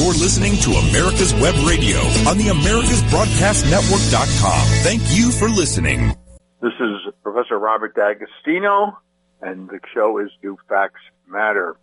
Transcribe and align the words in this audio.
You're 0.00 0.14
listening 0.14 0.56
to 0.62 0.70
America's 0.70 1.34
Web 1.34 1.54
Radio 1.68 1.98
on 2.26 2.38
the 2.38 2.44
AmericasBroadcastNetwork.com. 2.44 4.66
Thank 4.82 5.02
you 5.14 5.30
for 5.30 5.50
listening. 5.50 6.16
This 6.62 6.72
is 6.80 7.12
Professor 7.22 7.58
Robert 7.58 7.94
D'Agostino, 7.94 8.96
and 9.42 9.68
the 9.68 9.78
show 9.92 10.16
is 10.16 10.30
Do 10.40 10.56
Facts 10.70 11.02
Matter? 11.28 11.76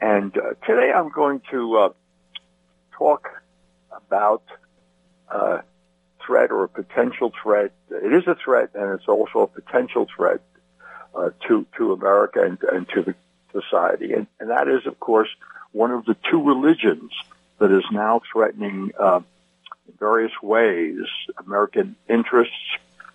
And 0.00 0.36
uh, 0.36 0.54
today 0.66 0.90
I'm 0.92 1.10
going 1.10 1.40
to 1.52 1.76
uh, 1.76 1.90
talk 2.98 3.28
about 3.92 4.42
a 5.30 5.62
threat 6.26 6.50
or 6.50 6.64
a 6.64 6.68
potential 6.68 7.32
threat. 7.40 7.70
It 7.88 8.14
is 8.14 8.26
a 8.26 8.34
threat, 8.34 8.70
and 8.74 8.98
it's 8.98 9.06
also 9.06 9.42
a 9.42 9.46
potential 9.46 10.08
threat 10.16 10.40
uh, 11.14 11.30
to 11.46 11.64
to 11.76 11.92
America 11.92 12.42
and, 12.42 12.58
and 12.64 12.88
to 12.96 13.02
the 13.02 13.14
society, 13.52 14.12
and, 14.12 14.26
and 14.40 14.50
that 14.50 14.66
is, 14.66 14.88
of 14.88 14.98
course, 14.98 15.28
one 15.72 15.90
of 15.90 16.04
the 16.04 16.16
two 16.30 16.42
religions 16.42 17.12
that 17.58 17.70
is 17.70 17.84
now 17.90 18.20
threatening 18.32 18.92
uh, 18.98 19.20
in 19.86 19.94
various 19.98 20.32
ways 20.42 20.98
American 21.38 21.96
interests 22.08 22.54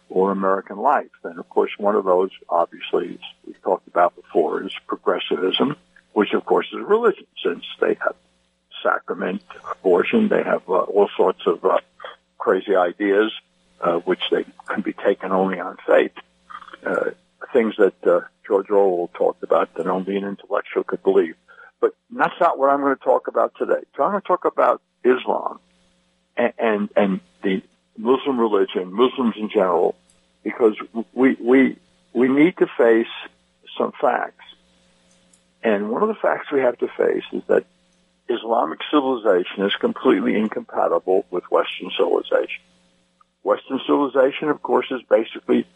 or 0.09 0.31
American 0.31 0.77
life. 0.77 1.09
And 1.23 1.39
of 1.39 1.49
course, 1.49 1.71
one 1.77 1.95
of 1.95 2.05
those, 2.05 2.29
obviously, 2.49 3.15
as 3.15 3.47
we 3.47 3.53
talked 3.63 3.87
about 3.87 4.15
before, 4.15 4.63
is 4.63 4.73
progressivism, 4.87 5.75
which 6.13 6.33
of 6.33 6.45
course 6.45 6.67
is 6.71 6.79
a 6.79 6.83
religion, 6.83 7.25
since 7.43 7.65
they 7.79 7.95
have 7.95 8.15
sacrament 8.83 9.41
abortion, 9.71 10.27
they 10.27 10.43
have 10.43 10.61
uh, 10.69 10.73
all 10.73 11.09
sorts 11.15 11.47
of 11.47 11.63
uh, 11.65 11.79
crazy 12.37 12.75
ideas, 12.75 13.31
uh, 13.81 13.99
which 13.99 14.21
they 14.29 14.45
can 14.67 14.81
be 14.81 14.93
taken 14.93 15.31
only 15.31 15.59
on 15.59 15.77
faith. 15.87 16.11
Uh, 16.85 17.11
things 17.53 17.75
that 17.77 18.05
uh, 18.05 18.21
George 18.45 18.69
Orwell 18.69 19.09
talked 19.13 19.43
about 19.43 19.73
that 19.75 19.87
only 19.87 20.17
an 20.17 20.25
intellectual 20.25 20.83
could 20.83 21.01
believe. 21.03 21.35
But 21.83 21.95
that's 22.11 22.39
not 22.39 22.57
what 22.57 22.69
I'm 22.69 22.79
going 22.79 22.95
to 22.95 23.03
talk 23.03 23.27
about 23.27 23.55
today. 23.57 23.81
So 23.97 24.03
I'm 24.03 24.11
going 24.11 24.21
to 24.21 24.25
talk 24.25 24.45
about 24.45 24.81
Islam 25.03 25.59
and, 26.37 26.53
and, 26.57 26.89
and 26.95 27.19
the 27.41 27.61
Muslim 27.97 28.39
religion, 28.39 28.93
Muslims 28.93 29.35
in 29.35 29.49
general, 29.49 29.93
because 30.45 30.77
we, 31.11 31.33
we, 31.33 31.75
we 32.13 32.29
need 32.29 32.55
to 32.59 32.67
face 32.77 33.13
some 33.77 33.91
facts. 33.99 34.45
And 35.61 35.89
one 35.89 36.01
of 36.03 36.07
the 36.07 36.15
facts 36.15 36.53
we 36.53 36.61
have 36.61 36.77
to 36.77 36.87
face 36.87 37.25
is 37.33 37.43
that 37.47 37.65
Islamic 38.29 38.79
civilization 38.89 39.65
is 39.65 39.75
completely 39.75 40.37
incompatible 40.37 41.25
with 41.31 41.43
Western 41.51 41.91
civilization. 41.97 42.63
Western 43.43 43.81
civilization, 43.85 44.47
of 44.47 44.61
course, 44.61 44.87
is 44.89 45.01
basically 45.09 45.67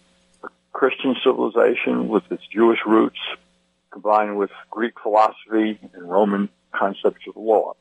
a 0.41 0.47
Christian 0.71 1.17
civilization 1.21 2.07
with 2.07 2.31
its 2.31 2.47
Jewish 2.47 2.79
roots 2.85 3.19
combined 3.97 4.37
with 4.37 4.51
Greek 4.69 4.93
philosophy 5.01 5.79
and 5.93 6.07
Roman 6.07 6.49
concepts 6.71 7.25
of 7.27 7.35
law. 7.35 7.73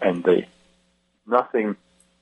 And 0.00 0.22
they, 0.22 0.46
nothing, 1.26 1.74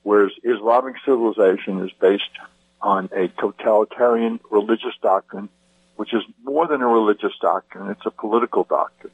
whereas 0.03 0.33
Islamic 0.43 0.95
civilization 1.05 1.85
is 1.85 1.93
based 2.01 2.35
on 2.81 3.11
a 3.15 3.29
totalitarian 3.29 4.41
religious 4.51 4.95
doctrine, 5.03 5.51
which 5.97 6.15
is 6.15 6.23
more 6.43 6.67
than 6.67 6.81
a 6.81 6.87
religious 6.87 7.35
doctrine, 7.39 7.91
it's 7.91 8.07
a 8.07 8.11
political 8.11 8.65
doctrine. 8.65 9.13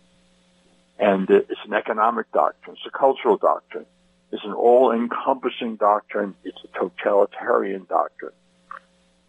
And 1.01 1.29
it's 1.29 1.65
an 1.65 1.75
economic 1.75 2.31
doctrine, 2.31 2.77
it's 2.77 2.87
a 2.87 2.97
cultural 2.97 3.37
doctrine, 3.37 3.87
it's 4.31 4.45
an 4.45 4.53
all-encompassing 4.53 5.75
doctrine, 5.75 6.37
it's 6.45 6.63
a 6.63 6.79
totalitarian 6.79 7.85
doctrine. 7.89 8.37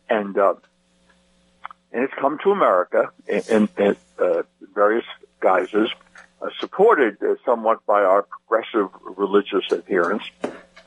And, 0.10 0.38
uh, 0.38 0.54
and 1.92 2.04
it's 2.04 2.14
come 2.20 2.38
to 2.44 2.52
America 2.52 3.12
in, 3.28 3.42
in, 3.50 3.70
in 3.78 3.96
uh, 4.20 4.44
various 4.74 5.06
guises, 5.40 5.90
uh, 6.42 6.50
supported 6.60 7.18
uh, 7.22 7.36
somewhat 7.46 7.86
by 7.86 8.04
our 8.04 8.24
progressive 8.24 8.90
religious 9.04 9.72
adherents 9.72 10.26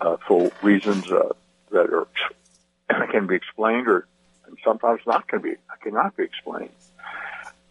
uh, 0.01 0.17
for 0.27 0.51
reasons 0.63 1.11
uh, 1.11 1.29
that 1.71 1.93
are 1.93 2.07
can 3.13 3.27
be 3.27 3.35
explained 3.35 3.89
or 3.89 4.07
sometimes 4.65 5.01
not 5.07 5.27
can 5.29 5.41
be 5.41 5.55
cannot 5.83 6.17
be 6.17 6.25
explained. 6.25 6.71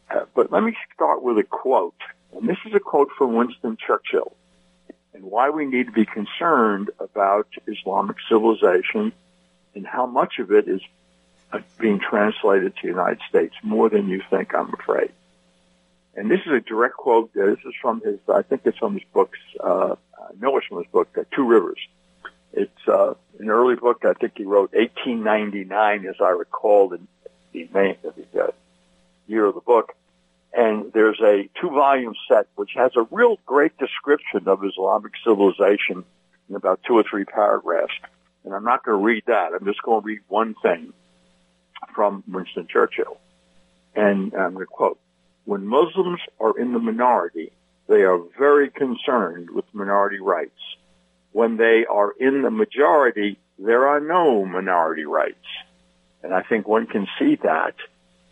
Uh, 0.09 0.25
but 0.35 0.51
let 0.51 0.63
me 0.63 0.75
start 0.93 1.23
with 1.23 1.37
a 1.37 1.43
quote, 1.43 1.95
and 2.35 2.47
this 2.47 2.57
is 2.65 2.73
a 2.73 2.79
quote 2.79 3.09
from 3.17 3.35
Winston 3.35 3.77
Churchill, 3.77 4.35
and 5.13 5.23
why 5.23 5.49
we 5.49 5.65
need 5.65 5.85
to 5.85 5.91
be 5.91 6.05
concerned 6.05 6.89
about 6.99 7.47
Islamic 7.67 8.17
civilization 8.27 9.13
and 9.73 9.87
how 9.87 10.05
much 10.05 10.39
of 10.39 10.51
it 10.51 10.67
is 10.67 10.81
being 11.79 11.99
translated 11.99 12.75
to 12.75 12.81
the 12.83 12.87
United 12.87 13.19
States 13.29 13.55
more 13.63 13.89
than 13.89 14.07
you 14.07 14.21
think, 14.29 14.53
I'm 14.53 14.73
afraid. 14.73 15.11
And 16.15 16.29
this 16.29 16.41
is 16.45 16.51
a 16.51 16.59
direct 16.59 16.95
quote. 16.95 17.31
Uh, 17.35 17.45
this 17.45 17.59
is 17.65 17.73
from 17.81 18.01
his, 18.01 18.19
I 18.33 18.41
think 18.41 18.61
it's 18.65 18.77
from 18.77 18.93
his 18.93 19.03
books, 19.13 19.39
uh, 19.59 19.95
I 20.17 20.33
know 20.39 20.57
it's 20.57 20.67
from 20.67 20.79
his 20.79 20.91
book, 20.91 21.09
uh, 21.17 21.23
Two 21.35 21.47
Rivers. 21.47 21.79
It's 22.53 22.87
uh, 22.87 23.13
an 23.39 23.49
early 23.49 23.75
book. 23.75 24.03
I 24.03 24.13
think 24.13 24.33
he 24.35 24.43
wrote 24.43 24.73
1899, 24.73 26.05
as 26.05 26.15
I 26.19 26.29
recall, 26.29 26.93
in 26.93 27.07
the, 27.23 27.29
the, 27.53 27.69
main, 27.73 27.95
the 28.03 28.43
uh, 28.43 28.51
year 29.27 29.45
of 29.45 29.55
the 29.55 29.61
book. 29.61 29.93
And 30.53 30.91
there's 30.91 31.19
a 31.21 31.49
two-volume 31.61 32.13
set 32.27 32.47
which 32.55 32.71
has 32.75 32.91
a 32.97 33.07
real 33.09 33.37
great 33.45 33.77
description 33.77 34.47
of 34.47 34.65
Islamic 34.65 35.13
civilization 35.23 36.03
in 36.49 36.55
about 36.55 36.81
two 36.85 36.95
or 36.95 37.03
three 37.09 37.23
paragraphs. 37.23 37.93
And 38.43 38.53
I'm 38.53 38.65
not 38.65 38.83
going 38.83 38.99
to 38.99 39.03
read 39.03 39.23
that. 39.27 39.53
I'm 39.53 39.65
just 39.65 39.81
going 39.81 40.01
to 40.01 40.05
read 40.05 40.21
one 40.27 40.55
thing 40.61 40.91
from 41.93 42.23
Winston 42.27 42.67
Churchill. 42.67 43.17
And 43.95 44.33
I'm 44.33 44.53
going 44.53 44.65
to 44.65 44.71
quote, 44.71 44.99
when 45.45 45.65
Muslims 45.65 46.19
are 46.39 46.57
in 46.57 46.73
the 46.73 46.79
minority, 46.79 47.51
they 47.87 48.03
are 48.03 48.19
very 48.37 48.69
concerned 48.69 49.49
with 49.49 49.65
minority 49.73 50.19
rights. 50.19 50.59
When 51.31 51.57
they 51.57 51.85
are 51.85 52.11
in 52.11 52.41
the 52.41 52.51
majority, 52.51 53.37
there 53.57 53.87
are 53.87 53.99
no 53.99 54.45
minority 54.45 55.05
rights. 55.05 55.45
And 56.23 56.33
I 56.33 56.43
think 56.43 56.67
one 56.67 56.87
can 56.87 57.07
see 57.19 57.35
that 57.43 57.75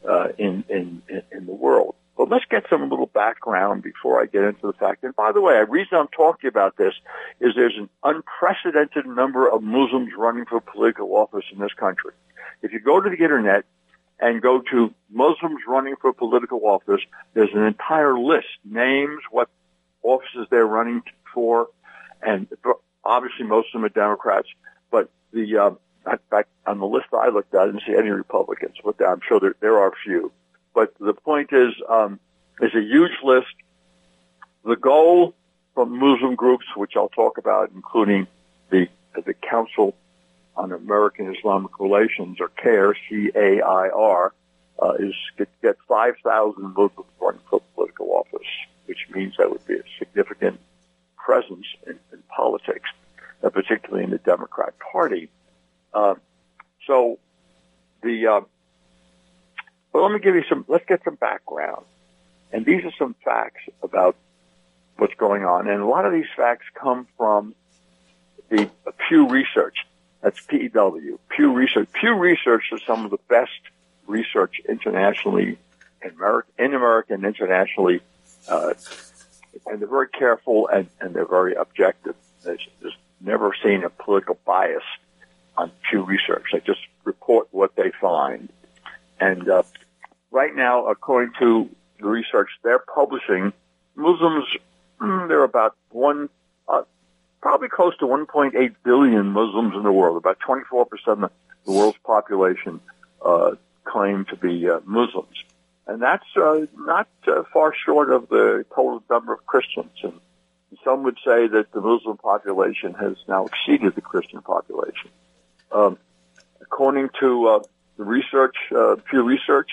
uh, 0.08 0.30
in, 0.38 0.64
in, 0.70 1.02
in 1.32 1.46
the 1.46 1.54
world. 1.54 1.96
But 2.20 2.30
let's 2.30 2.44
get 2.50 2.66
some 2.70 2.90
little 2.90 3.06
background 3.06 3.82
before 3.82 4.22
I 4.22 4.26
get 4.26 4.44
into 4.44 4.68
the 4.68 4.74
fact. 4.74 5.06
And 5.06 5.16
by 5.16 5.32
the 5.32 5.40
way, 5.40 5.54
the 5.54 5.66
reason 5.72 5.98
I'm 5.98 6.10
talking 6.10 6.50
about 6.50 6.76
this 6.76 6.94
is 7.40 7.54
there's 7.56 7.78
an 7.78 7.88
unprecedented 8.04 9.06
number 9.06 9.50
of 9.50 9.64
Muslims 9.64 10.10
running 10.18 10.44
for 10.44 10.60
political 10.60 11.16
office 11.16 11.46
in 11.50 11.60
this 11.60 11.72
country. 11.72 12.12
If 12.62 12.74
you 12.74 12.82
go 12.82 13.00
to 13.00 13.10
the 13.10 13.24
internet 13.24 13.64
and 14.20 14.42
go 14.42 14.62
to 14.70 14.94
Muslims 15.10 15.62
running 15.66 15.96
for 15.96 16.12
political 16.12 16.60
office, 16.66 17.00
there's 17.36 17.54
an 17.54 17.64
entire 17.64 18.20
list, 18.20 18.48
names, 18.66 19.22
what 19.32 19.48
offices 20.04 20.46
they're 20.52 20.68
running 20.68 21.04
for, 21.34 21.70
and 22.22 22.48
obviously 23.06 23.46
most 23.46 23.68
of 23.68 23.80
them 23.80 23.86
are 23.86 23.90
Democrats, 23.90 24.50
but 24.92 25.10
the, 25.32 25.56
uh, 25.56 25.70
in 26.12 26.20
fact, 26.30 26.50
on 26.68 26.80
the 26.80 26.86
list 26.86 27.06
I 27.14 27.30
looked 27.30 27.56
at, 27.56 27.62
I 27.62 27.66
didn't 27.68 27.84
see 27.88 27.96
any 27.96 28.10
Republicans, 28.10 28.76
but 28.84 28.96
I'm 29.08 29.22
sure 29.26 29.40
there, 29.40 29.56
there 29.62 29.78
are 29.78 29.88
a 29.88 29.96
few. 30.04 30.34
But 30.74 30.94
the 31.00 31.14
point 31.14 31.52
is, 31.52 31.74
um, 31.88 32.20
it's 32.62 32.76
a 32.76 32.82
huge 32.82 33.18
list. 33.24 33.54
The 34.64 34.76
goal 34.76 35.34
from 35.74 35.98
Muslim 35.98 36.36
groups, 36.36 36.66
which 36.76 36.94
I'll 36.96 37.10
talk 37.10 37.38
about, 37.38 37.72
including 37.74 38.28
the, 38.70 38.88
the 39.26 39.34
Council 39.34 39.96
on 40.56 40.72
American 40.72 41.34
Islamic 41.34 41.80
Relations, 41.80 42.38
or 42.40 42.50
CAIR, 42.50 42.96
C-A-I-R, 43.08 44.34
uh, 44.82 44.94
is 45.00 45.14
get, 45.38 45.50
get 45.62 45.78
5,000 45.88 46.64
Muslims 46.64 47.10
running 47.20 47.42
for 47.50 47.62
political 47.76 48.12
office, 48.12 48.48
which 48.86 49.08
means 49.14 49.36
that 49.38 49.50
would 49.50 49.66
be 49.66 49.76
a 49.76 49.84
significant 49.98 50.60
presence 51.18 51.66
in, 51.86 52.00
in 52.12 52.24
politics, 52.36 52.90
uh, 53.44 53.50
particularly 53.50 54.04
in 54.04 54.12
the 54.12 54.18
Democrat 54.18 54.74
Party. 54.80 55.30
Uh, 55.94 56.16
so 56.86 57.20
the, 58.04 58.44
well, 59.94 60.04
let 60.04 60.12
me 60.12 60.20
give 60.20 60.36
you 60.36 60.44
some, 60.48 60.66
let's 60.68 60.86
get 60.86 61.04
some 61.04 61.16
background. 61.16 61.86
And 62.52 62.66
these 62.66 62.84
are 62.86 62.92
some 62.98 63.16
facts 63.24 63.62
about 63.84 64.16
what's 64.98 65.16
going 65.16 65.46
on. 65.46 65.68
And 65.68 65.82
a 65.82 65.86
lot 65.86 66.06
of 66.06 66.14
these 66.14 66.28
facts 66.36 66.66
come 66.74 67.08
from 67.18 67.56
the 68.50 68.70
Pew 69.08 69.28
Research. 69.28 69.86
That's 70.22 70.40
PEW, 70.42 71.18
Pew 71.30 71.54
Research. 71.54 71.88
Pew 71.94 72.14
Research 72.14 72.66
is 72.72 72.82
some 72.86 73.06
of 73.06 73.12
the 73.12 73.20
best 73.30 73.60
research 74.08 74.60
internationally 74.68 75.58
in 76.04 76.10
America, 76.12 76.50
in 76.58 76.74
America 76.74 77.14
and 77.14 77.24
internationally. 77.24 78.02
Uh, 78.48 78.74
and 79.68 79.80
they're 79.80 79.88
very 79.88 80.10
careful 80.10 80.68
and, 80.68 80.88
and 81.00 81.14
they're 81.14 81.26
very 81.26 81.54
objective. 81.54 82.16
There's, 82.44 82.68
there's 82.82 82.98
never 83.22 83.56
seen 83.64 83.84
a 83.84 83.90
political 83.90 84.38
bias 84.46 84.84
on 85.58 85.72
Pew 85.90 86.04
Research. 86.04 86.46
They 86.52 86.60
just 86.60 86.82
report 87.04 87.48
what 87.52 87.76
they 87.76 87.92
find. 88.02 88.50
And 89.20 89.48
uh, 89.50 89.64
right 90.32 90.56
now, 90.56 90.88
according 90.88 91.34
to 91.40 91.70
the 92.00 92.08
research 92.08 92.50
they're 92.64 92.80
publishing, 92.80 93.54
Muslims, 93.96 94.46
mm, 95.00 95.28
they're 95.28 95.44
about 95.44 95.76
one, 95.92 96.30
uh, 96.68 96.84
probably 97.42 97.70
close 97.70 97.98
to 97.98 98.06
1.8 98.06 98.76
billion 98.84 99.28
Muslims 99.28 99.76
in 99.76 99.84
the 99.84 99.92
world. 99.92 100.18
About 100.18 100.40
24% 100.40 100.88
of 101.24 101.32
the 101.66 101.72
world's 101.72 101.98
population 102.04 102.80
uh, 103.24 103.52
claim 103.84 104.26
to 104.26 104.36
be 104.36 104.70
uh, 104.70 104.80
Muslims. 104.86 105.44
And 105.88 106.02
that's 106.02 106.26
uh, 106.38 106.68
not 106.78 107.08
uh, 107.28 107.44
far 107.52 107.74
short 107.74 108.12
of 108.12 108.30
the 108.30 108.66
total 108.74 109.04
number 109.10 109.34
of 109.34 109.46
Christians. 109.46 109.92
And 110.04 110.14
Some 110.84 111.04
would 111.04 111.18
say 111.26 111.48
that 111.48 111.72
the 111.74 111.82
Muslim 111.82 112.18
population 112.18 112.94
has 112.94 113.16
now 113.28 113.46
exceeded 113.46 113.96
the 113.96 114.02
Christian 114.02 114.42
population. 114.42 115.10
Um, 115.72 115.98
according 116.62 117.10
to 117.20 117.48
uh, 117.48 117.60
the 117.98 118.04
research, 118.04 118.56
Pew 118.70 119.24
Research, 119.24 119.72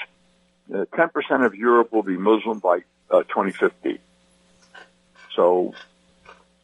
uh, 0.72 0.84
10% 0.92 1.46
of 1.46 1.54
Europe 1.54 1.92
will 1.92 2.02
be 2.02 2.16
Muslim 2.16 2.58
by 2.58 2.80
uh, 3.10 3.22
2050. 3.22 4.00
So 5.34 5.74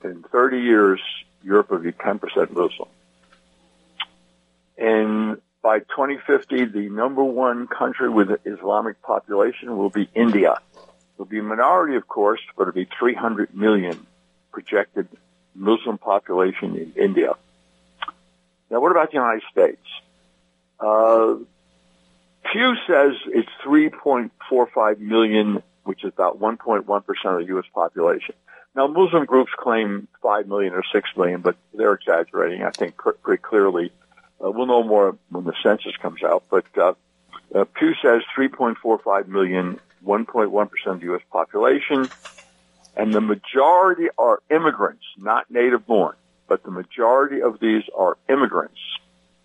in 0.03 0.23
30 0.23 0.61
years, 0.61 1.01
Europe 1.43 1.71
will 1.71 1.79
be 1.79 1.93
10% 1.93 2.21
Muslim. 2.51 2.89
And 4.79 5.41
by 5.63 5.81
2050, 5.81 6.65
the 6.67 6.89
number 6.89 7.23
one 7.23 7.69
country 7.69 8.09
with 8.09 8.31
Islamic 8.45 9.01
population 9.03 9.77
will 9.77 9.91
be 9.91 10.09
India. 10.15 10.59
It'll 11.15 11.27
be 11.27 11.39
a 11.39 11.43
minority, 11.43 11.97
of 11.97 12.09
course, 12.09 12.41
but 12.57 12.63
it'll 12.63 12.75
be 12.75 12.89
300 12.99 13.55
million 13.55 14.07
projected 14.51 15.09
Muslim 15.55 15.99
population 15.99 16.77
in 16.77 16.93
India. 16.97 17.35
Now, 18.71 18.81
what 18.81 18.91
about 18.91 19.11
the 19.11 19.19
United 19.19 19.43
States? 19.53 19.87
Uh, 20.81 21.35
Pew 22.51 22.75
says 22.87 23.13
it's 23.27 23.49
3.45 23.65 24.99
million, 24.99 25.63
which 25.85 26.05
is 26.05 26.13
about 26.13 26.41
1.1% 26.41 26.85
of 26.89 27.39
the 27.39 27.47
U.S. 27.47 27.65
population. 27.75 28.35
Now, 28.75 28.87
Muslim 28.87 29.27
groups 29.27 29.53
claim 29.57 30.09
5 30.23 30.49
million 30.49 30.73
or 30.73 30.83
6 30.93 31.11
million, 31.17 31.41
but 31.41 31.57
they're 31.75 31.93
exaggerating, 31.93 32.63
I 32.63 32.71
think, 32.71 32.97
pretty 32.97 33.43
clearly. 33.43 33.93
Uh, 34.43 34.51
we'll 34.51 34.67
know 34.67 34.83
more 34.83 35.17
when 35.31 35.45
the 35.45 35.55
census 35.63 35.97
comes 35.97 36.23
out, 36.23 36.45
but 36.51 36.65
uh, 36.77 36.95
uh, 37.55 37.65
Pew 37.65 37.95
says 38.03 38.23
3.45 38.37 39.29
million, 39.29 39.79
1.1% 40.05 40.87
of 40.87 41.01
the 41.01 41.05
U.S. 41.07 41.21
population, 41.31 42.09
and 42.97 43.13
the 43.13 43.21
majority 43.21 44.09
are 44.19 44.41
immigrants, 44.51 45.05
not 45.19 45.51
native 45.51 45.87
born, 45.87 46.17
but 46.49 46.63
the 46.65 46.71
majority 46.71 47.43
of 47.43 47.61
these 47.61 47.83
are 47.97 48.17
immigrants. 48.29 48.81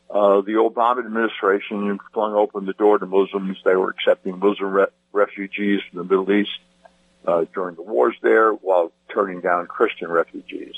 Uh, 0.10 0.42
the 0.42 0.54
Obama 0.54 1.00
administration 1.00 2.00
flung 2.14 2.34
open 2.34 2.66
the 2.66 2.74
door 2.74 2.98
to 2.98 3.06
Muslims. 3.06 3.58
They 3.66 3.76
were 3.76 3.90
accepting 3.90 4.40
Muslim 4.40 4.72
re- 4.72 4.88
refugees 5.12 5.82
from 5.90 5.98
the 5.98 6.04
Middle 6.04 6.32
East 6.32 6.60
uh, 7.26 7.46
during 7.54 7.76
the 7.76 7.82
wars 7.82 8.16
there, 8.22 8.52
while 8.52 8.94
turning 9.14 9.42
down 9.42 9.68
Christian 9.68 10.10
refugees. 10.10 10.76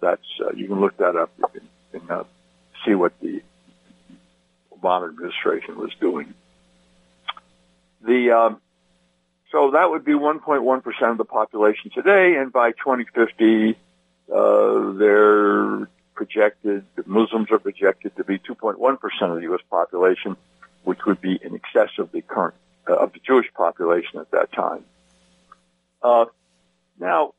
That's 0.00 0.24
uh, 0.42 0.52
you 0.54 0.66
can 0.66 0.80
look 0.80 0.96
that 0.96 1.14
up. 1.14 1.30
You 1.38 1.62
can, 1.92 2.10
uh, 2.10 2.24
see 2.86 2.94
what 2.94 3.12
the 3.20 3.42
Obama 4.72 5.10
administration 5.10 5.76
was 5.76 5.90
doing. 6.00 6.32
The 8.00 8.30
um, 8.30 8.60
so 9.52 9.72
that 9.72 9.90
would 9.90 10.06
be 10.06 10.12
1.1 10.12 10.82
percent 10.82 11.10
of 11.10 11.18
the 11.18 11.24
population 11.26 11.90
today, 11.94 12.36
and 12.36 12.50
by 12.50 12.70
2050, 12.70 13.76
uh, 14.32 14.92
they're 14.92 15.88
projected, 16.20 16.84
Muslims 17.06 17.50
are 17.50 17.58
projected 17.58 18.14
to 18.14 18.24
be 18.24 18.38
2.1% 18.38 18.76
of 19.22 19.36
the 19.36 19.42
U.S. 19.44 19.62
population, 19.70 20.36
which 20.84 20.98
would 21.06 21.18
be 21.18 21.40
in 21.42 21.54
excess 21.54 21.88
of 21.96 22.12
the 22.12 22.20
current, 22.20 22.54
uh, 22.86 22.94
of 22.94 23.14
the 23.14 23.20
Jewish 23.20 23.46
population 23.54 24.20
at 24.20 24.30
that 24.32 24.52
time. 24.52 24.84
Uh, 26.02 26.26
now, 26.98 27.32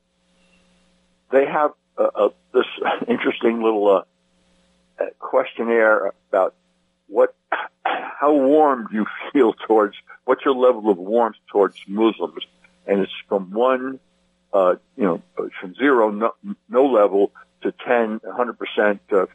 they 1.31 1.45
have 1.45 1.73
uh, 1.95 2.09
uh 2.15 2.29
this 2.55 2.65
interesting 3.07 3.61
little 3.61 3.87
uh, 3.87 5.05
questionnaire 5.19 6.11
about 6.29 6.55
what, 7.05 7.35
how 7.85 8.33
warm 8.33 8.87
do 8.89 8.95
you 8.95 9.05
feel 9.31 9.53
towards, 9.53 9.95
what's 10.25 10.43
your 10.43 10.55
level 10.55 10.89
of 10.89 10.97
warmth 10.97 11.37
towards 11.51 11.75
Muslims? 11.87 12.47
And 12.87 13.01
it's 13.01 13.13
from 13.29 13.51
one, 13.51 13.99
uh, 14.51 14.77
you 14.97 15.03
know, 15.03 15.21
from 15.59 15.75
zero, 15.75 16.09
no, 16.09 16.33
no 16.67 16.85
level 16.87 17.31
to 17.61 17.71
10, 17.71 18.19
100% 18.19 18.99
uh, 19.11 19.25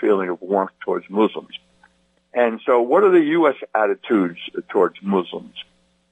feeling 0.00 0.28
of 0.28 0.40
warmth 0.40 0.72
towards 0.84 1.08
Muslims. 1.10 1.58
And 2.32 2.60
so 2.64 2.80
what 2.80 3.02
are 3.02 3.10
the 3.10 3.24
U.S. 3.24 3.56
attitudes 3.74 4.38
towards 4.68 4.96
Muslims? 5.02 5.54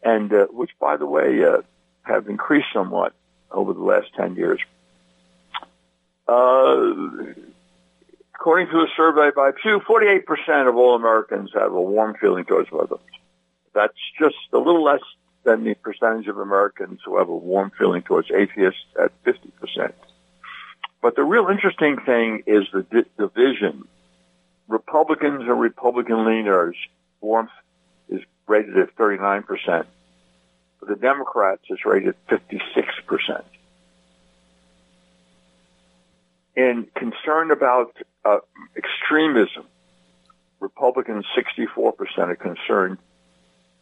And, 0.03 0.33
uh, 0.33 0.47
which 0.51 0.71
by 0.81 0.97
the 0.97 1.07
way, 1.07 1.45
uh, 1.45 1.63
have 2.03 2.29
increased 2.29 2.69
somewhat 2.73 3.13
over 3.51 3.73
the 3.73 3.83
last 3.83 4.09
10 4.17 4.37
years. 4.37 4.61
Uh, 6.27 6.95
according 8.35 8.69
to 8.69 8.79
a 8.79 8.87
survey 8.97 9.31
by 9.35 9.51
Pew, 9.51 9.81
48% 9.81 10.69
of 10.69 10.77
all 10.77 10.95
Americans 10.95 11.51
have 11.55 11.73
a 11.73 11.81
warm 11.81 12.15
feeling 12.21 12.45
towards 12.45 12.71
Muslims. 12.71 13.03
That's 13.75 13.99
just 14.19 14.37
a 14.53 14.59
little 14.59 14.83
less 14.83 15.01
than 15.45 15.65
the 15.65 15.75
percentage 15.75 16.29
of 16.29 16.39
Americans 16.39 17.01
who 17.05 17.19
have 17.19 17.29
a 17.29 17.37
warm 17.37 17.73
feeling 17.79 18.03
towards 18.03 18.31
atheists 18.31 18.85
at 19.01 19.13
50%. 19.25 19.93
But 21.01 21.15
the 21.17 21.23
real 21.23 21.49
interesting 21.49 21.99
thing 22.05 22.43
is 22.47 22.65
the 22.73 22.83
di- 22.83 23.11
division. 23.19 23.87
Republicans 24.67 25.43
and 25.43 25.61
Republican 25.61 26.17
leaners, 26.17 26.75
warmth 27.21 27.51
is 28.09 28.21
rated 28.47 28.77
at 28.77 28.97
39%. 28.97 29.87
But 30.81 30.89
the 30.89 30.97
Democrats 30.97 31.63
is 31.71 31.79
rated 31.85 32.15
56%. 32.29 33.43
In 36.57 36.89
concern 36.95 37.53
about 37.53 37.97
uh, 38.25 38.39
extremism, 38.77 39.65
Republicans 40.61 41.25
64% 41.37 42.19
are 42.19 42.35
concerned 42.35 42.99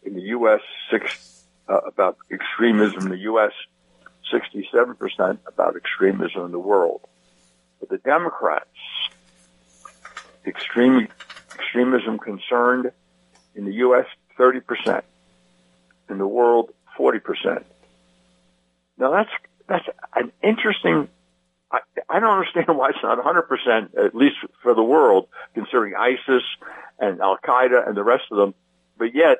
in 0.03 0.13
the 0.13 0.21
U.S. 0.21 0.61
Six, 0.91 1.43
uh, 1.67 1.79
about 1.87 2.17
extremism 2.31 3.03
in 3.03 3.09
the 3.09 3.17
U.S. 3.19 3.51
67% 4.31 5.37
about 5.45 5.75
extremism 5.75 6.45
in 6.45 6.51
the 6.51 6.59
world. 6.59 7.01
But 7.79 7.89
the 7.89 7.97
Democrats, 7.97 8.67
extreme, 10.45 11.07
extremism 11.53 12.17
concerned 12.17 12.91
in 13.55 13.65
the 13.65 13.73
U.S., 13.73 14.05
30%. 14.37 15.01
In 16.09 16.17
the 16.17 16.27
world, 16.27 16.71
40%. 16.97 17.63
Now 18.97 19.11
that's, 19.11 19.29
that's 19.67 19.85
an 20.15 20.31
interesting, 20.41 21.09
I, 21.71 21.79
I 22.09 22.19
don't 22.19 22.37
understand 22.37 22.67
why 22.77 22.89
it's 22.89 22.99
not 23.03 23.17
100%, 23.19 23.97
at 23.97 24.15
least 24.15 24.37
for 24.63 24.73
the 24.73 24.83
world, 24.83 25.27
considering 25.53 25.95
ISIS 25.95 26.43
and 26.99 27.19
Al 27.19 27.37
Qaeda 27.37 27.87
and 27.87 27.95
the 27.95 28.03
rest 28.03 28.25
of 28.31 28.37
them, 28.37 28.53
but 28.97 29.13
yet 29.13 29.39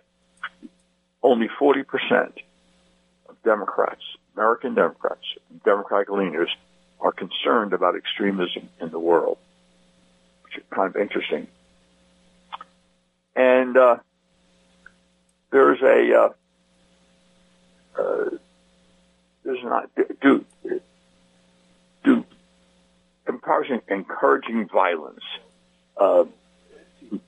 only 1.23 1.47
40% 1.59 1.85
of 3.29 3.41
Democrats 3.43 4.03
American 4.37 4.75
Democrats, 4.75 5.25
Democratic 5.65 6.09
leaners, 6.09 6.49
are 6.99 7.11
concerned 7.11 7.73
about 7.73 7.95
extremism 7.95 8.69
in 8.79 8.91
the 8.91 8.99
world, 8.99 9.39
which 10.43 10.57
is 10.57 10.63
kind 10.69 10.95
of 10.95 11.01
interesting. 11.01 11.47
And 13.35 13.75
uh, 13.75 13.97
there's 15.51 15.81
a 15.81 16.13
uh, 16.15 16.29
uh, 17.99 18.29
there's 19.43 19.63
not 19.63 19.89
do 20.21 20.45
do 22.03 22.23
encouraging 23.27 23.81
encouraging 23.87 24.67
violence 24.67 25.23
uh, 25.97 26.25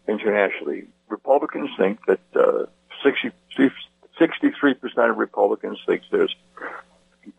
internationally. 0.07 0.85
Republicans 1.07 1.71
think 1.75 2.05
that 2.05 2.19
uh, 2.35 2.65
63 3.03 4.73
percent 4.75 5.09
of 5.09 5.17
Republicans 5.17 5.79
think 5.87 6.03
there's 6.11 6.35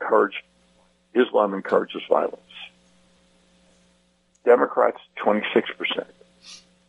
encourage, 0.01 0.45
Islam 1.15 1.55
encourages 1.55 2.03
violence. 2.09 2.41
Democrats, 4.45 4.99
26%, 5.25 6.07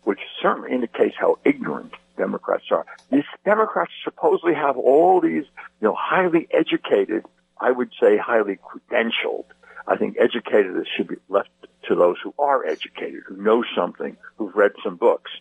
which 0.04 0.20
certainly 0.42 0.72
indicates 0.72 1.16
how 1.20 1.38
ignorant 1.44 1.94
Democrats 2.18 2.66
are. 2.72 2.86
These 3.12 3.24
Democrats 3.46 3.92
supposedly 4.04 4.54
have 4.54 4.78
all 4.78 5.22
these, 5.22 5.46
you 5.80 5.88
know, 5.88 5.96
highly 5.98 6.48
educated, 6.52 7.26
I 7.60 7.72
would 7.72 7.92
say 8.00 8.18
highly 8.18 8.58
credentialed. 8.58 9.46
I 9.88 9.98
think 9.98 10.18
educated 10.20 10.76
should 10.96 11.08
be 11.08 11.16
left 11.30 11.50
to 11.88 11.96
those 11.96 12.18
who 12.24 12.34
are 12.38 12.66
educated, 12.66 13.24
who 13.28 13.38
know 13.38 13.64
something, 13.76 14.16
who've 14.38 14.56
read 14.56 14.72
some 14.84 14.96
books. 14.96 15.32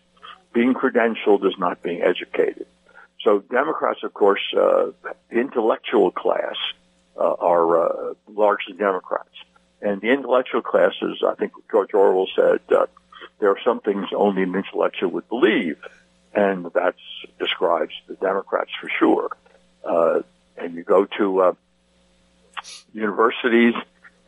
Being 0.52 0.74
credentialed 0.74 1.46
is 1.46 1.54
not 1.58 1.82
being 1.82 2.02
educated. 2.02 2.66
So 3.22 3.40
Democrats, 3.40 4.00
of 4.02 4.14
course, 4.14 4.40
uh, 4.56 4.86
the 5.02 5.14
intellectual 5.30 6.10
class 6.10 6.56
uh, 7.20 7.34
are 7.38 8.10
uh, 8.10 8.14
largely 8.28 8.74
Democrats. 8.74 9.28
And 9.82 10.00
the 10.00 10.08
intellectual 10.08 10.62
classes, 10.62 11.22
I 11.26 11.34
think 11.34 11.52
George 11.70 11.94
Orwell 11.94 12.28
said, 12.34 12.60
uh, 12.74 12.86
there 13.38 13.50
are 13.50 13.58
some 13.64 13.80
things 13.80 14.06
only 14.14 14.42
an 14.42 14.54
intellectual 14.54 15.10
would 15.10 15.28
believe, 15.28 15.76
and 16.34 16.64
that 16.74 16.94
describes 17.38 17.92
the 18.06 18.14
Democrats 18.14 18.70
for 18.80 18.88
sure. 18.98 19.36
Uh, 19.84 20.20
and 20.56 20.74
you 20.74 20.82
go 20.82 21.06
to 21.18 21.40
uh, 21.40 21.52
universities 22.92 23.74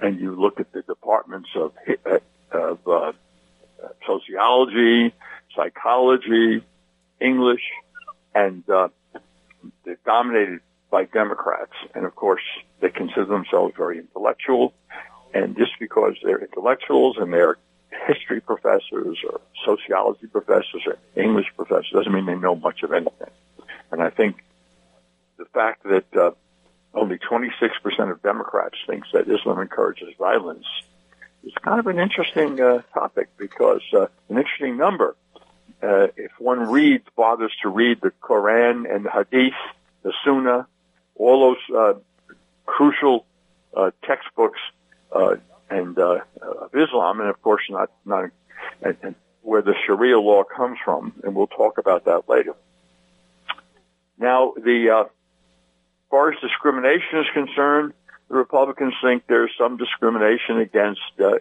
and 0.01 0.21
you 0.21 0.35
look 0.35 0.61
at 0.61 0.73
the 0.73 0.83
departments 0.83 1.51
of 1.55 1.73
uh, 2.07 2.19
of 2.51 2.89
uh, 2.89 3.13
sociology, 4.07 5.15
psychology, 5.55 6.63
English, 7.21 7.63
and 8.35 8.69
uh, 8.69 8.89
they're 9.85 9.99
dominated 10.05 10.61
by 10.93 11.05
Democrats. 11.07 11.73
And 11.95 12.05
of 12.05 12.15
course, 12.15 12.43
they 12.81 12.91
consider 12.91 13.25
themselves 13.25 13.75
very 13.77 13.99
intellectual. 13.99 14.75
and 15.35 15.57
just 15.57 15.73
because 15.81 16.15
they're 16.23 16.45
intellectuals 16.45 17.17
and 17.19 17.33
they're 17.33 17.57
history 18.07 18.41
professors 18.41 19.19
or 19.29 19.41
sociology 19.65 20.27
professors 20.27 20.83
or 20.87 20.97
English 21.17 21.47
professors 21.57 21.91
doesn't 21.93 22.13
mean 22.13 22.27
they 22.27 22.37
know 22.37 22.55
much 22.55 22.83
of 22.83 22.93
anything. 22.93 23.31
And 23.91 24.03
I 24.03 24.11
think 24.11 24.45
the 25.39 25.47
fact 25.47 25.85
that 25.85 26.17
uh, 26.17 26.33
only 26.95 27.19
26% 27.19 28.11
of 28.11 28.23
Democrats 28.23 28.77
thinks 28.87 29.09
that 29.13 29.29
Islam 29.29 29.61
encourages 29.61 30.09
violence 30.19 30.67
is 31.43 31.53
kind 31.63 31.81
of 31.81 31.87
an 31.87 31.99
interesting 31.99 32.61
uh, 32.61 32.83
topic 32.93 33.29
because 33.39 33.83
uh, 33.95 34.07
an 34.29 34.37
interesting 34.39 34.77
number. 34.77 35.17
Uh, 35.83 36.09
if 36.17 36.33
one 36.39 36.71
reads, 36.71 37.05
bothers 37.17 37.53
to 37.63 37.69
read 37.69 38.01
the 38.01 38.13
Quran 38.23 38.93
and 38.93 39.05
the 39.05 39.11
Hadith, 39.11 39.55
the 40.03 40.13
Sunnah, 40.25 40.67
all 41.17 41.55
those 41.55 41.77
uh, 41.77 41.99
crucial 42.67 43.27
uh, 43.77 43.91
textbooks 44.05 44.61
uh, 45.13 45.37
and 45.71 45.99
uh, 45.99 46.21
of 46.41 46.75
Islam, 46.75 47.21
and 47.21 47.29
of 47.29 47.41
course 47.43 47.63
not 47.71 47.91
not 48.05 48.31
and, 48.83 48.97
and 49.03 49.15
where 49.43 49.63
the 49.63 49.75
Sharia 49.87 50.19
law 50.19 50.45
comes 50.45 50.79
from, 50.85 51.13
and 51.25 51.35
we'll 51.35 51.49
talk 51.49 51.79
about 51.79 52.05
that 52.05 52.29
later. 52.29 52.55
Now, 54.19 54.55
the 54.57 54.91
uh, 54.91 55.03
as 55.03 55.09
far 56.11 56.33
as 56.33 56.39
discrimination 56.41 57.21
is 57.21 57.27
concerned, 57.33 57.93
the 58.29 58.37
Republicans 58.37 58.95
think 59.03 59.25
there's 59.27 59.51
some 59.59 59.77
discrimination 59.77 60.59
against 60.59 61.01
uh, 61.23 61.39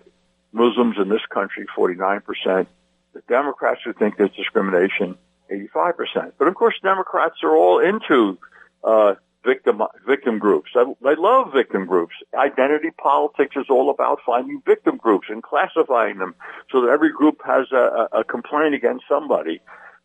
Muslims 0.51 0.97
in 0.97 1.09
this 1.09 1.25
country, 1.29 1.65
49%. 1.77 2.67
The 3.13 3.21
Democrats 3.27 3.81
who 3.83 3.93
think 3.93 4.17
there's 4.17 4.31
discrimination, 4.31 5.17
85%. 5.51 6.33
But 6.37 6.47
of 6.47 6.55
course, 6.55 6.75
Democrats 6.81 7.35
are 7.43 7.55
all 7.55 7.79
into 7.79 8.37
uh, 8.83 9.15
victim 9.43 9.81
victim 10.05 10.39
groups. 10.39 10.71
I, 10.75 10.81
I 11.05 11.13
love 11.13 11.53
victim 11.53 11.85
groups. 11.85 12.13
Identity 12.35 12.91
politics 12.91 13.55
is 13.55 13.65
all 13.69 13.89
about 13.89 14.19
finding 14.25 14.61
victim 14.65 14.97
groups 14.97 15.27
and 15.29 15.41
classifying 15.41 16.17
them 16.17 16.35
so 16.71 16.81
that 16.81 16.89
every 16.89 17.11
group 17.11 17.41
has 17.45 17.71
a, 17.71 18.07
a 18.11 18.23
complaint 18.23 18.75
against 18.75 19.05
somebody. 19.09 19.61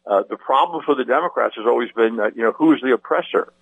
Uh, 0.06 0.22
the 0.28 0.36
problem 0.36 0.82
for 0.84 0.94
the 0.94 1.04
Democrats 1.04 1.56
has 1.56 1.66
always 1.66 1.90
been 1.92 2.16
that 2.16 2.36
you 2.36 2.42
know 2.42 2.52
who 2.52 2.72
is 2.72 2.80
the 2.80 2.92
oppressor, 2.92 3.52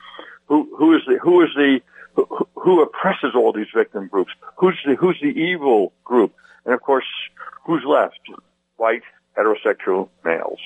who 0.47 0.69
who 0.77 0.95
is 0.95 1.03
the 1.07 1.19
who 1.19 1.43
is 1.43 1.49
the 1.57 1.81
who, 2.15 2.49
who 2.55 2.83
oppresses 2.83 3.33
all 3.35 3.53
these 3.53 3.73
victim 3.75 4.09
groups, 4.09 4.33
who's 4.57 4.79
the 4.87 4.95
who's 4.95 5.19
the 5.21 5.29
evil 5.29 5.93
group, 6.05 6.35
and 6.65 6.75
of 6.75 6.83
course 6.83 7.07
who's 7.65 7.83
left, 7.87 8.21
white 8.77 9.03
heterosexual 9.37 10.09
males, 10.25 10.61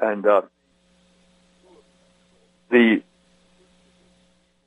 and 0.00 0.26
uh, 0.26 0.42
the 2.70 3.02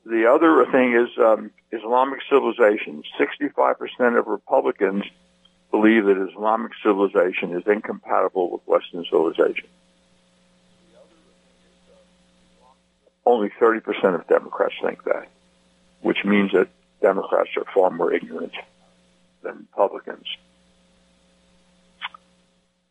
the 0.06 0.26
other 0.26 0.64
thing 0.70 0.92
is 0.94 1.08
um, 1.18 1.50
Islamic 1.72 2.20
civilization. 2.30 3.02
65% 3.18 4.18
of 4.18 4.28
Republicans 4.28 5.02
believe 5.72 6.04
that 6.04 6.28
Islamic 6.30 6.72
civilization 6.80 7.52
is 7.56 7.64
incompatible 7.66 8.50
with 8.50 8.60
Western 8.66 9.04
civilization. 9.04 9.66
Only 13.24 13.50
30% 13.60 14.14
of 14.14 14.28
Democrats 14.28 14.74
think 14.80 15.02
that, 15.04 15.26
which 16.02 16.24
means 16.24 16.52
that 16.52 16.68
Democrats 17.02 17.50
are 17.56 17.64
far 17.74 17.90
more 17.90 18.12
ignorant 18.12 18.52
than 19.42 19.66
Republicans. 19.72 20.26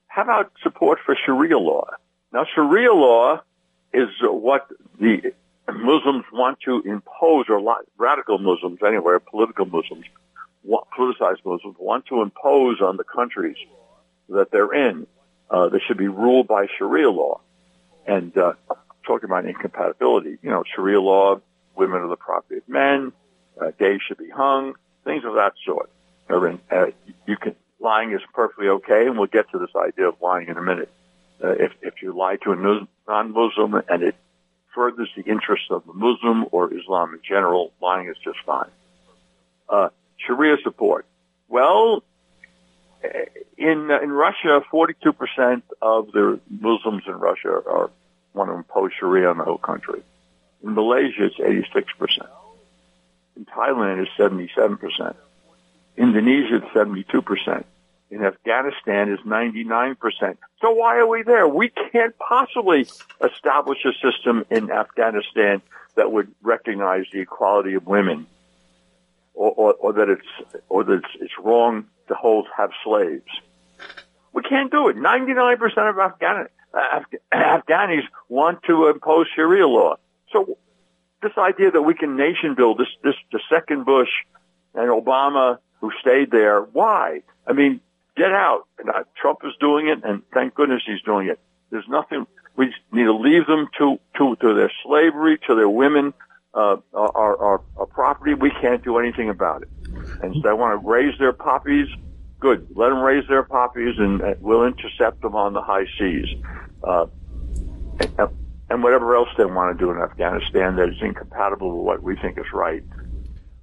How 0.07 0.23
about 0.23 0.51
support 0.61 0.99
for 1.05 1.15
Sharia 1.25 1.57
law? 1.57 1.87
Now, 2.33 2.45
Sharia 2.53 2.93
law 2.93 3.41
is 3.93 4.09
what 4.21 4.67
the 4.99 5.33
Muslims 5.73 6.25
want 6.31 6.59
to 6.61 6.81
impose, 6.81 7.45
or 7.49 7.61
radical 7.97 8.37
Muslims 8.37 8.79
anyway, 8.85 9.15
political 9.29 9.65
Muslims, 9.65 10.05
politicized 10.65 11.45
Muslims 11.45 11.75
want 11.79 12.05
to 12.07 12.21
impose 12.21 12.81
on 12.81 12.97
the 12.97 13.03
countries 13.03 13.57
that 14.29 14.51
they're 14.51 14.73
in. 14.73 15.07
Uh, 15.49 15.69
they 15.69 15.79
should 15.79 15.97
be 15.97 16.07
ruled 16.07 16.47
by 16.47 16.67
Sharia 16.77 17.09
law. 17.09 17.39
And 18.07 18.35
uh, 18.37 18.53
talking 19.05 19.25
about 19.25 19.45
incompatibility, 19.45 20.37
you 20.41 20.49
know, 20.49 20.63
Sharia 20.75 21.01
law, 21.01 21.39
women 21.75 22.01
are 22.01 22.07
the 22.07 22.15
property 22.15 22.57
of 22.57 22.67
men, 22.67 23.11
uh, 23.59 23.71
gays 23.77 24.01
should 24.07 24.17
be 24.17 24.29
hung, 24.29 24.73
things 25.03 25.23
of 25.25 25.35
that 25.35 25.53
sort. 25.65 25.89
Uh, 26.29 26.87
you 27.27 27.37
can 27.37 27.55
lying 27.79 28.11
is 28.13 28.21
perfectly 28.33 28.67
okay, 28.67 29.05
and 29.05 29.17
we'll 29.17 29.27
get 29.27 29.49
to 29.51 29.59
this 29.59 29.69
idea 29.75 30.07
of 30.07 30.15
lying 30.21 30.47
in 30.47 30.57
a 30.57 30.61
minute. 30.61 30.89
Uh, 31.43 31.49
if 31.49 31.71
if 31.81 32.01
you 32.01 32.15
lie 32.17 32.37
to 32.37 32.51
a 32.51 32.55
non-Muslim 33.07 33.75
and 33.87 34.03
it 34.03 34.15
furthers 34.75 35.09
the 35.15 35.23
interests 35.23 35.67
of 35.71 35.85
the 35.87 35.93
Muslim 35.93 36.45
or 36.51 36.71
Islam 36.73 37.13
in 37.13 37.21
general, 37.27 37.71
lying 37.81 38.09
is 38.09 38.17
just 38.23 38.37
fine. 38.45 38.69
Uh, 39.67 39.89
Sharia 40.17 40.57
support. 40.63 41.05
Well, 41.47 42.03
in 43.57 43.89
in 43.91 44.11
Russia, 44.11 44.61
42% 44.71 45.61
of 45.81 46.11
the 46.11 46.39
Muslims 46.49 47.03
in 47.07 47.13
Russia 47.13 47.49
are 47.49 47.89
want 48.33 48.49
to 48.49 48.55
impose 48.55 48.91
Sharia 48.99 49.29
on 49.29 49.37
the 49.37 49.45
whole 49.45 49.57
country. 49.57 50.01
In 50.63 50.73
Malaysia, 50.73 51.25
it's 51.25 51.37
86%. 51.37 52.27
In 53.37 53.45
Thailand, 53.45 54.03
it's 54.03 54.11
77%. 54.17 55.15
Indonesia, 55.97 56.57
it's 56.57 56.65
72% 56.67 57.63
in 58.11 58.23
Afghanistan 58.23 59.11
is 59.11 59.19
99%. 59.25 59.97
So 60.61 60.71
why 60.71 60.97
are 60.97 61.07
we 61.07 61.23
there? 61.23 61.47
We 61.47 61.69
can't 61.91 62.17
possibly 62.17 62.87
establish 63.23 63.79
a 63.85 63.93
system 63.93 64.45
in 64.49 64.71
Afghanistan 64.71 65.61
that 65.95 66.11
would 66.11 66.31
recognize 66.41 67.05
the 67.11 67.19
equality 67.19 67.73
of 67.73 67.87
women 67.87 68.27
or, 69.33 69.51
or, 69.51 69.73
or 69.73 69.93
that 69.93 70.09
it's, 70.09 70.63
or 70.69 70.83
that 70.83 70.93
it's, 70.93 71.15
it's, 71.19 71.33
wrong 71.41 71.85
to 72.07 72.13
hold, 72.13 72.47
have 72.55 72.71
slaves. 72.83 73.25
We 74.33 74.43
can't 74.43 74.71
do 74.71 74.89
it. 74.89 74.97
99% 74.97 75.89
of 75.89 75.97
Afghan, 75.97 76.47
Af- 76.73 77.05
Afghanis 77.33 78.03
want 78.29 78.63
to 78.63 78.87
impose 78.87 79.27
Sharia 79.35 79.67
law. 79.67 79.95
So 80.31 80.57
this 81.21 81.31
idea 81.37 81.71
that 81.71 81.81
we 81.81 81.93
can 81.93 82.15
nation 82.15 82.55
build, 82.55 82.77
this, 82.77 82.87
this, 83.03 83.15
the 83.31 83.39
second 83.49 83.85
Bush 83.85 84.09
and 84.73 84.89
Obama 84.89 85.57
who 85.79 85.91
stayed 85.99 86.31
there, 86.31 86.61
why? 86.61 87.21
I 87.47 87.53
mean, 87.53 87.81
get 88.15 88.31
out. 88.31 88.67
And 88.79 88.89
uh, 88.89 89.03
Trump 89.19 89.39
is 89.43 89.53
doing 89.59 89.87
it, 89.87 90.03
and 90.03 90.23
thank 90.33 90.55
goodness 90.55 90.83
he's 90.85 91.01
doing 91.01 91.27
it. 91.27 91.39
There's 91.69 91.87
nothing. 91.87 92.27
We 92.55 92.73
need 92.91 93.03
to 93.03 93.13
leave 93.13 93.47
them 93.47 93.67
to 93.77 93.99
to 94.17 94.35
to 94.37 94.53
their 94.53 94.71
slavery, 94.83 95.39
to 95.47 95.55
their 95.55 95.69
women, 95.69 96.13
uh, 96.53 96.77
our, 96.93 97.37
our 97.37 97.61
our 97.77 97.85
property. 97.85 98.33
We 98.33 98.51
can't 98.51 98.83
do 98.83 98.97
anything 98.97 99.29
about 99.29 99.63
it. 99.63 99.69
And 100.21 100.35
so 100.35 100.41
they 100.41 100.53
want 100.53 100.81
to 100.81 100.87
raise 100.87 101.17
their 101.19 101.33
poppies. 101.33 101.87
Good, 102.39 102.67
let 102.75 102.89
them 102.89 102.99
raise 102.99 103.27
their 103.27 103.43
poppies, 103.43 103.95
and, 103.97 104.21
we'll 104.39 104.65
intercept 104.65 105.21
them 105.21 105.35
on 105.35 105.53
the 105.53 105.61
high 105.61 105.85
seas. 105.97 106.27
Uh, 106.83 107.07
and 108.69 108.83
whatever 108.83 109.15
else 109.15 109.29
they 109.37 109.45
want 109.45 109.77
to 109.77 109.83
do 109.83 109.91
in 109.91 109.97
Afghanistan 109.97 110.75
that 110.75 110.89
is 110.89 111.01
incompatible 111.01 111.77
with 111.77 111.85
what 111.85 112.03
we 112.03 112.15
think 112.17 112.37
is 112.37 112.45
right. 112.53 112.83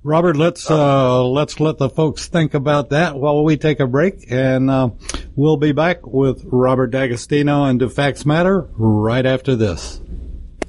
Robert, 0.05 0.37
let's 0.37 0.69
uh, 0.69 1.25
let's 1.25 1.61
let 1.61 1.79
the 1.79 1.89
folks 1.89 2.27
think 2.27 2.55
about 2.55 2.91
that 2.91 3.17
while 3.17 3.45
we 3.45 3.57
take 3.57 3.79
a 3.79 3.87
break, 3.87 4.27
and 4.31 4.69
uh, 4.69 4.91
we'll 5.37 5.57
be 5.57 5.71
back 5.71 6.05
with 6.05 6.43
Robert 6.45 6.89
D'Agostino 6.89 7.65
and 7.65 7.79
Do 7.79 7.89
Facts 7.89 8.27
Matter 8.27 8.69
right 8.77 9.25
after 9.25 9.55
this. 9.55 10.02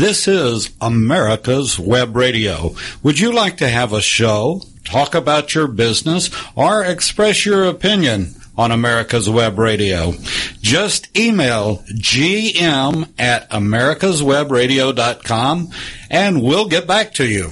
This 0.00 0.26
is 0.26 0.72
America's 0.80 1.78
Web 1.78 2.16
Radio. 2.16 2.74
Would 3.02 3.20
you 3.20 3.32
like 3.32 3.58
to 3.58 3.68
have 3.68 3.92
a 3.92 4.00
show, 4.00 4.62
talk 4.82 5.14
about 5.14 5.54
your 5.54 5.68
business, 5.68 6.30
or 6.56 6.82
express 6.82 7.44
your 7.44 7.66
opinion? 7.66 8.34
on 8.56 8.72
America's 8.72 9.28
Web 9.28 9.58
Radio. 9.58 10.14
Just 10.62 11.14
email 11.16 11.84
gm 11.94 13.08
at 13.18 13.50
americaswebradio.com 13.50 15.68
and 16.10 16.42
we'll 16.42 16.66
get 16.66 16.86
back 16.86 17.12
to 17.14 17.26
you. 17.26 17.48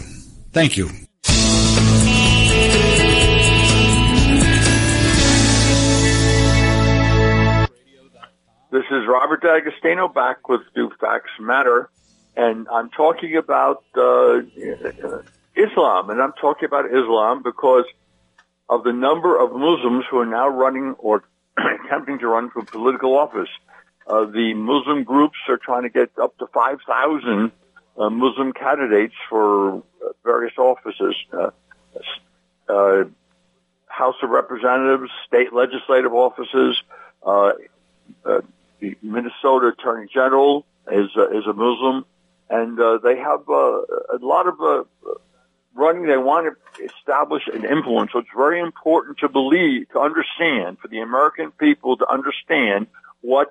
Thank 0.53 0.79
you. 0.79 0.91
This 8.71 8.85
is 8.91 9.07
Robert 9.09 9.41
D'Agostino 9.43 10.09
back 10.09 10.49
with 10.49 10.61
Do 10.75 10.91
Facts 11.01 11.31
Matter, 11.41 11.89
and 12.39 12.69
I'm 12.73 12.89
talking 12.91 13.37
about 13.37 13.83
uh, 13.97 14.43
Islam, 15.57 16.11
and 16.11 16.23
I'm 16.23 16.33
talking 16.41 16.67
about 16.67 16.87
Islam 16.87 17.43
because 17.43 17.85
of 18.69 18.85
the 18.85 18.93
number 18.93 19.37
of 19.37 19.53
Muslims 19.53 20.05
who 20.09 20.19
are 20.19 20.27
now 20.27 20.49
running 20.49 20.95
or 20.99 21.25
attempting 21.85 22.21
to 22.21 22.29
run 22.29 22.51
for 22.51 22.63
political 22.63 23.19
office. 23.19 23.49
Uh, 24.07 24.25
the 24.27 24.55
Muslim 24.55 25.03
groups 25.03 25.37
are 25.49 25.57
trying 25.57 25.83
to 25.83 25.89
get 25.89 26.11
up 26.17 26.39
to 26.39 26.47
5,000 26.47 27.51
uh, 27.99 28.09
Muslim 28.09 28.53
candidates 28.53 29.15
for 29.29 29.79
uh, 29.79 29.81
various 30.25 30.57
offices. 30.57 31.17
Uh, 31.33 31.51
uh, 32.69 33.05
House 33.87 34.15
of 34.23 34.31
Representatives, 34.31 35.11
state 35.27 35.53
legislative 35.53 36.15
offices, 36.15 36.81
uh, 37.27 37.53
the 38.25 38.97
Minnesota 39.03 39.75
Attorney 39.77 40.07
General 40.15 40.65
is 40.91 41.11
is 41.11 41.47
a 41.47 41.53
Muslim, 41.53 42.05
and 42.51 42.79
they 43.03 43.17
have 43.19 43.49
a 43.49 44.19
lot 44.21 44.47
of 44.47 44.87
running, 45.75 46.07
they 46.07 46.17
want 46.17 46.55
to 46.77 46.85
establish 46.85 47.43
an 47.53 47.65
influence. 47.65 48.13
So 48.13 48.19
it's 48.19 48.29
very 48.37 48.61
important 48.61 49.19
to 49.19 49.29
believe, 49.29 49.89
to 49.91 50.01
understand, 50.01 50.79
for 50.81 50.89
the 50.89 51.01
American 51.01 51.53
people 51.53 51.97
to 51.99 52.09
understand 52.11 52.89
what 53.21 53.51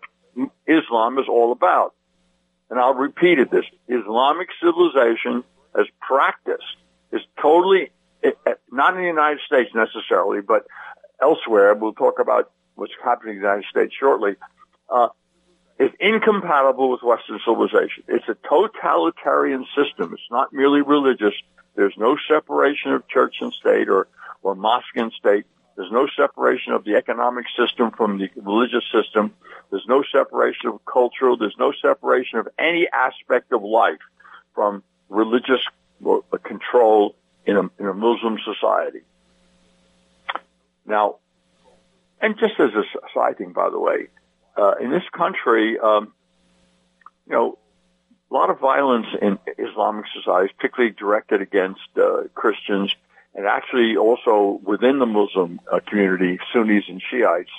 Islam 0.67 1.17
is 1.19 1.25
all 1.29 1.51
about. 1.51 1.93
And 2.69 2.79
I'll 2.79 2.93
repeat 2.93 3.39
it, 3.39 3.49
this 3.49 3.65
Islamic 3.87 4.49
civilization 4.61 5.43
as 5.73 5.85
practiced 6.01 6.75
is 7.11 7.21
totally, 7.41 7.91
eh, 8.23 8.31
eh, 8.45 8.53
not 8.71 8.95
in 8.95 9.01
the 9.01 9.07
United 9.07 9.39
States 9.45 9.71
necessarily, 9.73 10.41
but 10.41 10.67
elsewhere. 11.21 11.73
We'll 11.75 11.93
talk 11.93 12.19
about 12.19 12.51
what's 12.75 12.93
happening 13.03 13.35
in 13.35 13.41
the 13.41 13.47
United 13.47 13.65
States 13.69 13.93
shortly. 13.97 14.35
Uh, 14.89 15.09
is 15.79 15.91
incompatible 15.99 16.89
with 16.89 17.03
Western 17.03 17.39
civilization. 17.45 18.03
It's 18.07 18.27
a 18.27 18.35
totalitarian 18.47 19.65
system. 19.75 20.13
It's 20.13 20.31
not 20.31 20.51
merely 20.51 20.81
religious. 20.81 21.33
There's 21.75 21.93
no 21.97 22.17
separation 22.27 22.93
of 22.93 23.07
church 23.07 23.35
and 23.41 23.53
state 23.53 23.87
or, 23.87 24.07
or 24.41 24.55
mosque 24.55 24.95
and 24.95 25.11
state. 25.13 25.45
There's 25.75 25.91
no 25.91 26.07
separation 26.17 26.73
of 26.73 26.83
the 26.83 26.95
economic 26.95 27.45
system 27.55 27.91
from 27.91 28.17
the 28.17 28.29
religious 28.35 28.83
system. 28.91 29.33
There's 29.69 29.85
no 29.87 30.03
separation 30.11 30.69
of 30.69 30.83
cultural. 30.85 31.37
There's 31.37 31.55
no 31.59 31.71
separation 31.79 32.39
of 32.39 32.47
any 32.57 32.87
aspect 32.91 33.51
of 33.51 33.61
life 33.61 33.99
from 34.55 34.81
religious 35.09 35.61
control 36.43 37.15
in 37.45 37.57
a, 37.57 37.61
in 37.79 37.85
a 37.85 37.93
Muslim 37.93 38.39
society. 38.43 39.01
Now, 40.87 41.17
and 42.19 42.39
just 42.39 42.59
as 42.59 42.71
a 42.73 42.83
side 43.13 43.37
thing, 43.37 43.53
by 43.53 43.69
the 43.69 43.79
way, 43.79 44.07
uh, 44.57 44.75
in 44.81 44.89
this 44.89 45.03
country, 45.11 45.79
um, 45.79 46.13
you 47.27 47.33
know, 47.33 47.57
a 48.29 48.33
lot 48.33 48.49
of 48.49 48.59
violence 48.59 49.07
in 49.21 49.39
Islamic 49.57 50.05
societies, 50.13 50.53
particularly 50.57 50.93
directed 50.93 51.41
against 51.41 51.87
uh, 51.95 52.23
Christians, 52.33 52.93
and 53.33 53.45
actually 53.45 53.95
also 53.95 54.59
within 54.63 54.99
the 54.99 55.05
Muslim 55.05 55.61
uh, 55.71 55.79
community, 55.85 56.39
Sunnis 56.51 56.85
and 56.89 57.01
Shiites 57.01 57.51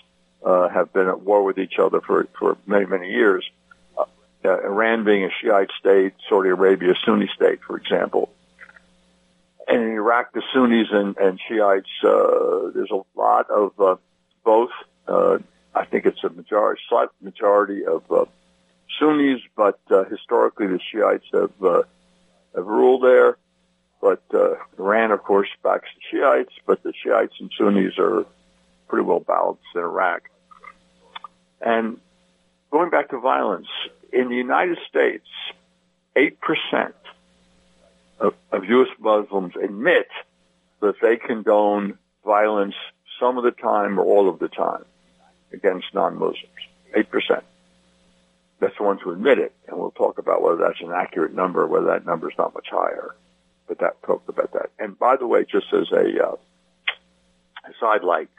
uh, 0.44 0.68
have 0.68 0.92
been 0.92 1.08
at 1.08 1.20
war 1.20 1.42
with 1.42 1.58
each 1.58 1.78
other 1.78 2.00
for 2.00 2.26
for 2.38 2.58
many 2.66 2.84
many 2.84 3.10
years. 3.10 3.48
Uh, 3.96 4.04
uh, 4.44 4.60
Iran 4.60 5.04
being 5.04 5.24
a 5.24 5.30
Shiite 5.30 5.70
state, 5.78 6.14
Saudi 6.28 6.50
Arabia 6.50 6.92
a 6.92 6.96
Sunni 7.04 7.30
state, 7.34 7.60
for 7.62 7.76
example. 7.76 8.30
And 9.66 9.82
in 9.82 9.92
Iraq, 9.92 10.32
the 10.32 10.42
Sunnis 10.54 10.88
and, 10.90 11.16
and 11.18 11.38
Shiites, 11.46 11.90
uh, 12.02 12.70
there's 12.74 12.90
a 12.90 13.02
lot 13.14 13.50
of 13.50 13.80
uh, 13.80 13.96
both. 14.44 14.70
I 15.78 15.84
think 15.84 16.06
it's 16.06 16.24
a 16.24 16.28
majority, 16.28 16.82
slight 16.88 17.08
majority 17.22 17.86
of 17.86 18.02
uh, 18.10 18.24
Sunnis, 18.98 19.40
but 19.56 19.78
uh, 19.90 20.04
historically 20.04 20.66
the 20.66 20.80
Shiites 20.80 21.26
have 21.32 21.52
uh, 21.62 21.82
have 22.56 22.66
ruled 22.66 23.04
there. 23.04 23.36
But 24.00 24.22
uh, 24.34 24.56
Iran, 24.76 25.12
of 25.12 25.22
course, 25.22 25.48
backs 25.62 25.88
the 25.94 26.18
Shiites, 26.18 26.52
but 26.66 26.82
the 26.82 26.92
Shiites 26.92 27.34
and 27.38 27.50
Sunnis 27.56 27.96
are 27.96 28.26
pretty 28.88 29.04
well 29.04 29.20
balanced 29.20 29.62
in 29.76 29.80
Iraq. 29.80 30.28
And 31.60 32.00
going 32.72 32.90
back 32.90 33.10
to 33.10 33.20
violence, 33.20 33.68
in 34.12 34.30
the 34.30 34.36
United 34.36 34.78
States, 34.88 35.28
eight 36.16 36.40
percent 36.40 36.96
of, 38.18 38.34
of 38.50 38.64
U.S. 38.64 38.88
Muslims 38.98 39.54
admit 39.62 40.08
that 40.80 40.96
they 41.00 41.18
condone 41.18 41.98
violence 42.24 42.74
some 43.20 43.38
of 43.38 43.44
the 43.44 43.52
time 43.52 44.00
or 44.00 44.04
all 44.04 44.28
of 44.28 44.40
the 44.40 44.48
time 44.48 44.84
against 45.52 45.86
non-Muslims. 45.94 46.38
Eight 46.94 47.10
percent. 47.10 47.44
That's 48.60 48.76
the 48.76 48.84
ones 48.84 49.00
who 49.02 49.12
admit 49.12 49.38
it, 49.38 49.52
and 49.68 49.78
we'll 49.78 49.92
talk 49.92 50.18
about 50.18 50.42
whether 50.42 50.56
that's 50.56 50.80
an 50.80 50.92
accurate 50.92 51.32
number, 51.32 51.66
whether 51.66 51.86
that 51.86 52.04
number 52.04 52.28
is 52.28 52.36
not 52.36 52.54
much 52.54 52.68
higher. 52.70 53.14
But 53.68 53.78
that 53.80 54.02
talk 54.02 54.22
about 54.28 54.52
that. 54.52 54.70
And 54.78 54.98
by 54.98 55.16
the 55.16 55.26
way, 55.26 55.44
just 55.44 55.66
as 55.72 55.92
a, 55.92 56.26
uh, 56.26 56.36
a 57.64 57.72
sidelight, 57.78 58.30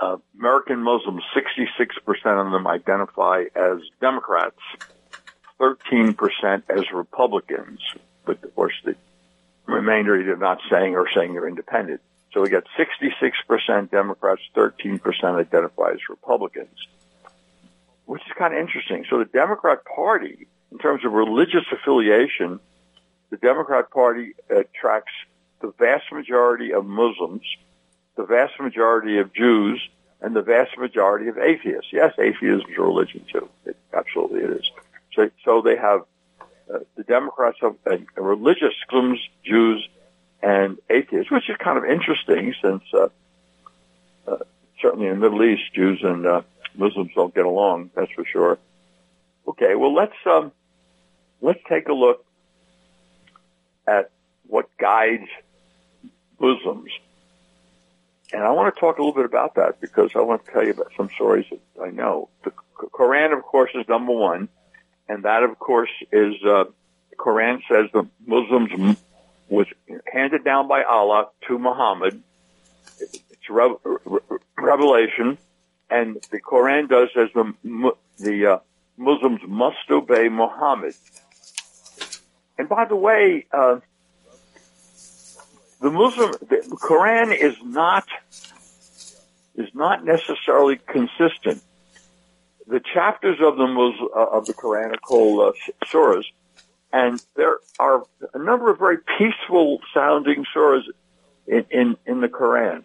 uh, 0.00 0.16
American 0.38 0.82
Muslims, 0.82 1.22
66% 1.36 2.46
of 2.46 2.52
them 2.52 2.66
identify 2.66 3.44
as 3.54 3.78
Democrats, 4.00 4.58
13% 5.60 6.16
as 6.70 6.90
Republicans, 6.92 7.80
but 8.24 8.42
of 8.42 8.54
course 8.54 8.72
the 8.84 8.96
remainder 9.66 10.18
either 10.18 10.36
not 10.36 10.58
saying 10.70 10.96
or 10.96 11.06
saying 11.14 11.34
they're 11.34 11.46
independent. 11.46 12.00
So 12.32 12.42
we 12.42 12.48
got 12.48 12.64
66% 12.78 13.90
Democrats, 13.90 14.42
13% 14.54 15.00
identify 15.40 15.90
as 15.92 16.08
Republicans 16.08 16.86
which 18.10 18.22
is 18.26 18.32
kind 18.36 18.52
of 18.52 18.58
interesting. 18.58 19.06
So 19.08 19.20
the 19.20 19.24
Democrat 19.24 19.84
Party, 19.84 20.48
in 20.72 20.78
terms 20.78 21.04
of 21.04 21.12
religious 21.12 21.62
affiliation, 21.70 22.58
the 23.30 23.36
Democrat 23.36 23.88
Party 23.92 24.34
attracts 24.48 25.12
the 25.60 25.72
vast 25.78 26.10
majority 26.10 26.72
of 26.72 26.84
Muslims, 26.84 27.42
the 28.16 28.24
vast 28.24 28.58
majority 28.58 29.18
of 29.18 29.32
Jews, 29.32 29.80
and 30.20 30.34
the 30.34 30.42
vast 30.42 30.76
majority 30.76 31.28
of 31.28 31.38
atheists. 31.38 31.92
Yes, 31.92 32.12
atheism 32.18 32.68
is 32.68 32.76
a 32.76 32.82
religion 32.82 33.24
too. 33.32 33.48
It, 33.64 33.76
absolutely 33.94 34.40
it 34.40 34.50
is. 34.50 34.70
So, 35.14 35.30
so 35.44 35.62
they 35.62 35.76
have 35.76 36.00
uh, 36.68 36.80
the 36.96 37.04
Democrats 37.04 37.58
have 37.60 37.76
a 37.86 38.20
religious 38.20 38.74
Muslims, 38.90 39.20
Jews, 39.44 39.88
and 40.42 40.78
atheists, 40.88 41.30
which 41.30 41.48
is 41.48 41.56
kind 41.58 41.78
of 41.78 41.84
interesting 41.84 42.54
since 42.62 42.82
uh, 42.94 43.08
uh, 44.26 44.38
certainly 44.80 45.06
in 45.06 45.20
the 45.20 45.28
Middle 45.28 45.44
East, 45.44 45.74
Jews 45.74 46.00
and 46.02 46.26
uh, 46.26 46.42
Muslims 46.74 47.10
don't 47.14 47.34
get 47.34 47.44
along, 47.44 47.90
that's 47.94 48.12
for 48.12 48.24
sure. 48.24 48.58
Okay, 49.46 49.74
well 49.74 49.94
let's 49.94 50.14
um, 50.26 50.52
let's 51.40 51.60
take 51.68 51.88
a 51.88 51.92
look 51.92 52.24
at 53.86 54.10
what 54.46 54.68
guides 54.78 55.28
Muslims. 56.38 56.90
And 58.32 58.42
I 58.42 58.50
want 58.52 58.72
to 58.72 58.80
talk 58.80 58.98
a 58.98 59.02
little 59.02 59.14
bit 59.14 59.24
about 59.24 59.56
that 59.56 59.80
because 59.80 60.10
I 60.14 60.20
want 60.20 60.44
to 60.44 60.52
tell 60.52 60.64
you 60.64 60.70
about 60.70 60.92
some 60.96 61.10
stories 61.10 61.46
that 61.50 61.82
I 61.82 61.90
know. 61.90 62.28
The 62.44 62.52
Quran, 62.76 63.36
of 63.36 63.42
course, 63.42 63.70
is 63.74 63.88
number 63.88 64.12
one, 64.12 64.48
and 65.08 65.24
that, 65.24 65.42
of 65.42 65.58
course, 65.58 65.90
is 66.12 66.34
uh, 66.44 66.64
the 67.10 67.16
Quran 67.16 67.60
says 67.68 67.90
the 67.92 68.06
Muslims 68.24 68.70
was 69.50 69.66
handed 70.10 70.44
down 70.44 70.68
by 70.68 70.82
Allah 70.84 71.28
to 71.48 71.58
Muhammad. 71.58 72.22
It's 72.98 73.50
revelation 74.56 75.38
and 75.90 76.16
the 76.30 76.40
Quran 76.40 76.88
does 76.88 77.08
as 77.16 77.28
the 77.34 77.92
the 78.18 78.46
uh, 78.46 78.58
Muslims 78.96 79.40
must 79.46 79.90
obey 79.90 80.28
Muhammad. 80.28 80.94
And 82.58 82.68
by 82.68 82.84
the 82.84 82.96
way, 82.96 83.46
uh, 83.52 83.80
the 85.80 85.90
Muslim 85.90 86.32
the 86.48 86.78
Quran 86.80 87.34
is 87.36 87.56
not 87.64 88.06
is 89.56 89.68
not 89.74 90.04
necessarily 90.04 90.76
consistent. 90.76 91.62
The 92.66 92.80
chapters 92.94 93.38
of 93.42 93.56
the 93.56 93.66
Muslim, 93.66 94.08
uh, 94.14 94.26
of 94.26 94.46
the 94.46 94.54
Quran 94.54 94.94
are 94.94 94.98
called 94.98 95.54
uh, 95.54 95.84
surahs, 95.86 96.24
and 96.92 97.22
there 97.36 97.58
are 97.78 98.04
a 98.34 98.38
number 98.38 98.70
of 98.70 98.78
very 98.78 98.98
peaceful 99.18 99.80
sounding 99.94 100.44
surahs 100.54 100.84
in, 101.46 101.64
in, 101.70 101.96
in 102.06 102.20
the 102.20 102.28
Quran. 102.28 102.82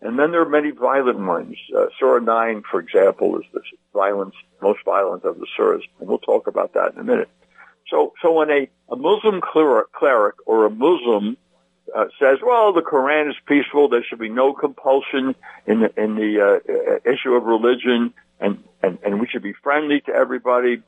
And 0.00 0.18
then 0.18 0.32
there 0.32 0.42
are 0.42 0.48
many 0.48 0.70
violent 0.70 1.18
ones. 1.18 1.56
Uh, 1.74 1.86
Surah 1.98 2.18
9, 2.18 2.62
for 2.70 2.78
example, 2.78 3.38
is 3.38 3.44
the 3.52 3.62
violence, 3.94 4.34
most 4.60 4.84
violent 4.84 5.24
of 5.24 5.38
the 5.38 5.46
surahs. 5.58 5.82
And 5.98 6.08
we'll 6.08 6.18
talk 6.18 6.46
about 6.46 6.74
that 6.74 6.92
in 6.92 7.00
a 7.00 7.04
minute. 7.04 7.30
So, 7.88 8.12
so 8.20 8.32
when 8.32 8.50
a, 8.50 8.68
a 8.90 8.96
Muslim 8.96 9.40
cleric, 9.40 9.92
cleric 9.92 10.36
or 10.46 10.66
a 10.66 10.70
Muslim 10.70 11.36
uh, 11.94 12.06
says, 12.18 12.38
well, 12.44 12.72
the 12.72 12.82
Quran 12.82 13.30
is 13.30 13.36
peaceful, 13.46 13.88
there 13.88 14.04
should 14.04 14.18
be 14.18 14.28
no 14.28 14.52
compulsion 14.52 15.34
in 15.66 15.80
the, 15.80 16.02
in 16.02 16.16
the 16.16 16.40
uh, 16.40 17.10
issue 17.10 17.34
of 17.34 17.44
religion, 17.44 18.12
and, 18.40 18.62
and, 18.82 18.98
and 19.04 19.20
we 19.20 19.26
should 19.26 19.42
be 19.42 19.54
friendly 19.62 20.00
to 20.02 20.12
everybody. 20.12 20.82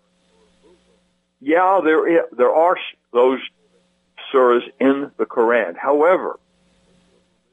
Yeah, 1.41 1.81
there, 1.85 2.27
there 2.33 2.55
are 2.55 2.77
those 3.13 3.41
surahs 4.33 4.63
in 4.81 5.11
the 5.17 5.27
Quran. 5.27 5.77
However, 5.77 6.39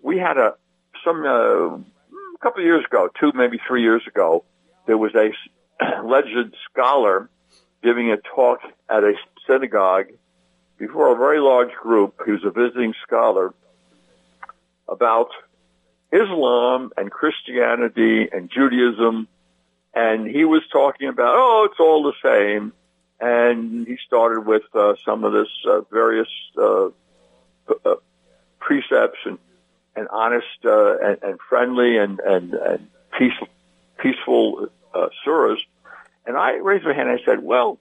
we 0.01 0.17
had 0.17 0.37
a, 0.37 0.55
some, 1.03 1.25
uh, 1.25 1.75
a 1.75 2.37
couple 2.41 2.61
of 2.61 2.65
years 2.65 2.85
ago, 2.85 3.09
two, 3.19 3.31
maybe 3.35 3.59
three 3.67 3.81
years 3.81 4.03
ago, 4.07 4.43
there 4.85 4.97
was 4.97 5.13
a 5.15 5.31
alleged 5.99 6.55
scholar 6.71 7.29
giving 7.81 8.11
a 8.11 8.17
talk 8.17 8.59
at 8.89 9.03
a 9.03 9.13
synagogue 9.47 10.07
before 10.77 11.13
a 11.13 11.17
very 11.17 11.39
large 11.39 11.73
group. 11.73 12.21
He 12.25 12.31
was 12.31 12.43
a 12.43 12.51
visiting 12.51 12.93
scholar 13.05 13.53
about 14.87 15.29
Islam 16.11 16.91
and 16.97 17.11
Christianity 17.11 18.29
and 18.31 18.49
Judaism. 18.49 19.27
And 19.93 20.27
he 20.27 20.45
was 20.45 20.61
talking 20.71 21.09
about, 21.09 21.33
oh, 21.35 21.67
it's 21.69 21.79
all 21.79 22.03
the 22.03 22.13
same. 22.23 22.73
And 23.23 23.87
he 23.87 23.97
started 24.05 24.45
with 24.45 24.63
uh, 24.73 24.95
some 25.05 25.23
of 25.23 25.31
this 25.31 25.47
uh, 25.65 25.79
various 25.89 26.27
uh, 26.57 26.87
uh 27.85 27.95
precepts 28.59 29.19
and, 29.23 29.37
and 29.95 30.09
honest 30.09 30.45
uh, 30.65 30.97
and, 30.97 31.23
and, 31.23 31.39
friendly 31.39 31.97
and, 31.97 32.19
and, 32.19 32.53
and 32.53 32.89
peaceful, 33.17 33.47
peaceful 33.97 34.67
uh, 34.93 35.07
surahs. 35.25 35.59
And 36.25 36.35
I 36.35 36.55
raised 36.55 36.83
my 36.83 36.93
hand 36.93 37.09
and 37.09 37.19
I 37.21 37.23
said, 37.23 37.41
well, 37.41 37.79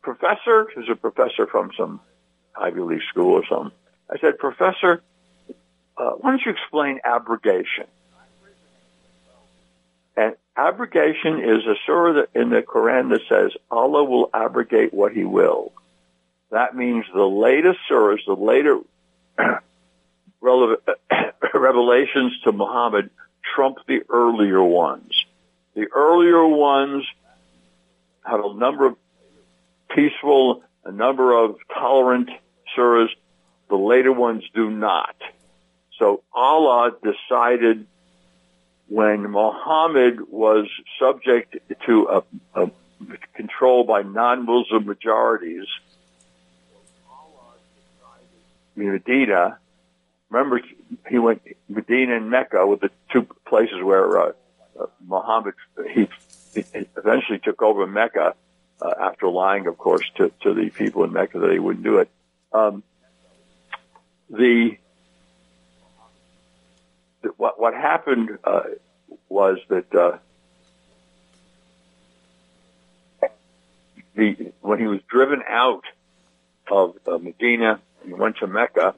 professor, 0.00 0.68
who's 0.76 0.88
a 0.88 0.94
professor 0.94 1.48
from 1.48 1.72
some 1.76 2.00
Ivy 2.56 2.80
League 2.82 3.02
school 3.10 3.32
or 3.32 3.44
something. 3.48 3.72
I 4.08 4.18
said, 4.20 4.38
Professor, 4.38 5.02
uh, 5.96 6.10
why 6.18 6.30
don't 6.30 6.42
you 6.44 6.52
explain 6.52 7.00
abrogation? 7.04 7.86
And 10.16 10.36
abrogation 10.68 11.40
is 11.40 11.64
a 11.66 11.74
surah 11.86 12.22
in 12.34 12.50
the 12.50 12.62
Quran 12.62 13.10
that 13.10 13.22
says 13.28 13.52
Allah 13.70 14.04
will 14.04 14.30
abrogate 14.34 14.92
what 14.92 15.12
He 15.12 15.24
will. 15.24 15.72
That 16.50 16.76
means 16.76 17.04
the 17.14 17.22
latest 17.24 17.78
surahs, 17.90 18.24
the 18.26 18.34
later 18.34 18.80
revelations 21.54 22.40
to 22.44 22.52
Muhammad 22.52 23.10
trump 23.54 23.78
the 23.86 24.02
earlier 24.08 24.62
ones. 24.62 25.24
The 25.74 25.86
earlier 25.92 26.46
ones 26.46 27.06
have 28.24 28.44
a 28.44 28.54
number 28.54 28.86
of 28.86 28.96
peaceful, 29.88 30.62
a 30.84 30.92
number 30.92 31.32
of 31.32 31.56
tolerant 31.72 32.30
surahs. 32.76 33.08
The 33.68 33.76
later 33.76 34.12
ones 34.12 34.42
do 34.54 34.70
not. 34.70 35.14
So 35.98 36.22
Allah 36.32 36.92
decided 37.02 37.86
when 38.90 39.22
Muhammad 39.30 40.18
was 40.28 40.66
subject 40.98 41.56
to 41.86 42.08
a, 42.08 42.62
a 42.64 42.70
control 43.34 43.84
by 43.84 44.02
non-Muslim 44.02 44.84
majorities 44.84 45.66
in 48.76 48.90
Medina. 48.90 49.58
Remember, 50.28 50.60
he 51.08 51.18
went 51.20 51.42
Medina 51.68 52.16
and 52.16 52.30
Mecca 52.30 52.66
were 52.66 52.76
the 52.76 52.90
two 53.12 53.28
places 53.46 53.80
where 53.80 54.18
uh, 54.18 54.32
uh, 54.78 54.86
Muhammad 55.06 55.54
he, 55.88 56.08
he 56.52 56.64
eventually 56.96 57.38
took 57.38 57.62
over 57.62 57.86
Mecca 57.86 58.34
uh, 58.82 58.94
after 59.00 59.28
lying, 59.28 59.68
of 59.68 59.78
course, 59.78 60.04
to, 60.16 60.32
to 60.42 60.52
the 60.52 60.70
people 60.70 61.04
in 61.04 61.12
Mecca 61.12 61.38
that 61.38 61.52
he 61.52 61.60
wouldn't 61.60 61.84
do 61.84 61.98
it. 61.98 62.10
Um, 62.52 62.82
the, 64.28 64.78
what 67.36 67.60
what 67.60 67.74
happened 67.74 68.38
uh, 68.44 68.62
was 69.28 69.58
that 69.68 69.94
uh, 69.94 70.18
the 74.14 74.52
when 74.60 74.78
he 74.78 74.86
was 74.86 75.00
driven 75.08 75.42
out 75.46 75.84
of 76.70 76.96
uh, 77.06 77.18
Medina, 77.18 77.80
he 78.04 78.12
went 78.12 78.38
to 78.38 78.46
Mecca, 78.46 78.94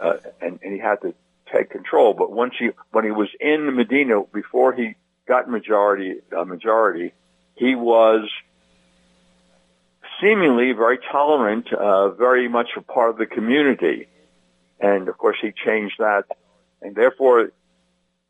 uh, 0.00 0.16
and, 0.40 0.58
and 0.62 0.72
he 0.72 0.78
had 0.78 1.00
to 1.02 1.14
take 1.52 1.70
control. 1.70 2.14
But 2.14 2.30
once 2.30 2.54
he 2.58 2.70
when 2.92 3.04
he 3.04 3.10
was 3.10 3.28
in 3.40 3.74
Medina, 3.74 4.22
before 4.32 4.72
he 4.72 4.94
got 5.26 5.48
majority 5.48 6.16
uh, 6.36 6.44
majority, 6.44 7.12
he 7.56 7.74
was 7.74 8.28
seemingly 10.20 10.72
very 10.72 10.98
tolerant, 11.10 11.72
uh, 11.72 12.10
very 12.10 12.48
much 12.48 12.70
a 12.76 12.82
part 12.82 13.10
of 13.10 13.18
the 13.18 13.26
community. 13.26 14.08
And 14.80 15.08
of 15.08 15.16
course, 15.18 15.36
he 15.40 15.52
changed 15.52 15.96
that. 15.98 16.24
And 16.84 16.94
therefore, 16.94 17.50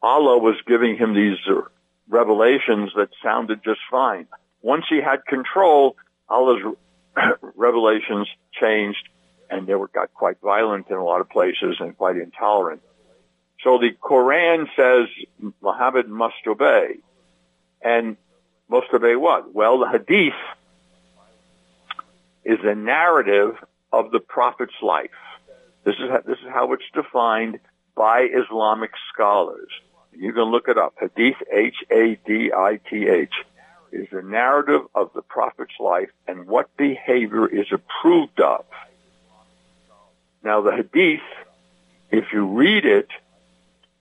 Allah 0.00 0.38
was 0.38 0.56
giving 0.66 0.96
him 0.96 1.12
these 1.12 1.38
uh, 1.46 1.62
revelations 2.08 2.92
that 2.96 3.10
sounded 3.22 3.62
just 3.64 3.80
fine. 3.90 4.26
Once 4.62 4.84
he 4.88 5.00
had 5.00 5.26
control, 5.26 5.96
Allah's 6.28 6.62
revelations 7.56 8.28
changed 8.52 9.08
and 9.50 9.66
they 9.66 9.74
were 9.74 9.88
got 9.88 10.12
quite 10.14 10.40
violent 10.40 10.88
in 10.88 10.96
a 10.96 11.04
lot 11.04 11.20
of 11.20 11.28
places 11.28 11.76
and 11.80 11.96
quite 11.96 12.16
intolerant. 12.16 12.80
So 13.62 13.78
the 13.78 13.90
Quran 14.02 14.66
says 14.76 15.08
Muhammad 15.60 16.08
must 16.08 16.46
obey. 16.46 16.96
And 17.82 18.16
must 18.68 18.86
obey 18.94 19.16
what? 19.16 19.54
Well, 19.54 19.80
the 19.80 19.88
Hadith 19.88 20.34
is 22.44 22.58
a 22.62 22.74
narrative 22.74 23.56
of 23.92 24.10
the 24.10 24.20
prophet's 24.20 24.80
life. 24.82 25.10
This 25.84 25.96
is 25.96 26.10
how, 26.10 26.20
this 26.20 26.38
is 26.38 26.48
how 26.48 26.72
it's 26.72 26.84
defined 26.94 27.58
by 27.94 28.22
Islamic 28.22 28.92
scholars. 29.12 29.68
You 30.12 30.32
can 30.32 30.44
look 30.44 30.68
it 30.68 30.78
up. 30.78 30.94
Hadith, 31.00 31.36
H-A-D-I-T-H, 31.52 33.34
is 33.92 34.08
a 34.12 34.22
narrative 34.22 34.82
of 34.94 35.10
the 35.14 35.22
prophet's 35.22 35.78
life 35.78 36.10
and 36.26 36.46
what 36.46 36.76
behavior 36.76 37.46
is 37.46 37.66
approved 37.72 38.40
of. 38.40 38.64
Now, 40.42 40.60
the 40.60 40.72
Hadith, 40.72 41.22
if 42.10 42.32
you 42.32 42.46
read 42.46 42.84
it, 42.84 43.08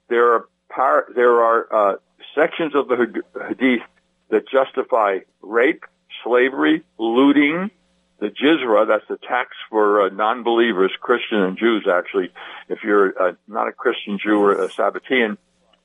there 0.10 0.34
are 0.34 0.47
par- 0.69 1.08
there 1.15 1.41
are 1.41 1.73
uh, 1.73 1.95
sections 2.36 2.75
of 2.75 2.88
the 2.88 3.23
Hadith 3.47 3.82
that 4.29 4.47
justify 4.49 5.19
rape, 5.41 5.86
slavery, 6.23 6.84
looting, 6.97 7.71
the 8.19 8.30
jizya, 8.30 8.88
that's 8.88 9.08
the 9.08 9.17
tax 9.17 9.56
for 9.69 10.04
uh, 10.04 10.10
non-believers, 10.10 10.91
Christian 10.99 11.39
and 11.39 11.58
Jews 11.58 11.88
actually. 11.91 12.32
If 12.69 12.84
you're 12.84 13.21
uh, 13.21 13.34
not 13.47 13.67
a 13.67 13.71
Christian 13.71 14.17
Jew 14.17 14.39
or 14.41 14.63
a 14.63 14.69
Sabbatean, 14.69 15.38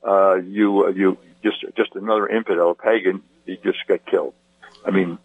uh, 0.07 0.35
you, 0.35 0.85
uh, 0.85 0.89
you 0.89 1.17
just, 1.43 1.65
just 1.75 1.95
another 1.95 2.27
infidel, 2.27 2.75
pagan, 2.75 3.21
you 3.45 3.57
just 3.63 3.79
get 3.87 4.05
killed. 4.05 4.33
I 4.85 4.91
mean, 4.91 5.17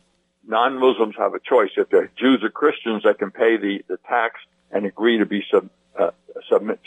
non-Muslims 0.46 1.14
have 1.16 1.34
a 1.34 1.40
choice. 1.40 1.70
If 1.76 1.90
they're 1.90 2.10
Jews 2.16 2.42
or 2.42 2.50
Christians, 2.50 3.04
they 3.04 3.14
can 3.14 3.30
pay 3.30 3.56
the, 3.56 3.84
the 3.86 3.98
tax 4.08 4.40
and 4.70 4.84
agree 4.84 5.18
to 5.18 5.26
be 5.26 5.44
sub, 5.50 5.68
uh, 5.98 6.10
submit, 6.48 6.80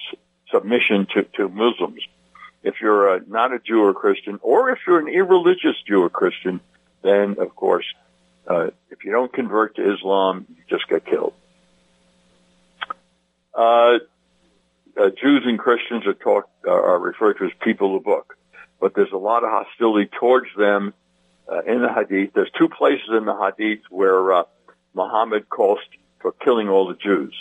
submission 0.52 1.08
to, 1.14 1.24
to 1.36 1.48
Muslims. 1.48 2.02
If 2.64 2.82
you're 2.82 3.16
uh, 3.16 3.20
not 3.28 3.54
a 3.54 3.60
Jew 3.60 3.84
or 3.84 3.94
Christian, 3.94 4.40
or 4.42 4.72
if 4.72 4.80
you're 4.86 5.00
an 5.00 5.08
irreligious 5.08 5.76
Jew 5.88 6.04
or 6.04 6.10
Christian, 6.10 6.60
then 7.02 7.38
of 7.40 7.56
course 7.56 7.86
you 9.08 9.14
don't 9.14 9.32
convert 9.32 9.78
to 9.78 9.94
Islam, 9.94 10.46
you 10.50 10.64
just 10.70 10.86
get 10.90 11.06
killed. 11.06 11.34
Uh, 13.54 14.00
uh, 15.00 15.10
Jews 15.22 15.44
and 15.46 15.58
Christians 15.58 16.06
are 16.06 16.14
talked 16.14 16.50
are 16.68 17.00
referred 17.00 17.38
to 17.38 17.46
as 17.46 17.52
people 17.62 17.96
of 17.96 18.04
the 18.04 18.06
book, 18.06 18.38
but 18.82 18.96
there's 18.96 19.14
a 19.14 19.18
lot 19.18 19.46
of 19.46 19.50
hostility 19.50 20.10
towards 20.20 20.48
them 20.58 20.94
uh, 21.50 21.62
in 21.62 21.82
the 21.82 21.88
Hadith. 21.88 22.34
There's 22.34 22.52
two 22.60 22.68
places 22.68 23.08
in 23.18 23.24
the 23.24 23.34
Hadith 23.34 23.84
where 23.90 24.34
uh, 24.34 24.44
Muhammad 24.94 25.48
calls 25.48 25.80
for 26.20 26.34
killing 26.34 26.68
all 26.68 26.90
the 26.90 26.96
Jews. 26.96 27.34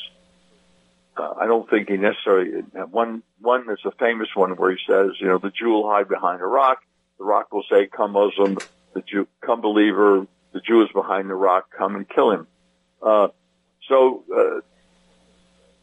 Uh, 1.17 1.33
I 1.37 1.47
don't 1.47 1.69
think 1.69 1.89
he 1.89 1.97
necessarily 1.97 2.63
one 2.93 3.25
one 3.41 3.69
is 3.71 3.81
a 3.85 3.91
famous 3.91 4.29
one 4.37 4.53
where 4.53 4.71
he 4.71 4.79
says, 4.89 5.15
you 5.19 5.27
know, 5.27 5.39
the 5.39 5.51
Jew 5.51 5.71
will 5.71 5.91
hide 5.91 6.09
behind 6.09 6.41
a 6.43 6.47
rock. 6.47 6.85
The 7.19 7.25
rock 7.25 7.53
will 7.53 7.65
say, 7.69 7.89
"Come 7.89 8.13
Muslim." 8.13 8.57
The 8.95 9.03
Jew, 9.03 9.29
come 9.43 9.61
believer 9.61 10.27
the 10.57 10.63
Jews 10.63 10.89
behind 10.95 11.29
the 11.29 11.35
rock 11.35 11.67
come 11.77 11.97
and 11.97 12.09
kill 12.09 12.31
him. 12.31 12.47
Uh, 13.03 13.29
so, 13.87 14.25
uh, 14.35 14.61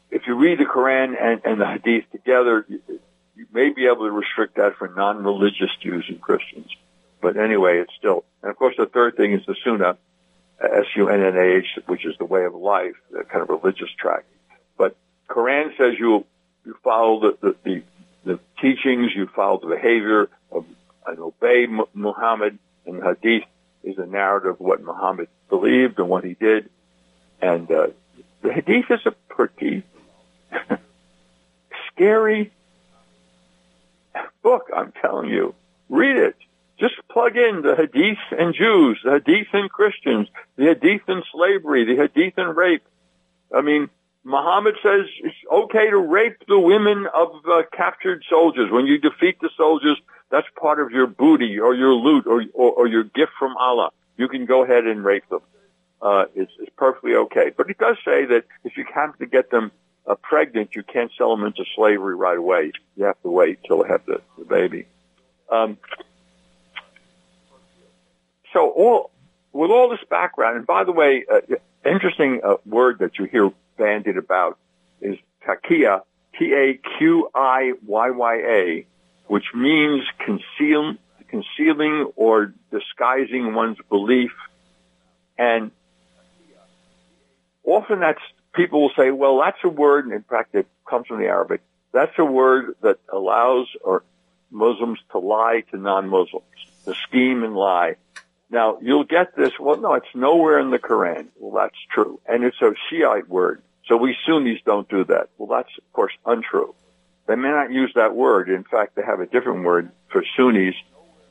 if 0.10 0.26
you 0.26 0.34
read 0.34 0.58
the 0.58 0.66
Quran 0.66 1.16
and, 1.20 1.42
and 1.46 1.62
the 1.62 1.68
Hadith 1.68 2.10
together, 2.12 2.66
you, 2.68 2.82
you, 3.36 3.46
may 3.54 3.70
be 3.70 3.86
able 3.86 4.06
to 4.06 4.12
restrict 4.12 4.56
that 4.56 4.76
for 4.78 4.88
non-religious 4.88 5.70
Jews 5.80 6.06
and 6.08 6.20
Christians. 6.20 6.70
But 7.22 7.38
anyway, 7.38 7.80
it's 7.82 7.94
still, 7.98 8.24
and 8.42 8.50
of 8.50 8.58
course 8.58 8.76
the 8.78 8.88
third 8.88 9.16
thing 9.16 9.34
is 9.34 9.46
the 9.46 9.56
Sunnah, 9.64 9.98
S-U-N-N-A-H, 10.60 11.68
which 11.86 12.04
is 12.04 12.16
the 12.18 12.26
way 12.26 12.46
of 12.46 12.56
life, 12.56 12.96
the 13.12 13.24
kind 13.24 13.44
of 13.44 13.50
religious 13.50 13.90
track. 14.00 14.24
But 14.76 14.96
Quran 15.30 15.78
says 15.78 15.94
you, 16.00 16.26
you 16.66 16.76
follow 16.84 17.20
the, 17.20 17.38
the, 17.42 17.56
the, 17.64 17.84
the 18.26 18.40
teachings, 18.60 19.12
you 19.16 19.28
follow 19.36 19.60
the 19.60 19.68
behavior 19.68 20.30
of, 20.52 20.66
and 21.06 21.20
obey 21.20 21.68
Muhammad, 21.94 22.58
and 22.88 23.04
Hadith 23.04 23.44
is 23.84 23.98
a 23.98 24.06
narrative 24.06 24.52
of 24.52 24.60
what 24.60 24.84
Muhammad 24.84 25.28
believed 25.50 26.00
and 26.00 26.10
what 26.10 26.24
he 26.24 26.34
did. 26.34 26.70
And 27.42 27.70
uh, 27.72 27.88
the 28.42 28.54
Hadith 28.54 28.90
is 28.90 29.06
a 29.06 29.12
pretty 29.30 29.84
scary 31.88 32.52
book, 34.42 34.70
I'm 34.76 34.94
telling 35.02 35.30
you. 35.30 35.56
Read 35.90 36.18
it. 36.18 36.36
Just 36.80 36.96
plug 37.10 37.38
in 37.38 37.62
the 37.62 37.76
Hadith 37.76 38.18
and 38.38 38.54
Jews, 38.54 39.00
the 39.04 39.12
Hadith 39.12 39.48
and 39.54 39.70
Christians, 39.70 40.28
the 40.56 40.66
Hadith 40.66 41.04
and 41.08 41.24
slavery, 41.32 41.86
the 41.86 41.96
Hadith 41.96 42.34
and 42.38 42.56
rape. 42.56 42.84
I 43.56 43.62
mean, 43.62 43.90
Muhammad 44.24 44.76
says 44.82 45.06
it's 45.20 45.36
okay 45.52 45.90
to 45.90 45.98
rape 45.98 46.38
the 46.48 46.60
women 46.60 47.08
of 47.14 47.30
uh, 47.46 47.64
captured 47.72 48.24
soldiers. 48.30 48.72
When 48.72 48.86
you 48.86 48.98
defeat 48.98 49.40
the 49.42 49.50
soldiers, 49.56 49.98
that's 50.34 50.48
part 50.60 50.80
of 50.80 50.90
your 50.90 51.06
booty 51.06 51.60
or 51.60 51.76
your 51.76 51.94
loot 51.94 52.26
or, 52.26 52.44
or, 52.56 52.72
or 52.72 52.88
your 52.88 53.04
gift 53.04 53.34
from 53.38 53.56
Allah. 53.56 53.92
You 54.18 54.28
can 54.28 54.48
go 54.48 54.64
ahead 54.64 54.88
and 54.88 55.04
rape 55.04 55.30
them. 55.30 55.42
Uh, 56.02 56.26
it's, 56.34 56.52
it's 56.60 56.72
perfectly 56.76 57.14
okay. 57.14 57.52
But 57.56 57.70
it 57.70 57.78
does 57.78 57.98
say 58.04 58.26
that 58.26 58.46
if 58.64 58.76
you 58.76 58.84
have 58.96 59.16
to 59.20 59.28
get 59.28 59.52
them 59.52 59.72
uh, 60.08 60.16
pregnant, 60.16 60.76
you 60.76 60.82
can't 60.82 61.12
sell 61.20 61.36
them 61.36 61.46
into 61.46 61.64
slavery 61.76 62.16
right 62.16 62.36
away. 62.36 62.72
You 62.96 63.06
have 63.06 63.22
to 63.22 63.30
wait 63.30 63.60
till 63.64 63.84
they 63.84 63.90
have 63.90 64.08
the, 64.08 64.22
the 64.40 64.46
baby. 64.46 64.88
Um, 65.52 65.78
so 68.54 68.70
all 68.70 69.12
with 69.52 69.70
all 69.70 69.88
this 69.90 70.04
background, 70.10 70.58
and 70.58 70.66
by 70.66 70.84
the 70.84 70.92
way, 70.92 71.26
uh, 71.32 71.42
interesting 71.86 72.42
uh, 72.44 72.56
word 72.66 72.98
that 73.00 73.20
you 73.20 73.26
hear 73.26 73.52
bandied 73.78 74.18
about 74.18 74.58
is 75.00 75.20
taqiyya, 75.48 76.02
T-A-Q-I-Y-Y-A, 76.40 76.88
which 79.34 79.52
means 79.56 80.04
conceal, 80.20 80.94
concealing 81.28 82.06
or 82.16 82.54
disguising 82.70 83.56
one's 83.56 83.80
belief. 83.90 84.30
And 85.40 85.72
often 87.64 88.00
that's, 88.00 88.22
people 88.54 88.84
will 88.84 88.92
say, 88.96 89.10
well, 89.10 89.40
that's 89.40 89.58
a 89.64 89.70
word, 89.70 90.06
and 90.06 90.14
in 90.14 90.22
fact 90.22 90.54
it 90.54 90.68
comes 90.88 91.08
from 91.08 91.18
the 91.18 91.26
Arabic, 91.26 91.62
that's 91.92 92.14
a 92.20 92.24
word 92.24 92.76
that 92.84 93.00
allows 93.12 93.66
or 93.84 94.04
Muslims 94.52 95.00
to 95.14 95.18
lie 95.18 95.64
to 95.72 95.78
non-Muslims, 95.78 96.46
to 96.86 96.94
scheme 96.94 97.44
and 97.44 97.56
lie. 97.56 97.96
Now, 98.52 98.78
you'll 98.84 99.04
get 99.04 99.36
this, 99.36 99.54
well, 99.60 99.78
no, 99.78 99.96
it's 99.96 100.14
nowhere 100.14 100.60
in 100.60 100.70
the 100.70 100.78
Quran. 100.78 101.26
Well, 101.40 101.60
that's 101.60 101.82
true. 101.92 102.20
And 102.28 102.44
it's 102.44 102.62
a 102.62 102.76
Shiite 102.88 103.28
word. 103.28 103.64
So 103.88 103.98
we 103.98 104.16
Sunnis 104.28 104.60
don't 104.64 104.88
do 104.88 105.04
that. 105.06 105.30
Well, 105.40 105.50
that's, 105.58 105.76
of 105.76 105.92
course, 105.92 106.14
untrue. 106.24 106.76
They 107.28 107.36
may 107.36 107.50
not 107.50 107.72
use 107.72 107.92
that 107.96 108.16
word. 108.16 108.50
In 108.50 108.64
fact, 108.64 108.96
they 108.96 109.04
have 109.04 109.20
a 109.20 109.26
different 109.26 109.64
word 109.64 109.92
for 110.10 110.24
Sunnis. 110.36 110.76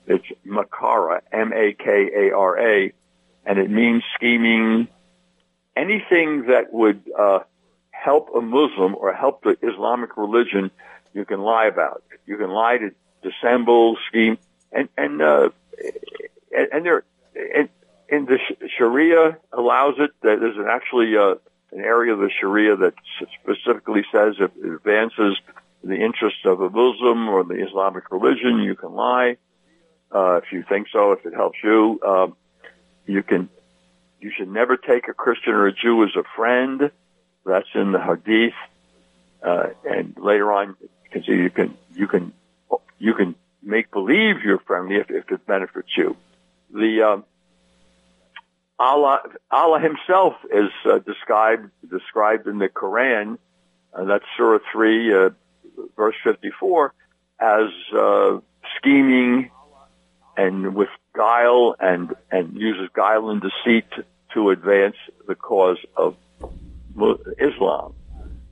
It's 0.06 0.24
makara, 0.46 1.20
M-A-K-A-R-A, 1.30 2.92
and 3.46 3.58
it 3.58 3.70
means 3.70 4.02
scheming, 4.14 4.88
anything 5.76 6.46
that 6.46 6.72
would 6.72 7.02
uh, 7.16 7.40
help 7.90 8.30
a 8.34 8.40
Muslim 8.40 8.94
or 8.96 9.12
help 9.12 9.42
the 9.44 9.56
Islamic 9.62 10.16
religion, 10.16 10.70
you 11.14 11.24
can 11.24 11.40
lie 11.40 11.66
about. 11.66 12.02
You 12.26 12.36
can 12.36 12.50
lie 12.50 12.78
to 12.78 12.90
dissemble, 13.22 13.96
scheme, 14.08 14.38
and 14.72 14.88
and 14.96 15.22
uh, 15.22 15.50
and 16.52 16.84
there 16.84 17.04
and, 17.36 18.26
the 18.26 18.38
Sharia 18.76 19.38
allows 19.52 19.94
it. 19.98 20.10
There's 20.20 20.56
an 20.56 20.66
actually 20.68 21.16
uh, 21.16 21.36
an 21.72 21.80
area 21.80 22.12
of 22.12 22.18
the 22.18 22.30
Sharia 22.40 22.76
that 22.76 22.94
specifically 23.40 24.04
says 24.12 24.36
it 24.38 24.52
advances 24.64 25.38
the 25.82 25.96
interests 25.96 26.40
of 26.44 26.60
a 26.60 26.70
Muslim 26.70 27.28
or 27.28 27.44
the 27.44 27.64
Islamic 27.66 28.10
religion, 28.10 28.60
you 28.60 28.74
can 28.74 28.92
lie. 28.92 29.36
Uh, 30.10 30.36
if 30.36 30.52
you 30.52 30.62
think 30.68 30.88
so, 30.92 31.12
if 31.12 31.24
it 31.24 31.34
helps 31.34 31.58
you, 31.62 32.00
um, 32.06 32.36
you 33.06 33.22
can. 33.22 33.48
You 34.20 34.30
should 34.36 34.48
never 34.48 34.76
take 34.76 35.08
a 35.08 35.14
Christian 35.14 35.52
or 35.52 35.66
a 35.66 35.72
Jew 35.72 36.04
as 36.04 36.14
a 36.14 36.22
friend. 36.36 36.92
That's 37.44 37.66
in 37.74 37.90
the 37.90 38.00
Hadith. 38.00 38.54
Uh, 39.42 39.70
and 39.84 40.16
later 40.16 40.52
on, 40.52 40.76
you 40.80 41.10
can 41.10 41.24
see 41.24 41.32
you 41.32 41.50
can 41.50 41.76
you 41.92 42.06
can 42.06 42.32
you 42.98 43.14
can 43.14 43.34
make 43.62 43.90
believe 43.90 44.42
you're 44.44 44.60
friendly 44.60 44.96
if, 44.96 45.10
if 45.10 45.30
it 45.30 45.44
benefits 45.46 45.88
you. 45.96 46.16
The 46.72 47.02
um, 47.02 47.24
Allah 48.78 49.22
Allah 49.50 49.80
Himself 49.80 50.34
is 50.52 50.70
uh, 50.84 50.98
described 50.98 51.70
described 51.88 52.46
in 52.46 52.58
the 52.58 52.68
Quran. 52.68 53.38
Uh, 53.92 54.04
that's 54.04 54.24
Surah 54.36 54.60
three, 54.72 55.12
uh, 55.12 55.30
verse 55.96 56.14
fifty 56.24 56.50
four, 56.58 56.94
as 57.40 57.68
uh, 57.96 58.38
scheming 58.76 59.50
and 60.36 60.74
with 60.74 60.88
guile 61.14 61.76
and 61.78 62.14
and 62.30 62.56
uses 62.56 62.88
guile 62.94 63.30
and 63.30 63.42
deceit 63.42 63.86
to 64.34 64.50
advance 64.50 64.96
the 65.26 65.34
cause 65.34 65.78
of 65.96 66.16
Islam. 67.38 67.94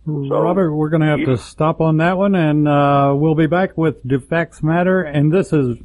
So, 0.07 0.41
Robert, 0.41 0.75
we're 0.75 0.89
going 0.89 1.03
to 1.03 1.09
have 1.09 1.25
to 1.27 1.37
stop 1.37 1.81
on 1.81 1.99
that 1.99 2.17
one, 2.17 2.35
and 2.35 2.67
uh, 2.67 3.15
we'll 3.15 3.35
be 3.35 3.47
back 3.47 3.77
with 3.77 4.03
Do 4.07 4.19
Facts 4.19 4.63
Matter. 4.63 5.03
And 5.03 5.33
this 5.33 5.53
is 5.53 5.77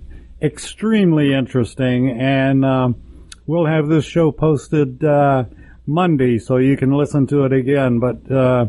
extremely 0.42 1.34
interesting, 1.34 2.10
and 2.10 2.66
um, 2.66 2.96
we'll 3.46 3.66
have 3.66 3.88
this 3.88 4.06
show 4.06 4.32
posted 4.32 5.04
uh, 5.04 5.44
Monday, 5.86 6.40
so 6.40 6.58
you 6.58 6.78
can 6.78 6.92
listen 6.92 7.28
to 7.28 7.44
it 7.44 7.54
again. 7.54 8.00
But 8.00 8.32
uh, 8.32 8.68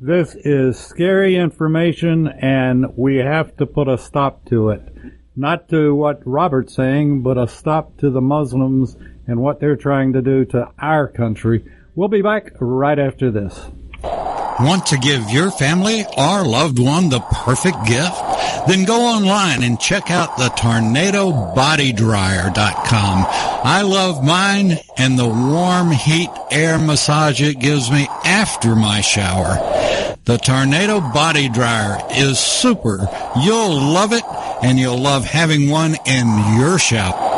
this 0.00 0.34
is 0.34 0.78
scary 0.78 1.36
information, 1.36 2.28
and 2.28 2.86
we 2.96 3.16
have 3.16 3.56
to 3.56 3.66
put 3.66 3.88
a 3.88 3.98
stop 3.98 4.44
to 4.46 4.70
it. 4.70 4.82
Not 5.34 5.68
to 5.70 5.94
what 5.94 6.22
Robert's 6.24 6.74
saying, 6.74 7.22
but 7.22 7.38
a 7.38 7.48
stop 7.48 7.96
to 7.98 8.10
the 8.10 8.20
Muslims 8.20 8.96
and 9.26 9.40
what 9.40 9.60
they're 9.60 9.76
trying 9.76 10.12
to 10.12 10.22
do 10.22 10.44
to 10.46 10.70
our 10.78 11.08
country. 11.08 11.64
We'll 11.94 12.08
be 12.08 12.22
back 12.22 12.52
right 12.60 12.98
after 12.98 13.30
this. 13.30 13.70
Want 14.60 14.86
to 14.86 14.98
give 14.98 15.30
your 15.30 15.52
family 15.52 16.04
or 16.16 16.44
loved 16.44 16.80
one 16.80 17.10
the 17.10 17.20
perfect 17.20 17.86
gift? 17.86 18.16
Then 18.66 18.84
go 18.84 19.02
online 19.02 19.62
and 19.62 19.78
check 19.78 20.10
out 20.10 20.36
the 20.36 20.48
tornadobodydryer.com. 20.48 23.26
I 23.64 23.82
love 23.82 24.24
mine 24.24 24.78
and 24.96 25.16
the 25.16 25.28
warm 25.28 25.92
heat 25.92 26.30
air 26.50 26.76
massage 26.76 27.40
it 27.40 27.60
gives 27.60 27.88
me 27.88 28.08
after 28.24 28.74
my 28.74 29.00
shower. 29.00 29.58
The 30.24 30.38
Tornado 30.38 31.00
Body 31.00 31.48
Dryer 31.48 32.04
is 32.10 32.40
super. 32.40 33.08
You'll 33.40 33.80
love 33.80 34.12
it 34.12 34.24
and 34.62 34.76
you'll 34.76 34.98
love 34.98 35.24
having 35.24 35.70
one 35.70 35.94
in 36.04 36.26
your 36.58 36.80
shower. 36.80 37.37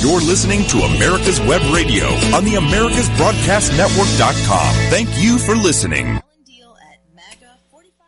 You're 0.00 0.22
listening 0.22 0.64
to 0.68 0.78
America's 0.78 1.38
Web 1.40 1.60
Radio 1.74 2.06
on 2.34 2.44
the 2.44 2.54
AmericasBroadcastNetwork.com. 2.54 4.74
Thank 4.88 5.10
you 5.22 5.36
for 5.36 5.54
listening. 5.54 6.14
This 6.14 6.22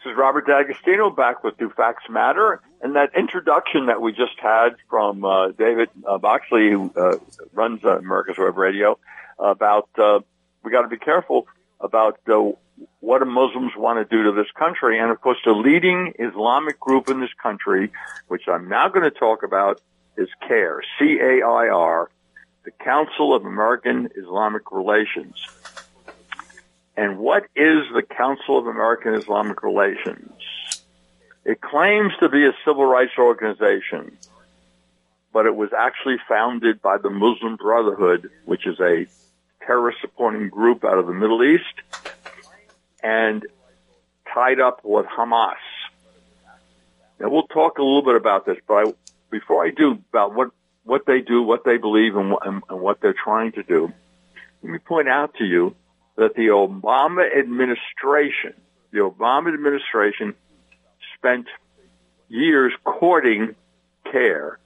is 0.07 0.16
Robert 0.16 0.46
D'Agostino 0.46 1.11
back 1.11 1.44
with 1.44 1.59
Do 1.59 1.68
Facts 1.68 2.05
Matter. 2.09 2.62
And 2.81 2.96
that 2.96 3.14
introduction 3.14 3.85
that 3.87 4.00
we 4.00 4.12
just 4.12 4.40
had 4.40 4.76
from 4.88 5.22
uh, 5.22 5.50
David 5.50 5.90
uh, 6.09 6.16
Boxley, 6.16 6.70
who 6.70 6.90
uh, 6.96 7.18
runs 7.52 7.85
uh, 7.85 7.98
America's 7.98 8.38
Web 8.38 8.57
Radio, 8.57 8.98
about 9.38 9.90
uh, 9.98 10.20
we 10.62 10.70
got 10.70 10.81
to 10.83 10.88
be 10.88 10.96
careful 10.96 11.46
about 11.78 12.20
uh, 12.26 12.52
what 13.00 13.18
do 13.18 13.26
Muslims 13.26 13.72
want 13.76 13.98
to 13.98 14.07
do 14.16 14.22
to 14.22 14.33
this 14.33 14.50
country. 14.52 14.98
And 14.98 15.11
of 15.11 15.20
course, 15.20 15.37
the 15.44 15.52
leading 15.52 16.14
Islamic 16.18 16.81
group 16.81 17.11
in 17.11 17.20
this 17.20 17.35
country, 17.42 17.92
which 18.28 18.48
I'm 18.48 18.70
now 18.70 18.88
going 18.88 19.05
to 19.05 19.11
talk 19.11 19.42
about, 19.42 19.83
is 20.16 20.29
CAIR, 20.46 20.83
C-A-I-R, 20.98 22.11
the 22.64 22.70
Council 22.70 23.35
of 23.35 23.44
American 23.44 24.09
Islamic 24.16 24.70
Relations. 24.70 25.35
And 26.96 27.18
what 27.18 27.44
is 27.57 27.85
the 27.94 28.03
Council 28.03 28.59
of 28.59 28.66
American 28.66 29.14
Islamic 29.14 29.62
Relations? 29.62 30.33
It 31.44 31.61
claims 31.61 32.12
to 32.20 32.29
be 32.29 32.46
a 32.46 32.53
civil 32.64 32.85
rights 32.85 33.12
organization, 33.18 34.16
but 35.33 35.46
it 35.46 35.57
was 35.57 35.70
actually 35.77 36.18
founded 36.29 36.81
by 36.81 36.98
the 36.98 37.11
Muslim 37.11 37.57
Brotherhood, 37.57 38.31
which 38.44 38.66
is 38.66 38.79
a 38.79 39.07
terrorist 39.66 40.01
supporting 40.01 40.48
group 40.51 40.85
out 40.85 40.98
of 40.98 41.07
the 41.07 41.14
Middle 41.14 41.42
East, 41.42 41.64
and 43.03 43.44
tied 44.33 44.61
up 44.61 44.85
with 44.85 45.07
Hamas. 45.07 45.57
Now 47.18 47.29
we'll 47.31 47.46
talk 47.48 47.79
a 47.79 47.83
little 47.83 48.03
bit 48.03 48.16
about 48.16 48.46
this, 48.46 48.59
but 48.66 48.75
I, 48.75 48.92
before 49.32 49.66
I 49.66 49.70
do 49.70 49.98
about 50.10 50.34
what 50.34 50.50
what 50.84 51.06
they 51.06 51.20
do, 51.20 51.42
what 51.42 51.64
they 51.64 51.76
believe, 51.76 52.16
and, 52.16 52.34
and, 52.44 52.62
and 52.68 52.80
what 52.80 53.00
they're 53.00 53.14
trying 53.14 53.52
to 53.52 53.62
do, 53.62 53.92
let 54.62 54.72
me 54.72 54.78
point 54.78 55.08
out 55.08 55.34
to 55.34 55.44
you 55.44 55.74
that 56.16 56.34
the 56.34 56.48
Obama 56.48 57.24
administration, 57.36 58.54
the 58.90 58.98
Obama 58.98 59.54
administration 59.54 60.34
spent 61.16 61.46
years 62.28 62.72
courting 62.84 63.54
CAIR, 64.10 64.58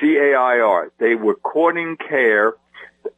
C-A-I-R. 0.00 0.92
They 0.98 1.16
were 1.16 1.34
courting 1.34 1.96
CAIR. 1.96 2.54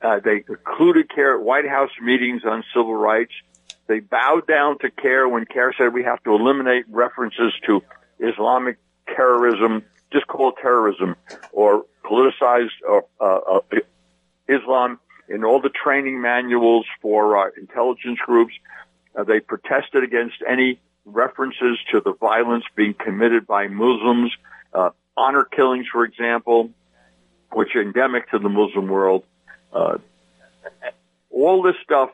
Uh, 0.00 0.20
they 0.24 0.42
included 0.48 1.10
CAIR 1.10 1.38
at 1.38 1.42
White 1.42 1.68
House 1.68 1.90
meetings 2.02 2.42
on 2.44 2.64
civil 2.74 2.94
rights. 2.94 3.32
They 3.86 4.00
bowed 4.00 4.46
down 4.46 4.78
to 4.78 4.90
CAIR 4.90 5.28
when 5.28 5.44
CAIR 5.44 5.74
said 5.76 5.92
we 5.92 6.04
have 6.04 6.22
to 6.24 6.34
eliminate 6.34 6.86
references 6.88 7.52
to 7.66 7.82
Islamic 8.18 8.78
terrorism, 9.14 9.84
just 10.12 10.26
call 10.26 10.50
it 10.50 10.56
terrorism, 10.60 11.16
or 11.52 11.84
politicized 12.04 12.70
uh, 12.88 13.24
uh, 13.24 13.60
Islam 14.48 14.98
in 15.28 15.44
all 15.44 15.60
the 15.60 15.70
training 15.70 16.20
manuals 16.20 16.86
for 17.02 17.36
uh, 17.36 17.50
intelligence 17.56 18.18
groups. 18.24 18.54
Uh, 19.14 19.24
they 19.24 19.40
protested 19.40 20.04
against 20.04 20.36
any 20.46 20.78
references 21.04 21.78
to 21.90 22.00
the 22.00 22.12
violence 22.12 22.64
being 22.74 22.94
committed 22.94 23.46
by 23.46 23.68
Muslims, 23.68 24.32
uh, 24.72 24.90
honor 25.16 25.44
killings, 25.44 25.86
for 25.90 26.04
example, 26.04 26.70
which 27.52 27.74
are 27.74 27.82
endemic 27.82 28.30
to 28.30 28.38
the 28.38 28.48
Muslim 28.48 28.88
world. 28.88 29.24
Uh, 29.72 29.98
all 31.30 31.62
this 31.62 31.76
stuff 31.82 32.10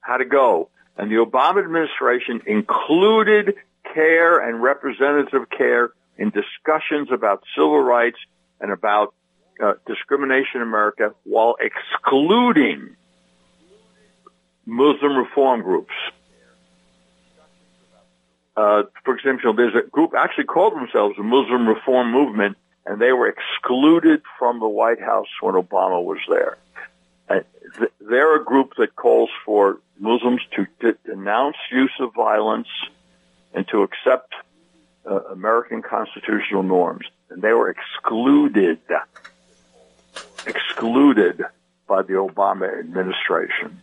had 0.00 0.18
to 0.18 0.24
go. 0.24 0.68
And 0.96 1.10
the 1.10 1.16
Obama 1.16 1.62
administration 1.62 2.42
included 2.46 3.54
CAIR 3.92 4.48
and 4.48 4.62
representative 4.62 5.48
CAIR 5.50 5.92
in 6.18 6.30
discussions 6.30 7.08
about 7.12 7.42
civil 7.54 7.80
rights 7.80 8.18
and 8.60 8.72
about 8.72 9.14
uh, 9.62 9.74
discrimination 9.86 10.56
in 10.56 10.62
America 10.62 11.14
while 11.24 11.56
excluding 11.60 12.96
Muslim 14.64 15.16
reform 15.16 15.62
groups. 15.62 15.94
Uh, 18.56 18.84
for 19.04 19.14
example, 19.14 19.54
there's 19.54 19.74
a 19.74 19.88
group 19.88 20.12
actually 20.16 20.44
called 20.44 20.74
themselves 20.74 21.16
the 21.16 21.22
Muslim 21.22 21.68
Reform 21.68 22.10
Movement, 22.10 22.56
and 22.86 23.00
they 23.00 23.12
were 23.12 23.28
excluded 23.28 24.22
from 24.38 24.60
the 24.60 24.68
White 24.68 25.00
House 25.00 25.28
when 25.40 25.54
Obama 25.54 26.02
was 26.02 26.18
there. 26.28 26.56
Uh, 27.28 27.40
th- 27.78 27.92
they're 28.00 28.36
a 28.36 28.44
group 28.44 28.72
that 28.78 28.96
calls 28.96 29.28
for 29.44 29.78
Muslims 29.98 30.40
to 30.54 30.66
denounce 31.04 31.56
use 31.70 31.92
of 32.00 32.14
violence 32.14 32.68
and 33.52 33.66
to 33.68 33.82
accept 33.82 34.32
uh, 35.08 35.20
American 35.32 35.82
constitutional 35.82 36.62
norms, 36.62 37.06
and 37.30 37.42
they 37.42 37.52
were 37.52 37.70
excluded, 37.70 38.80
excluded 40.46 41.44
by 41.86 42.02
the 42.02 42.14
Obama 42.14 42.78
administration. 42.78 43.80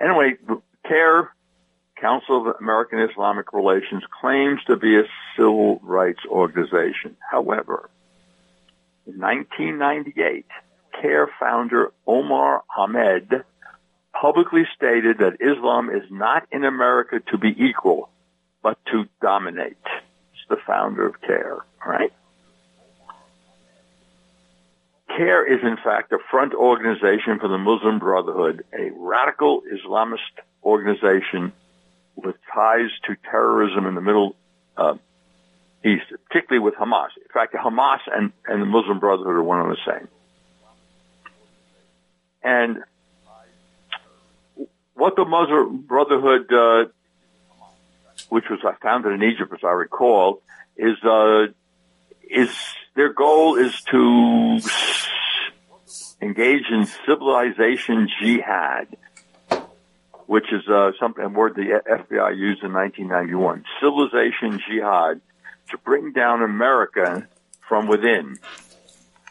Anyway, 0.00 0.34
CAIR, 0.86 1.30
Council 2.00 2.48
of 2.48 2.56
American 2.60 3.00
Islamic 3.00 3.52
Relations 3.52 4.02
claims 4.20 4.60
to 4.66 4.76
be 4.76 4.98
a 4.98 5.04
civil 5.36 5.80
rights 5.82 6.20
organization. 6.28 7.16
However, 7.30 7.88
in 9.06 9.18
1998, 9.18 10.46
CAIR 11.00 11.30
founder 11.38 11.92
Omar 12.06 12.62
Ahmed 12.76 13.44
publicly 14.12 14.66
stated 14.76 15.18
that 15.18 15.40
Islam 15.40 15.90
is 15.90 16.04
not 16.10 16.46
in 16.52 16.64
America 16.64 17.20
to 17.30 17.38
be 17.38 17.54
equal, 17.58 18.08
but 18.64 18.78
to 18.86 19.04
dominate. 19.20 19.76
It's 20.32 20.48
the 20.48 20.56
founder 20.66 21.06
of 21.06 21.20
CAIR, 21.20 21.64
right? 21.86 22.12
CAIR 25.08 25.46
is 25.46 25.60
in 25.62 25.76
fact 25.76 26.10
a 26.12 26.18
front 26.30 26.54
organization 26.54 27.38
for 27.38 27.46
the 27.46 27.58
Muslim 27.58 27.98
Brotherhood, 27.98 28.64
a 28.72 28.90
radical 28.96 29.62
Islamist 29.70 30.42
organization 30.64 31.52
with 32.16 32.36
ties 32.52 32.90
to 33.06 33.14
terrorism 33.30 33.86
in 33.86 33.94
the 33.94 34.00
Middle 34.00 34.34
uh, 34.78 34.94
East, 35.84 36.06
particularly 36.28 36.64
with 36.64 36.74
Hamas. 36.74 37.10
In 37.18 37.28
fact, 37.32 37.54
Hamas 37.54 38.00
and, 38.10 38.32
and 38.46 38.62
the 38.62 38.66
Muslim 38.66 38.98
Brotherhood 38.98 39.34
are 39.34 39.42
one 39.42 39.60
and 39.60 39.70
the 39.70 39.76
same. 39.86 40.08
And 42.42 42.78
what 44.94 45.16
the 45.16 45.26
Muslim 45.26 45.82
Brotherhood, 45.82 46.50
uh, 46.50 46.90
which 48.28 48.44
was 48.50 48.60
founded 48.82 49.12
in 49.12 49.22
Egypt, 49.22 49.52
as 49.52 49.60
I 49.64 49.72
recall, 49.72 50.42
is 50.76 51.02
uh, 51.04 51.46
is 52.22 52.50
their 52.94 53.12
goal 53.12 53.56
is 53.56 53.80
to 53.90 54.60
engage 56.20 56.64
in 56.70 56.86
civilization 57.06 58.08
jihad 58.20 58.96
which 60.26 60.52
is 60.52 60.66
uh, 60.68 60.92
something 60.98 61.24
a 61.24 61.28
word 61.28 61.54
the 61.54 61.80
FBI 61.86 62.36
used 62.36 62.62
in 62.62 62.72
1991. 62.72 63.64
Civilization 63.80 64.60
jihad 64.66 65.20
to 65.70 65.78
bring 65.78 66.12
down 66.12 66.42
America 66.42 67.28
from 67.68 67.86
within 67.86 68.38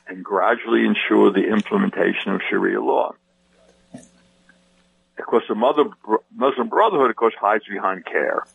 and 0.07 0.23
gradually 0.23 0.85
ensure 0.85 1.31
the 1.31 1.47
implementation 1.47 2.33
of 2.33 2.41
Sharia 2.49 2.81
law. 2.81 3.13
Of 3.93 5.25
course, 5.25 5.43
the 5.47 5.55
Muslim 5.55 6.69
Brotherhood, 6.69 7.09
of 7.09 7.15
course, 7.15 7.35
hides 7.39 7.63
behind 7.69 8.05
CAIR. 8.05 8.45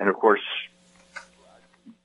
And 0.00 0.08
of 0.08 0.16
course, 0.16 0.40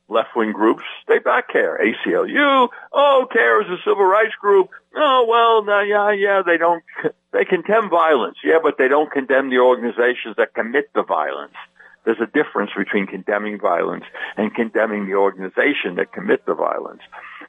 left-wing 0.08 0.52
groups, 0.52 0.84
they 1.08 1.18
back 1.18 1.50
CAIR. 1.50 1.80
ACLU, 1.82 2.68
oh, 2.94 3.28
CAIR 3.32 3.62
is 3.64 3.80
a 3.80 3.82
civil 3.84 4.06
rights 4.06 4.36
group. 4.40 4.70
Oh, 4.96 5.26
well, 5.28 5.64
no, 5.64 5.80
yeah, 5.80 6.12
yeah, 6.12 6.44
they 6.46 6.58
don't, 6.58 6.84
they 7.32 7.46
condemn 7.46 7.90
violence. 7.90 8.38
Yeah, 8.44 8.60
but 8.62 8.78
they 8.78 8.88
don't 8.88 9.12
condemn 9.12 9.50
the 9.50 9.60
organizations 9.60 10.36
that 10.38 10.54
commit 10.54 10.94
the 10.94 11.04
violence. 11.04 11.56
There's 12.04 12.20
a 12.22 12.28
difference 12.28 12.70
between 12.78 13.08
condemning 13.08 13.60
violence 13.60 14.04
and 14.38 14.54
condemning 14.54 15.08
the 15.08 15.16
organization 15.16 15.96
that 15.96 16.14
commit 16.14 16.46
the 16.46 16.54
violence. 16.54 17.02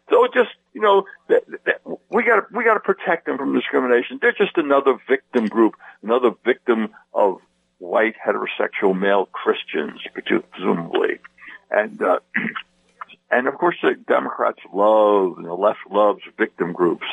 So 0.08 0.26
just, 0.32 0.50
you 0.72 0.80
know, 0.80 1.04
we 2.08 2.22
gotta, 2.22 2.46
we 2.52 2.64
got 2.64 2.74
to 2.74 2.80
protect 2.80 3.26
them 3.26 3.36
from 3.36 3.52
discrimination. 3.52 4.18
They're 4.22 4.32
just 4.32 4.56
another 4.56 4.96
victim 5.08 5.46
group, 5.46 5.74
another 6.02 6.30
victim 6.44 6.94
of 7.12 7.40
white 7.78 8.14
heterosexual 8.16 8.98
male 8.98 9.26
Christians, 9.26 10.00
presumably. 10.12 11.18
And, 11.70 12.00
uh, 12.00 12.18
and 13.30 13.48
of 13.48 13.54
course 13.54 13.76
the 13.82 13.94
Democrats 13.94 14.60
love, 14.72 15.34
and 15.36 15.46
the 15.46 15.54
left 15.54 15.80
loves 15.90 16.22
victim 16.38 16.72
groups, 16.72 17.06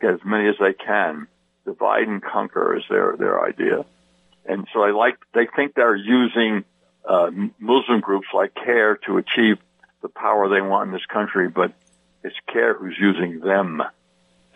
as 0.00 0.20
many 0.24 0.48
as 0.48 0.56
they 0.60 0.72
can. 0.72 1.26
Divide 1.64 2.08
and 2.08 2.22
conquer 2.22 2.76
is 2.76 2.84
their, 2.88 3.16
their 3.16 3.44
idea. 3.44 3.84
And 4.46 4.66
so 4.72 4.82
I 4.82 4.92
like, 4.92 5.18
they 5.34 5.46
think 5.54 5.74
they're 5.74 5.94
using, 5.94 6.64
uh, 7.04 7.30
Muslim 7.58 8.00
groups 8.00 8.28
like 8.32 8.54
CAIR 8.54 8.96
to 9.06 9.18
achieve 9.18 9.58
the 10.02 10.08
power 10.08 10.48
they 10.48 10.60
want 10.60 10.88
in 10.88 10.92
this 10.92 11.04
country, 11.06 11.48
but 11.48 11.72
it's 12.24 12.36
CAIR 12.52 12.74
who's 12.74 12.96
using 12.98 13.40
them 13.40 13.82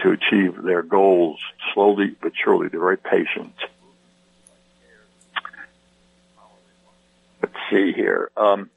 to 0.01 0.11
achieve 0.11 0.63
their 0.63 0.83
goals 0.83 1.41
slowly 1.75 2.17
but 2.21 2.33
surely. 2.35 2.69
They're 2.69 2.81
very 2.81 2.99
patient. 2.99 3.55
Let's 7.43 7.55
see 7.71 7.93
here. 7.93 8.31
Um, 8.37 8.71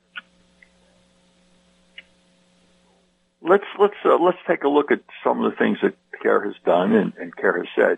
let's 3.42 3.66
let's 3.80 3.96
uh, 4.04 4.18
let's 4.18 4.40
take 4.48 4.64
a 4.64 4.68
look 4.68 4.92
at 4.92 5.02
some 5.24 5.44
of 5.44 5.52
the 5.52 5.58
things 5.58 5.78
that 5.84 5.94
CAIR 6.22 6.46
has 6.46 6.56
done 6.66 6.94
and, 6.94 7.14
and 7.18 7.36
CAIR 7.36 7.64
has 7.64 7.68
said. 7.76 7.98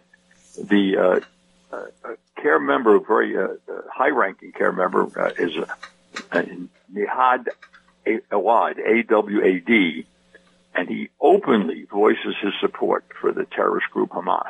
The 0.68 0.98
uh, 0.98 1.20
uh, 1.76 1.86
CAIR 2.36 2.60
member, 2.60 2.96
a 2.96 3.00
very 3.00 3.38
uh, 3.38 3.44
uh, 3.44 3.82
high-ranking 3.94 4.52
CAIR 4.54 4.74
member, 4.74 5.08
uh, 5.20 5.32
is 5.38 5.56
Nihad 6.94 7.48
Awad, 8.32 8.80
A-W-A-D, 8.80 10.06
and 10.76 10.90
he 10.90 11.10
openly 11.20 11.84
voices 11.84 12.36
his 12.42 12.54
support 12.60 13.06
for 13.20 13.32
the 13.32 13.46
terrorist 13.46 13.90
group 13.92 14.10
Hamas. 14.10 14.44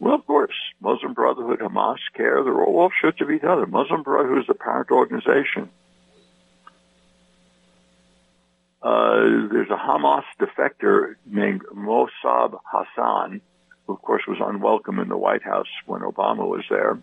Well, 0.00 0.14
of 0.14 0.26
course, 0.26 0.54
Muslim 0.80 1.12
Brotherhood, 1.12 1.58
Hamas, 1.60 1.98
CAIR, 2.14 2.44
they're 2.44 2.62
all 2.62 2.80
offshoots 2.80 3.20
of 3.20 3.30
each 3.30 3.42
other. 3.42 3.66
Muslim 3.66 4.02
Brotherhood 4.02 4.42
is 4.42 4.46
the 4.46 4.54
parent 4.54 4.90
organization. 4.90 5.70
uh, 8.82 9.48
there's 9.50 9.70
a 9.70 9.76
Hamas 9.76 10.24
defector 10.40 11.14
named 11.26 11.62
Mosab 11.74 12.58
Hassan, 12.64 13.40
who 13.86 13.92
of 13.92 14.02
course 14.02 14.22
was 14.28 14.38
unwelcome 14.40 15.00
in 15.00 15.08
the 15.08 15.16
White 15.16 15.42
House 15.42 15.68
when 15.86 16.02
Obama 16.02 16.46
was 16.46 16.64
there. 16.70 16.98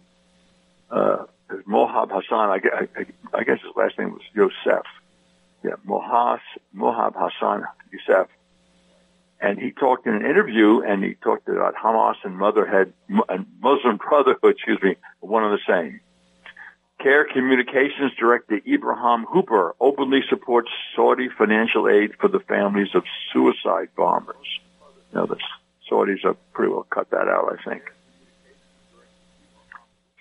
Uh, 0.89 1.26
Mohab 1.68 2.10
Hassan, 2.12 2.50
I, 2.50 2.60
I, 2.76 3.06
I, 3.38 3.43
guess 3.43 3.60
his 3.62 3.72
last 3.76 4.00
name 4.00 4.12
was 4.12 4.22
Yosef. 4.34 4.86
Yeah, 5.64 5.76
Mohas, 5.86 6.39
Mohab 6.76 7.14
Hassan 7.16 7.66
Yosef. 7.91 8.28
And 9.39 9.59
he 9.59 9.71
talked 9.71 10.07
in 10.07 10.15
an 10.15 10.25
interview 10.25 10.81
and 10.81 11.03
he 11.03 11.15
talked 11.15 11.47
about 11.47 11.75
Hamas 11.75 12.15
and 12.23 12.38
motherhood 12.38 12.93
and 13.29 13.45
Muslim 13.61 13.97
Brotherhood, 13.97 14.39
excuse 14.55 14.81
me, 14.81 14.95
one 15.19 15.43
and 15.43 15.53
the 15.53 15.59
same. 15.67 15.99
CAIR 17.01 17.27
Communications 17.33 18.13
Director 18.17 18.59
Ibrahim 18.65 19.25
Hooper 19.25 19.75
openly 19.79 20.21
supports 20.29 20.69
Saudi 20.95 21.29
financial 21.38 21.89
aid 21.89 22.15
for 22.19 22.27
the 22.29 22.39
families 22.39 22.95
of 22.95 23.03
suicide 23.31 23.89
bombers. 23.95 24.59
Now 25.13 25.25
the 25.25 25.38
Saudis 25.89 26.23
have 26.23 26.38
pretty 26.53 26.71
well 26.71 26.88
cut 26.89 27.11
that 27.11 27.27
out, 27.27 27.53
I 27.53 27.69
think. 27.69 27.83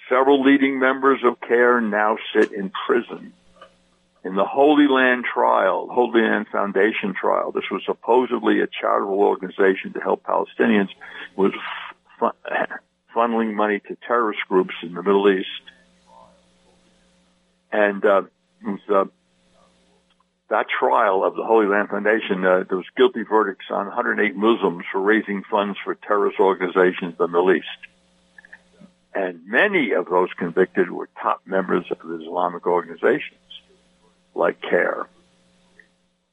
Several 0.08 0.42
leading 0.42 0.78
members 0.78 1.20
of 1.24 1.40
CAIR 1.40 1.80
now 1.80 2.18
sit 2.34 2.52
in 2.52 2.70
prison. 2.86 3.32
In 4.24 4.36
the 4.36 4.44
Holy 4.44 4.88
Land 4.88 5.24
trial, 5.24 5.86
Holy 5.90 6.22
Land 6.22 6.46
Foundation 6.50 7.14
trial, 7.14 7.52
this 7.52 7.64
was 7.70 7.82
supposedly 7.84 8.60
a 8.60 8.66
charitable 8.66 9.20
organization 9.20 9.92
to 9.92 10.00
help 10.00 10.22
Palestinians, 10.22 10.88
was 11.36 11.52
funneling 13.14 13.54
money 13.54 13.80
to 13.80 13.96
terrorist 14.06 14.40
groups 14.48 14.74
in 14.82 14.94
the 14.94 15.02
Middle 15.02 15.28
East 15.30 15.48
and 17.74 18.04
uh, 18.04 18.22
was, 18.64 18.80
uh, 18.88 19.04
that 20.48 20.66
trial 20.68 21.24
of 21.24 21.34
the 21.34 21.44
Holy 21.44 21.66
Land 21.66 21.88
Foundation, 21.88 22.46
uh, 22.46 22.64
there 22.68 22.78
was 22.78 22.86
guilty 22.96 23.24
verdicts 23.28 23.66
on 23.70 23.86
108 23.86 24.36
Muslims 24.36 24.84
for 24.92 25.00
raising 25.00 25.42
funds 25.50 25.76
for 25.84 25.96
terrorist 25.96 26.38
organizations 26.38 27.12
in 27.12 27.16
the 27.18 27.26
Middle 27.26 27.52
East. 27.52 27.66
And 29.12 29.46
many 29.46 29.92
of 29.92 30.06
those 30.06 30.28
convicted 30.38 30.90
were 30.90 31.08
top 31.20 31.42
members 31.46 31.84
of 31.90 31.98
Islamic 31.98 32.66
organizations 32.66 33.38
like 34.34 34.60
CAIR. 34.60 35.08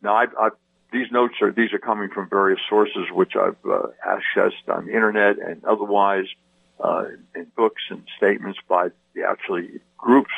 Now, 0.01 0.15
I've, 0.15 0.35
I've, 0.39 0.51
these 0.91 1.11
notes 1.11 1.35
are 1.41 1.51
these 1.51 1.73
are 1.73 1.79
coming 1.79 2.09
from 2.09 2.29
various 2.29 2.59
sources 2.69 3.05
which 3.11 3.33
I've 3.35 3.55
uh, 3.65 3.87
accessed 4.05 4.67
on 4.67 4.87
the 4.87 4.93
internet 4.93 5.37
and 5.39 5.63
otherwise 5.63 6.25
uh, 6.83 7.05
in 7.35 7.47
books 7.55 7.83
and 7.89 8.03
statements 8.17 8.59
by 8.67 8.89
the 9.13 9.23
actually 9.23 9.79
groups 9.97 10.31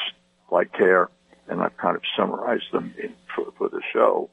like 0.52 0.72
CAIR, 0.74 1.10
and 1.48 1.62
I've 1.62 1.76
kind 1.78 1.96
of 1.96 2.04
summarized 2.16 2.72
them 2.72 2.94
in, 3.02 3.14
for, 3.34 3.52
for 3.58 3.70
the 3.70 3.82
show. 3.92 4.30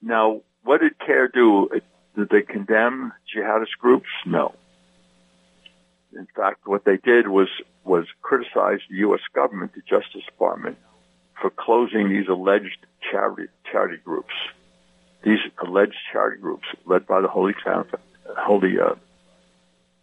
Now, 0.00 0.42
what 0.62 0.80
did 0.80 0.98
CAIR 0.98 1.28
do? 1.28 1.68
Did 2.16 2.28
they 2.28 2.42
condemn 2.42 3.12
jihadist 3.34 3.78
groups? 3.80 4.08
No. 4.26 4.54
In 6.16 6.26
fact, 6.36 6.66
what 6.66 6.84
they 6.84 6.96
did 6.96 7.28
was 7.28 7.48
was 7.84 8.06
criticize 8.22 8.80
the 8.88 8.96
U.S. 8.98 9.20
government, 9.34 9.72
the 9.74 9.80
Justice 9.80 10.24
Department, 10.24 10.78
for 11.40 11.50
closing 11.50 12.08
these 12.08 12.28
alleged 12.28 12.86
charity 13.10 13.48
charity 13.70 13.98
groups. 14.04 14.34
These 15.22 15.40
alleged 15.58 15.96
charity 16.12 16.40
groups, 16.40 16.66
led 16.84 17.06
by 17.06 17.20
the 17.20 17.28
Holy 17.28 17.54
Holy 18.36 18.78
uh, 18.78 18.94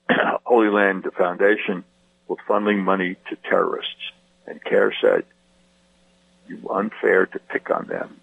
Holy 0.46 0.70
Land 0.70 1.06
Foundation, 1.18 1.84
were 2.28 2.38
funneling 2.48 2.80
money 2.80 3.16
to 3.30 3.36
terrorists. 3.50 4.12
And 4.48 4.64
CAIR 4.64 4.94
said, 5.00 5.26
you 6.48 6.68
unfair 6.70 7.28
to 7.28 7.40
pick 7.40 7.70
on 7.70 7.86
them. 7.86 8.20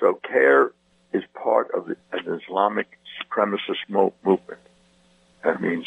So 0.00 0.18
CAIR 0.22 0.72
is 1.12 1.24
part 1.34 1.70
of 1.72 1.88
an 1.88 2.40
Islamic 2.40 2.98
supremacist 3.20 3.88
mo- 3.88 4.14
movement. 4.24 4.60
That 5.44 5.60
means, 5.60 5.86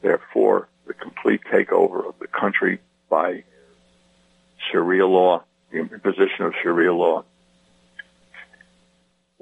therefore, 0.00 0.68
the 0.86 0.94
complete 0.94 1.42
takeover 1.52 2.06
of 2.08 2.18
the 2.18 2.26
country 2.26 2.80
by 3.08 3.44
Sharia 4.70 5.06
law, 5.06 5.44
the 5.70 5.78
imposition 5.78 6.44
of 6.44 6.54
Sharia 6.62 6.92
law, 6.92 7.24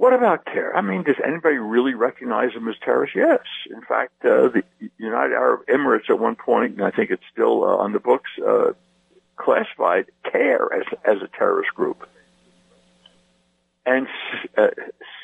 what 0.01 0.15
about 0.15 0.47
terror? 0.47 0.75
I 0.75 0.81
mean, 0.81 1.03
does 1.03 1.17
anybody 1.23 1.59
really 1.59 1.93
recognize 1.93 2.55
them 2.55 2.67
as 2.69 2.75
terrorists? 2.83 3.15
Yes. 3.15 3.41
In 3.71 3.83
fact, 3.83 4.25
uh, 4.25 4.49
the 4.49 4.63
United 4.97 5.35
Arab 5.35 5.67
Emirates 5.67 6.09
at 6.09 6.19
one 6.19 6.37
point, 6.37 6.77
and 6.77 6.83
I 6.83 6.91
think 6.91 7.11
it's 7.11 7.23
still 7.31 7.65
uh, 7.65 7.77
on 7.77 7.93
the 7.93 8.01
books, 8.01 8.31
uh, 8.39 8.73
classified 9.37 10.07
CAIR 10.25 10.73
as, 10.73 10.85
as 11.05 11.23
a 11.23 11.29
terrorist 11.29 11.75
group. 11.75 12.09
And 13.91 14.07
uh, 14.57 14.69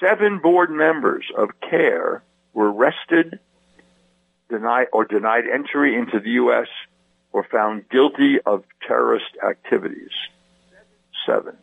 seven 0.00 0.40
board 0.40 0.72
members 0.72 1.24
of 1.38 1.50
CAIR 1.60 2.24
were 2.52 2.72
arrested, 2.72 3.38
denied, 4.48 4.88
or 4.92 5.04
denied 5.04 5.44
entry 5.46 5.94
into 5.94 6.18
the 6.18 6.30
U.S. 6.30 6.66
or 7.32 7.44
found 7.44 7.88
guilty 7.88 8.40
of 8.44 8.64
terrorist 8.84 9.30
activities. 9.48 10.10
Seven. 11.24 11.56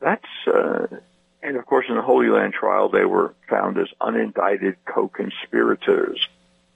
That's, 0.00 0.24
uh, 0.48 0.86
and 1.44 1.56
of 1.56 1.64
course 1.64 1.86
in 1.88 1.94
the 1.94 2.02
Holy 2.02 2.28
Land 2.28 2.54
trial, 2.54 2.88
they 2.88 3.04
were 3.04 3.36
found 3.48 3.78
as 3.78 3.86
unindicted 4.00 4.74
co-conspirators 4.84 6.18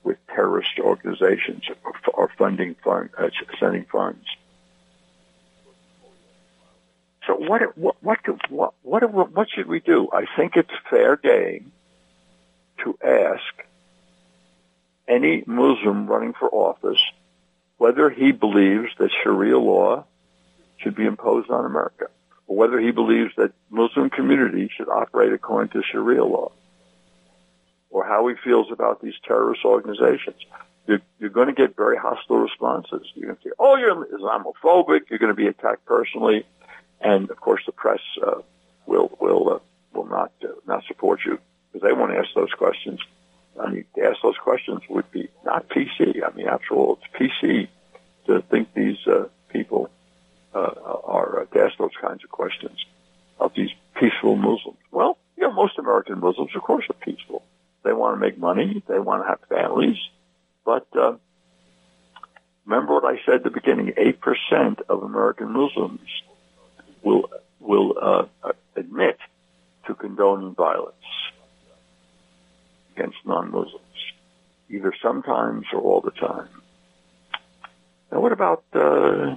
with 0.04 0.18
terrorist 0.28 0.78
organizations 0.78 1.64
or, 2.14 2.30
funding 2.38 2.76
fund, 2.84 3.10
uh, 3.18 3.30
sending 3.58 3.84
funds. 3.84 4.24
So 7.28 7.34
what, 7.34 7.76
what, 7.76 7.96
what, 8.02 8.18
what, 8.48 8.72
what, 8.82 9.32
what 9.32 9.48
should 9.54 9.68
we 9.68 9.80
do? 9.80 10.08
I 10.10 10.24
think 10.34 10.56
it's 10.56 10.70
fair 10.88 11.16
game 11.16 11.72
to 12.82 12.98
ask 13.04 13.66
any 15.06 15.44
Muslim 15.46 16.06
running 16.06 16.32
for 16.32 16.48
office 16.48 16.98
whether 17.76 18.08
he 18.08 18.32
believes 18.32 18.88
that 18.98 19.10
Sharia 19.22 19.58
law 19.58 20.04
should 20.78 20.96
be 20.96 21.04
imposed 21.04 21.50
on 21.50 21.66
America 21.66 22.06
or 22.46 22.56
whether 22.56 22.80
he 22.80 22.92
believes 22.92 23.32
that 23.36 23.52
Muslim 23.68 24.08
communities 24.08 24.70
should 24.74 24.88
operate 24.88 25.32
according 25.32 25.70
to 25.72 25.82
Sharia 25.82 26.24
law, 26.24 26.50
or 27.90 28.06
how 28.06 28.26
he 28.28 28.36
feels 28.42 28.72
about 28.72 29.02
these 29.02 29.14
terrorist 29.22 29.64
organizations. 29.66 30.36
You're, 30.86 31.02
you're 31.18 31.30
going 31.30 31.48
to 31.48 31.52
get 31.52 31.76
very 31.76 31.98
hostile 31.98 32.38
responses. 32.38 33.06
You're 33.14 33.26
going 33.26 33.36
to 33.36 33.48
say, 33.48 33.52
"Oh, 33.58 33.76
you're 33.76 34.06
Islamophobic." 34.06 35.10
You're 35.10 35.18
going 35.18 35.30
to 35.30 35.34
be 35.34 35.46
attacked 35.46 35.84
personally, 35.84 36.46
and 37.01 37.30
of 37.30 37.40
course, 37.40 37.62
the 37.66 37.72
press 37.72 38.01
uh, 38.24 38.40
will 38.86 39.16
will 39.20 39.55
uh, 39.55 39.59
will 39.92 40.07
not 40.07 40.32
uh, 40.42 40.49
not 40.66 40.84
support 40.86 41.20
you 41.24 41.38
because 41.72 41.86
they 41.86 41.92
won't 41.92 42.14
ask 42.14 42.28
those 42.34 42.53
questions. 42.53 43.01
I 43.61 43.70
mean, 43.70 43.84
to 43.96 44.05
ask 44.05 44.18
those 44.22 44.38
questions 44.38 44.82
would 44.88 45.11
be 45.11 45.28
not 45.44 45.68
PC. 45.68 46.22
I 46.24 46.34
mean, 46.34 46.49
after 46.49 46.74
all, 46.74 46.99
it's 47.01 47.32
PC 47.32 47.68
to 48.26 48.42
think 48.42 48.72
these 48.74 48.99
uh, 49.07 49.24
people 49.49 49.90
uh, 50.55 50.59
are 51.05 51.42
uh, 51.42 51.44
to 51.46 51.61
ask 51.64 51.76
those 51.78 51.96
kinds 52.01 52.24
of 52.24 52.30
questions 52.30 52.84
of 53.40 53.53
these 53.55 53.70
peaceful 53.99 54.36
Muslims. 54.36 54.78
Well, 54.90 55.18
you 55.36 55.44
know, 55.44 55.53
most 55.53 55.78
American 55.78 56.20
Muslims, 56.20 56.51
of 56.55 56.62
course, 56.62 56.84
are 56.90 57.05
peaceful. 57.05 57.44
They 57.84 57.92
want 57.92 58.16
to 58.16 58.20
make 58.20 58.38
money. 58.38 58.82
They 58.88 58.99
want 58.99 59.22
to 59.22 59.28
have 59.28 59.40
families. 59.49 59.96
But 60.64 60.86
uh, 60.94 61.16
remember 62.64 62.94
what 62.94 63.05
I 63.05 63.20
said 63.24 63.36
at 63.36 63.44
the 63.44 63.51
beginning: 63.51 63.94
eight 63.96 64.20
percent 64.20 64.80
of 64.88 65.03
American 65.03 65.53
Muslims 65.53 66.01
will 67.03 67.30
will 67.61 67.94
uh, 68.01 68.53
admit 68.76 69.18
to 69.86 69.94
condoning 69.94 70.55
violence 70.55 70.94
against 72.94 73.16
non-Muslims, 73.24 73.80
either 74.70 74.92
sometimes 75.03 75.64
or 75.72 75.80
all 75.80 76.01
the 76.01 76.11
time. 76.11 76.49
Now, 78.11 78.20
what 78.20 78.32
about 78.32 78.64
uh, 78.74 79.36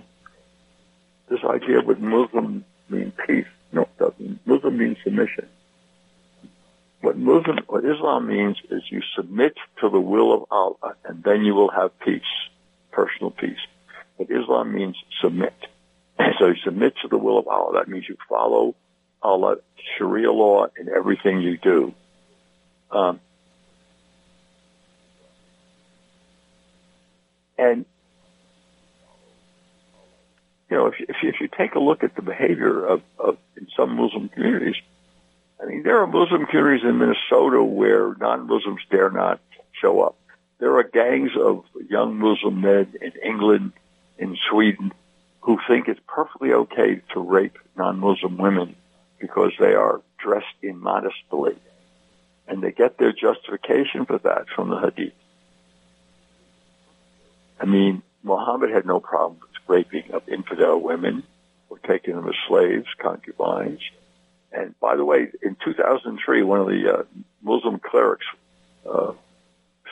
this 1.30 1.40
idea 1.46 1.82
would 1.82 2.02
Muslim 2.02 2.66
mean 2.90 3.14
peace. 3.26 3.46
No, 3.72 3.84
it 3.84 3.98
doesn't. 3.98 4.46
Muslim 4.46 4.78
means 4.78 4.98
submission. 5.04 5.48
What 7.00 7.18
Muslim, 7.18 7.60
what 7.68 7.84
Islam 7.86 8.28
means 8.28 8.58
is 8.70 8.84
you 8.92 9.02
submit 9.16 9.56
to 9.80 9.90
the 9.90 10.00
will 10.00 10.34
of 10.34 10.44
Allah 10.52 10.96
and 11.06 11.24
then 11.24 11.44
you 11.44 11.56
will 11.56 11.72
have 11.72 11.98
peace, 12.00 12.22
personal 12.92 13.32
peace. 13.32 13.64
But 14.18 14.30
Islam 14.30 14.74
means 14.74 14.98
submit. 15.22 15.54
so 16.40 16.48
you 16.48 16.56
submit 16.64 16.94
to 17.02 17.08
the 17.08 17.18
will 17.18 17.38
of 17.38 17.48
Allah. 17.48 17.80
That 17.80 17.90
means 17.90 18.06
you 18.08 18.18
follow 18.28 18.76
Allah, 19.22 19.58
Sharia 19.98 20.32
law 20.32 20.68
in 20.78 20.90
everything 20.90 21.42
you 21.42 21.58
do. 21.58 21.94
Um, 22.92 23.20
and 27.58 27.86
you 30.70 30.78
know, 30.78 30.88
if 30.88 31.00
you, 31.00 31.06
if 31.10 31.16
you, 31.22 31.30
if 31.30 31.36
you 31.42 31.48
take 31.48 31.76
a 31.76 31.80
look 31.80 32.04
at 32.04 32.16
the 32.16 32.22
behavior 32.22 32.86
of, 32.86 33.02
of 33.20 33.38
in 33.56 33.68
some 33.76 33.96
Muslim 33.96 34.30
communities, 34.30 34.76
I 35.62 35.66
mean, 35.66 35.84
there 35.84 36.02
are 36.02 36.08
Muslim 36.08 36.46
communities 36.46 36.86
in 36.88 36.98
Minnesota 36.98 37.64
where 37.64 38.16
non-Muslims 38.16 38.82
dare 38.90 39.12
not 39.12 39.40
show 39.80 40.02
up. 40.02 40.16
There 40.60 40.78
are 40.78 40.84
gangs 40.84 41.32
of 41.40 41.66
young 41.90 42.18
Muslim 42.18 42.62
men 42.62 42.94
in 43.02 43.12
England, 43.24 43.74
in 44.18 44.38
Sweden, 44.50 44.92
who 45.42 45.60
think 45.68 45.88
it's 45.88 46.00
perfectly 46.08 46.54
okay 46.54 47.02
to 47.14 47.20
rape 47.20 47.58
non-Muslim 47.76 48.38
women 48.38 48.76
because 49.20 49.52
they 49.60 49.74
are 49.74 50.02
dressed 50.18 50.46
immodestly. 50.62 51.56
And 52.48 52.62
they 52.62 52.72
get 52.72 52.98
their 52.98 53.14
justification 53.14 54.06
for 54.06 54.18
that 54.20 54.46
from 54.56 54.70
the 54.70 54.80
Hadith. 54.80 55.14
I 57.60 57.66
mean, 57.66 58.02
Muhammad 58.24 58.72
had 58.72 58.86
no 58.86 59.00
problem 59.00 59.40
with 59.40 59.50
raping 59.68 60.12
of 60.12 60.28
infidel 60.28 60.80
women 60.80 61.24
or 61.70 61.78
taking 61.80 62.16
them 62.16 62.28
as 62.28 62.36
slaves, 62.48 62.88
concubines. 63.00 63.82
And 64.52 64.78
by 64.80 64.96
the 64.96 65.06
way, 65.06 65.28
in 65.42 65.56
2003, 65.64 66.44
one 66.44 66.60
of 66.60 66.68
the 66.68 66.94
uh, 66.94 67.04
Muslim 67.42 67.80
clerics, 67.80 68.26
uh, 68.90 69.14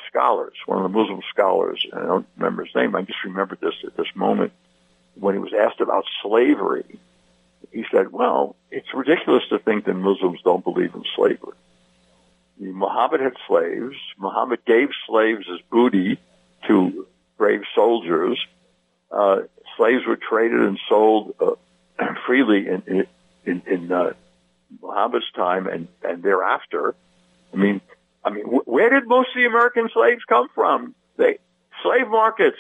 scholars, 0.10 0.54
one 0.66 0.84
of 0.84 0.92
the 0.92 0.98
Muslim 0.98 1.22
scholars, 1.30 1.86
and 1.92 2.02
I 2.02 2.06
don't 2.06 2.28
remember 2.36 2.66
his 2.66 2.76
name, 2.76 2.96
I 2.96 3.04
just 3.04 3.24
remembered 3.24 3.60
this 3.62 3.76
at 3.86 3.96
this 3.96 4.08
moment, 4.16 4.52
when 5.20 5.36
he 5.36 5.40
was 5.40 5.54
asked 5.54 5.82
about 5.82 6.06
slavery, 6.22 7.00
he 7.72 7.86
said, 7.92 8.12
well, 8.12 8.56
it's 8.72 8.94
ridiculous 8.94 9.44
to 9.50 9.60
think 9.60 9.86
that 9.86 9.94
Muslims 9.94 10.40
don't 10.44 10.64
believe 10.64 10.94
in 10.96 11.04
slavery. 11.16 11.56
Muhammad 12.60 13.22
had 13.22 13.34
slaves. 13.48 13.96
Muhammad 14.18 14.60
gave 14.66 14.90
slaves 15.08 15.46
as 15.52 15.60
booty 15.70 16.20
to 16.68 17.08
brave 17.38 17.62
soldiers. 17.74 18.38
Uh, 19.12 19.42
slaves 19.78 20.06
were 20.06 20.18
traded 20.18 20.60
and 20.60 20.80
sold 20.90 21.36
uh, 21.40 21.52
freely 22.26 22.68
in 22.68 23.08
in, 23.46 23.62
in 23.66 23.92
uh, 23.92 24.14
Muhammad's 24.82 25.32
time 25.36 25.68
and 25.68 25.88
and 26.04 26.22
thereafter. 26.22 26.96
I 27.54 27.58
mean, 27.58 27.82
I 28.24 28.30
mean, 28.30 28.46
wh- 28.46 28.68
where 28.68 28.90
did 28.90 29.08
most 29.08 29.30
of 29.30 29.36
the 29.36 29.46
American 29.46 29.90
slaves 29.94 30.24
come 30.28 30.50
from? 30.54 30.94
They 31.16 31.40
slave 31.82 32.10
markets, 32.10 32.60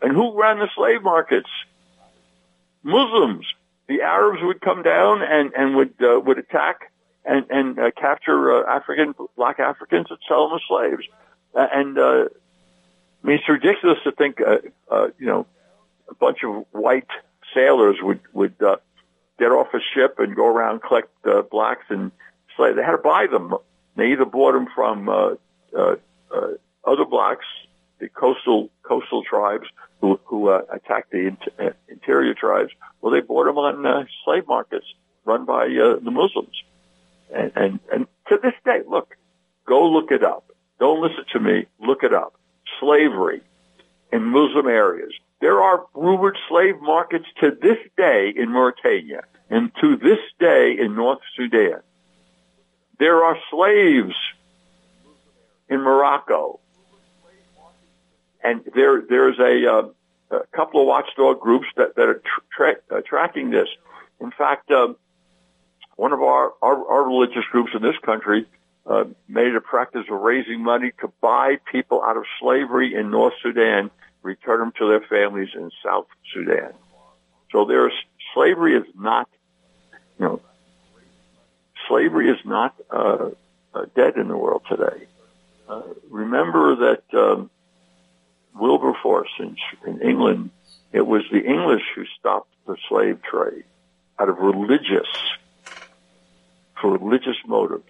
and 0.00 0.12
who 0.12 0.40
ran 0.40 0.58
the 0.58 0.68
slave 0.74 1.02
markets? 1.02 1.50
Muslims. 2.82 3.46
The 3.88 4.02
Arabs 4.02 4.40
would 4.42 4.60
come 4.60 4.82
down 4.82 5.22
and 5.22 5.52
and 5.54 5.76
would 5.76 5.94
uh, 6.02 6.20
would 6.20 6.38
attack 6.38 6.92
and 7.24 7.46
and 7.50 7.78
uh, 7.78 7.90
capture 7.90 8.64
uh, 8.64 8.76
African 8.76 9.14
black 9.36 9.58
Africans 9.60 10.06
and 10.10 10.18
sell 10.28 10.48
them 10.48 10.56
as 10.56 10.62
slaves. 10.68 11.04
Uh, 11.54 11.66
and 11.72 11.98
uh, 11.98 12.24
I 13.22 13.26
mean, 13.26 13.38
it's 13.38 13.48
ridiculous 13.48 13.98
to 14.04 14.12
think, 14.12 14.40
uh, 14.40 14.58
uh, 14.90 15.08
you 15.18 15.26
know, 15.26 15.46
a 16.08 16.14
bunch 16.14 16.38
of 16.44 16.64
white 16.72 17.08
sailors 17.54 17.96
would 18.02 18.20
would 18.32 18.60
uh, 18.62 18.76
get 19.38 19.50
off 19.50 19.68
a 19.74 19.80
ship 19.94 20.18
and 20.18 20.34
go 20.34 20.46
around 20.46 20.82
collect 20.82 21.10
uh, 21.26 21.42
blacks 21.42 21.84
and 21.88 22.10
slave. 22.56 22.76
They 22.76 22.82
had 22.82 22.92
to 22.92 22.98
buy 22.98 23.26
them. 23.26 23.54
They 23.96 24.12
either 24.12 24.24
bought 24.24 24.52
them 24.52 24.68
from 24.74 25.08
uh, 25.08 25.34
uh, 25.76 25.96
uh, 26.34 26.48
other 26.84 27.04
blacks, 27.04 27.46
the 28.02 28.08
coastal 28.08 28.68
coastal 28.82 29.22
tribes 29.22 29.68
who 30.00 30.18
who 30.24 30.48
uh, 30.48 30.62
attacked 30.70 31.12
the 31.12 31.36
uh, 31.58 31.70
interior 31.88 32.34
tribes, 32.34 32.72
Well, 33.00 33.12
they 33.12 33.20
bought 33.20 33.44
them 33.44 33.58
on 33.58 33.86
uh, 33.86 34.04
slave 34.24 34.46
markets 34.48 34.86
run 35.24 35.44
by 35.44 35.66
uh, 35.66 36.00
the 36.00 36.10
Muslims. 36.10 36.60
And, 37.32 37.52
and 37.54 37.80
and 37.92 38.06
to 38.28 38.40
this 38.42 38.54
day, 38.64 38.80
look, 38.86 39.16
go 39.66 39.88
look 39.88 40.10
it 40.10 40.24
up. 40.24 40.50
Don't 40.80 41.00
listen 41.00 41.24
to 41.32 41.38
me. 41.38 41.66
Look 41.78 42.02
it 42.02 42.12
up. 42.12 42.34
Slavery 42.80 43.40
in 44.12 44.24
Muslim 44.24 44.66
areas. 44.66 45.12
There 45.40 45.62
are 45.62 45.86
rumored 45.94 46.36
slave 46.48 46.80
markets 46.80 47.26
to 47.40 47.52
this 47.52 47.78
day 47.96 48.32
in 48.34 48.50
Mauritania 48.50 49.22
and 49.48 49.70
to 49.80 49.96
this 49.96 50.18
day 50.40 50.76
in 50.76 50.96
North 50.96 51.20
Sudan. 51.36 51.80
There 52.98 53.22
are 53.22 53.36
slaves 53.50 54.16
in 55.68 55.80
Morocco. 55.80 56.58
And 58.42 58.62
there, 58.74 59.02
there's 59.08 59.38
a, 59.38 59.72
uh, 59.72 60.36
a 60.36 60.46
couple 60.56 60.80
of 60.80 60.86
watchdog 60.86 61.40
groups 61.40 61.66
that, 61.76 61.94
that 61.96 62.08
are 62.08 62.22
tra- 62.56 62.76
uh, 62.90 63.00
tracking 63.06 63.50
this. 63.50 63.68
In 64.20 64.30
fact, 64.30 64.70
um, 64.70 64.96
one 65.96 66.12
of 66.12 66.22
our, 66.22 66.52
our, 66.62 66.86
our 66.86 67.04
religious 67.04 67.44
groups 67.50 67.70
in 67.74 67.82
this 67.82 67.96
country 68.04 68.46
uh, 68.86 69.04
made 69.28 69.54
a 69.54 69.60
practice 69.60 70.04
of 70.10 70.20
raising 70.20 70.62
money 70.62 70.92
to 71.00 71.12
buy 71.20 71.58
people 71.70 72.02
out 72.02 72.16
of 72.16 72.24
slavery 72.40 72.94
in 72.94 73.10
North 73.10 73.34
Sudan, 73.42 73.90
return 74.22 74.60
them 74.60 74.72
to 74.78 74.88
their 74.88 75.02
families 75.02 75.50
in 75.54 75.70
South 75.84 76.06
Sudan. 76.32 76.72
So 77.52 77.64
there's 77.64 77.92
slavery 78.34 78.76
is 78.76 78.86
not, 78.98 79.28
you 80.18 80.24
know, 80.24 80.40
slavery 81.88 82.30
is 82.30 82.38
not 82.44 82.74
uh, 82.90 83.30
uh, 83.74 83.84
dead 83.94 84.16
in 84.16 84.28
the 84.28 84.36
world 84.36 84.62
today. 84.68 85.06
Uh, 85.68 85.82
remember 86.10 86.76
that 86.76 87.02
um, 87.14 87.50
Wilberforce 88.54 89.30
in, 89.38 89.56
in 89.86 90.00
England, 90.00 90.50
it 90.92 91.06
was 91.06 91.22
the 91.30 91.42
English 91.42 91.82
who 91.94 92.04
stopped 92.18 92.50
the 92.66 92.76
slave 92.88 93.20
trade 93.22 93.64
out 94.18 94.28
of 94.28 94.38
religious, 94.38 95.08
for 96.80 96.92
religious 96.96 97.36
motives, 97.46 97.84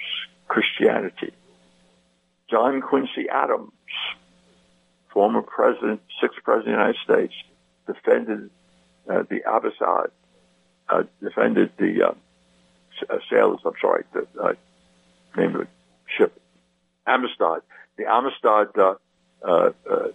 Christianity. 0.49 1.33
John 2.51 2.81
Quincy 2.81 3.29
Adams, 3.31 3.73
former 5.13 5.43
president, 5.43 6.01
sixth 6.21 6.39
president 6.45 6.75
of 6.75 6.79
the 6.79 6.85
United 6.85 7.01
States, 7.03 7.35
defended 7.87 8.51
uh, 9.09 9.23
the 9.29 9.43
Abbasid, 9.47 10.11
uh, 10.89 11.03
defended 11.23 11.73
the 11.79 12.09
uh, 12.09 12.15
uh, 13.11 13.19
sailors, 13.31 13.61
I'm 13.65 13.73
sorry, 13.81 14.05
the 14.13 14.27
uh, 14.41 14.53
name 15.37 15.57
of 15.57 15.63
the 15.63 15.69
ship, 16.17 16.41
Amistad. 17.07 17.63
The 17.97 18.07
Amistad 18.07 18.79
uh, 18.79 18.95
uh, 19.43 19.71
uh, 19.91 20.09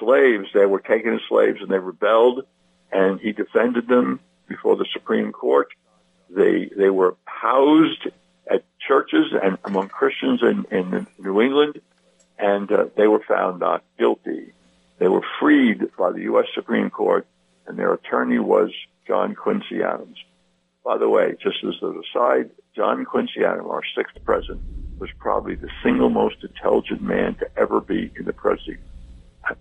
slaves, 0.00 0.48
they 0.54 0.66
were 0.66 0.80
taken 0.80 1.14
as 1.14 1.20
slaves 1.28 1.60
and 1.60 1.70
they 1.70 1.78
rebelled, 1.78 2.44
and 2.90 3.20
he 3.20 3.32
defended 3.32 3.88
them 3.88 4.20
before 4.48 4.76
the 4.76 4.86
Supreme 4.92 5.32
Court. 5.32 5.68
They 6.30 6.70
they 6.76 6.90
were 6.90 7.16
housed 7.24 8.08
at 8.50 8.64
churches 8.86 9.32
and 9.42 9.58
among 9.64 9.88
Christians 9.88 10.40
in, 10.42 10.66
in 10.70 11.06
New 11.18 11.40
England, 11.40 11.80
and 12.38 12.70
uh, 12.70 12.86
they 12.96 13.06
were 13.06 13.22
found 13.26 13.60
not 13.60 13.84
guilty. 13.98 14.52
They 14.98 15.08
were 15.08 15.24
freed 15.40 15.90
by 15.98 16.12
the 16.12 16.22
U.S. 16.22 16.46
Supreme 16.54 16.90
Court, 16.90 17.26
and 17.66 17.78
their 17.78 17.92
attorney 17.92 18.38
was 18.38 18.70
John 19.06 19.34
Quincy 19.34 19.82
Adams. 19.82 20.18
By 20.84 20.98
the 20.98 21.08
way, 21.08 21.36
just 21.40 21.58
as 21.64 21.74
an 21.82 22.02
aside, 22.04 22.50
John 22.74 23.04
Quincy 23.04 23.44
Adams, 23.44 23.68
our 23.68 23.82
sixth 23.96 24.16
president, 24.24 24.60
was 24.98 25.10
probably 25.18 25.54
the 25.54 25.68
single 25.82 26.10
most 26.10 26.36
intelligent 26.42 27.02
man 27.02 27.34
to 27.36 27.46
ever 27.56 27.80
be 27.80 28.10
in 28.16 28.24
the 28.24 28.32
presidency. 28.32 28.80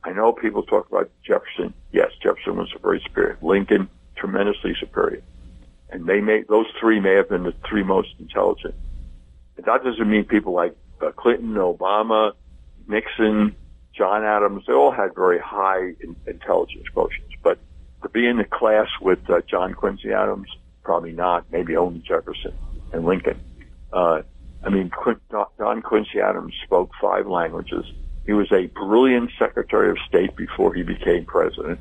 I 0.04 0.12
know 0.12 0.32
people 0.32 0.64
talk 0.64 0.88
about 0.90 1.10
Jefferson. 1.26 1.74
Yes, 1.92 2.12
Jefferson 2.22 2.58
was 2.58 2.72
very 2.82 3.02
superior. 3.06 3.38
Lincoln, 3.42 3.90
tremendously 4.16 4.76
superior. 4.80 5.22
And 5.90 6.06
they 6.06 6.22
may, 6.22 6.44
those 6.44 6.68
three 6.80 7.00
may 7.00 7.16
have 7.16 7.30
been 7.30 7.44
the 7.44 7.54
three 7.68 7.84
most 7.84 8.10
intelligent. 8.20 8.76
And 9.58 9.66
that 9.66 9.84
doesn't 9.84 10.10
mean 10.10 10.26
people 10.26 10.54
like 10.54 10.76
uh, 11.02 11.12
Clinton, 11.12 11.56
Obama, 11.56 12.34
Nixon, 12.88 13.56
John 13.94 14.24
Adams, 14.24 14.64
they 14.68 14.74
all 14.74 14.92
had 14.92 15.14
very 15.16 15.40
high 15.40 15.94
in, 16.00 16.16
intelligence 16.26 16.86
quotients. 16.96 17.36
But 17.44 17.60
to 18.04 18.10
be 18.10 18.28
in 18.28 18.38
the 18.38 18.46
class 18.46 18.88
with 19.02 19.30
uh, 19.30 19.42
John 19.48 19.74
Quincy 19.74 20.12
Adams, 20.14 20.48
probably 20.84 21.12
not. 21.12 21.46
Maybe 21.52 21.76
only 21.76 22.00
Jefferson 22.00 22.54
and 22.94 23.06
Lincoln. 23.06 23.40
Uh, 23.92 24.22
I 24.64 24.70
mean, 24.70 24.92
John 25.58 25.82
Quincy 25.82 26.20
Adams 26.22 26.54
spoke 26.64 26.92
five 27.02 27.28
languages. 27.28 27.86
He 28.26 28.34
was 28.34 28.52
a 28.52 28.68
brilliant 28.68 29.32
Secretary 29.40 29.90
of 29.90 29.98
State 30.08 30.36
before 30.36 30.74
he 30.74 30.84
became 30.84 31.26
president. 31.26 31.80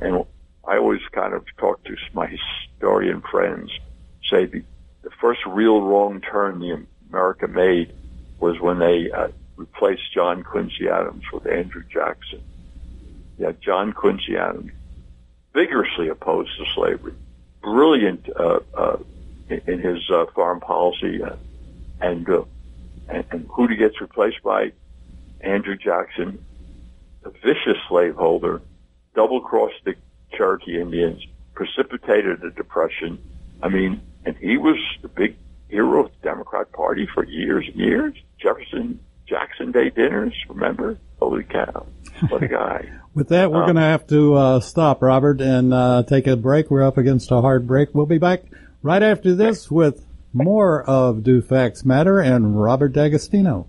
And 0.00 0.24
I 0.66 0.78
always 0.78 1.00
kind 1.12 1.34
of 1.34 1.44
talk 1.58 1.82
to 1.84 1.96
my 2.12 2.26
historian 2.26 3.22
friends, 3.22 3.70
say 4.30 4.46
the, 4.46 4.62
the 5.02 5.10
first 5.20 5.40
real 5.46 5.80
wrong 5.80 6.20
turn 6.20 6.60
the 6.60 6.84
America 7.10 7.48
made 7.48 7.92
was 8.38 8.60
when 8.60 8.78
they 8.78 9.10
uh, 9.10 9.28
replaced 9.56 10.12
John 10.12 10.42
Quincy 10.44 10.88
Adams 10.88 11.24
with 11.32 11.46
Andrew 11.46 11.82
Jackson. 11.90 12.42
Yeah, 13.38 13.52
John 13.60 13.92
Quincy 13.92 14.36
Adams 14.36 14.72
vigorously 15.52 16.08
opposed 16.08 16.50
to 16.58 16.64
slavery, 16.74 17.14
brilliant 17.62 18.28
uh, 18.36 18.60
uh, 18.74 18.96
in, 19.48 19.78
his 19.78 20.08
uh, 20.10 20.26
foreign 20.34 20.60
policy, 20.60 21.22
uh, 21.22 21.36
and, 22.00 22.28
uh, 22.28 22.44
and 23.08 23.24
and 23.30 23.46
who 23.50 23.66
he 23.66 23.76
gets 23.76 24.00
replaced 24.00 24.42
by 24.42 24.72
Andrew 25.40 25.76
Jackson, 25.76 26.44
a 27.24 27.30
vicious 27.30 27.78
slaveholder, 27.88 28.60
double 29.14 29.40
crossed 29.40 29.84
the 29.84 29.94
Cherokee 30.36 30.80
Indians, 30.80 31.22
precipitated 31.54 32.40
the 32.40 32.50
depression. 32.50 33.18
I 33.62 33.68
mean, 33.68 34.00
and 34.24 34.36
he 34.36 34.56
was 34.56 34.76
the 35.02 35.08
big 35.08 35.36
hero 35.68 36.04
of 36.04 36.10
the 36.12 36.28
Democrat 36.28 36.72
Party 36.72 37.08
for 37.14 37.24
years 37.24 37.64
and 37.68 37.76
years. 37.76 38.14
Jefferson 38.40 39.00
Jackson 39.28 39.72
Day 39.72 39.90
dinners, 39.90 40.34
remember? 40.48 40.98
Holy 41.18 41.42
cow! 41.44 41.86
What 42.28 42.42
a 42.42 42.48
guy. 42.48 42.88
With 43.14 43.28
that, 43.28 43.50
we're 43.50 43.60
Um, 43.62 43.66
going 43.66 43.76
to 43.76 43.82
have 43.82 44.06
to 44.08 44.34
uh, 44.34 44.60
stop, 44.60 45.02
Robert, 45.02 45.40
and 45.40 45.72
uh, 45.72 46.02
take 46.06 46.26
a 46.26 46.36
break. 46.36 46.70
We're 46.70 46.82
up 46.86 46.98
against 46.98 47.30
a 47.32 47.40
hard 47.40 47.66
break. 47.66 47.94
We'll 47.94 48.04
be 48.06 48.18
back 48.18 48.42
right 48.82 49.02
after 49.02 49.34
this 49.34 49.70
with 49.70 50.04
more 50.34 50.82
of 50.82 51.22
Do 51.24 51.40
Facts 51.40 51.82
Matter 51.84 52.20
and 52.20 52.60
Robert 52.60 52.92
D'Agostino. 52.92 53.68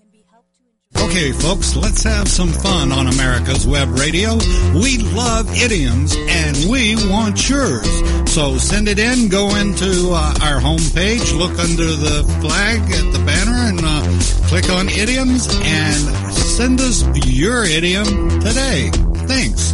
Okay, 0.97 1.31
folks, 1.31 1.75
let's 1.75 2.03
have 2.03 2.27
some 2.27 2.49
fun 2.49 2.91
on 2.91 3.07
America's 3.07 3.65
Web 3.65 3.89
Radio. 3.97 4.35
We 4.73 4.97
love 4.97 5.49
idioms 5.55 6.15
and 6.17 6.55
we 6.69 6.95
want 7.09 7.49
yours. 7.49 7.87
So 8.31 8.57
send 8.57 8.87
it 8.87 8.99
in, 8.99 9.29
go 9.29 9.55
into 9.55 10.11
uh, 10.11 10.33
our 10.41 10.59
homepage, 10.59 11.37
look 11.37 11.57
under 11.59 11.85
the 11.85 12.23
flag 12.41 12.79
at 12.81 13.11
the 13.13 13.23
banner 13.25 13.51
and 13.51 13.79
uh, 13.83 14.47
click 14.47 14.69
on 14.69 14.89
idioms 14.89 15.47
and 15.63 16.33
send 16.33 16.79
us 16.79 17.03
your 17.27 17.65
idiom 17.65 18.05
today. 18.39 18.89
Thanks. 19.27 19.73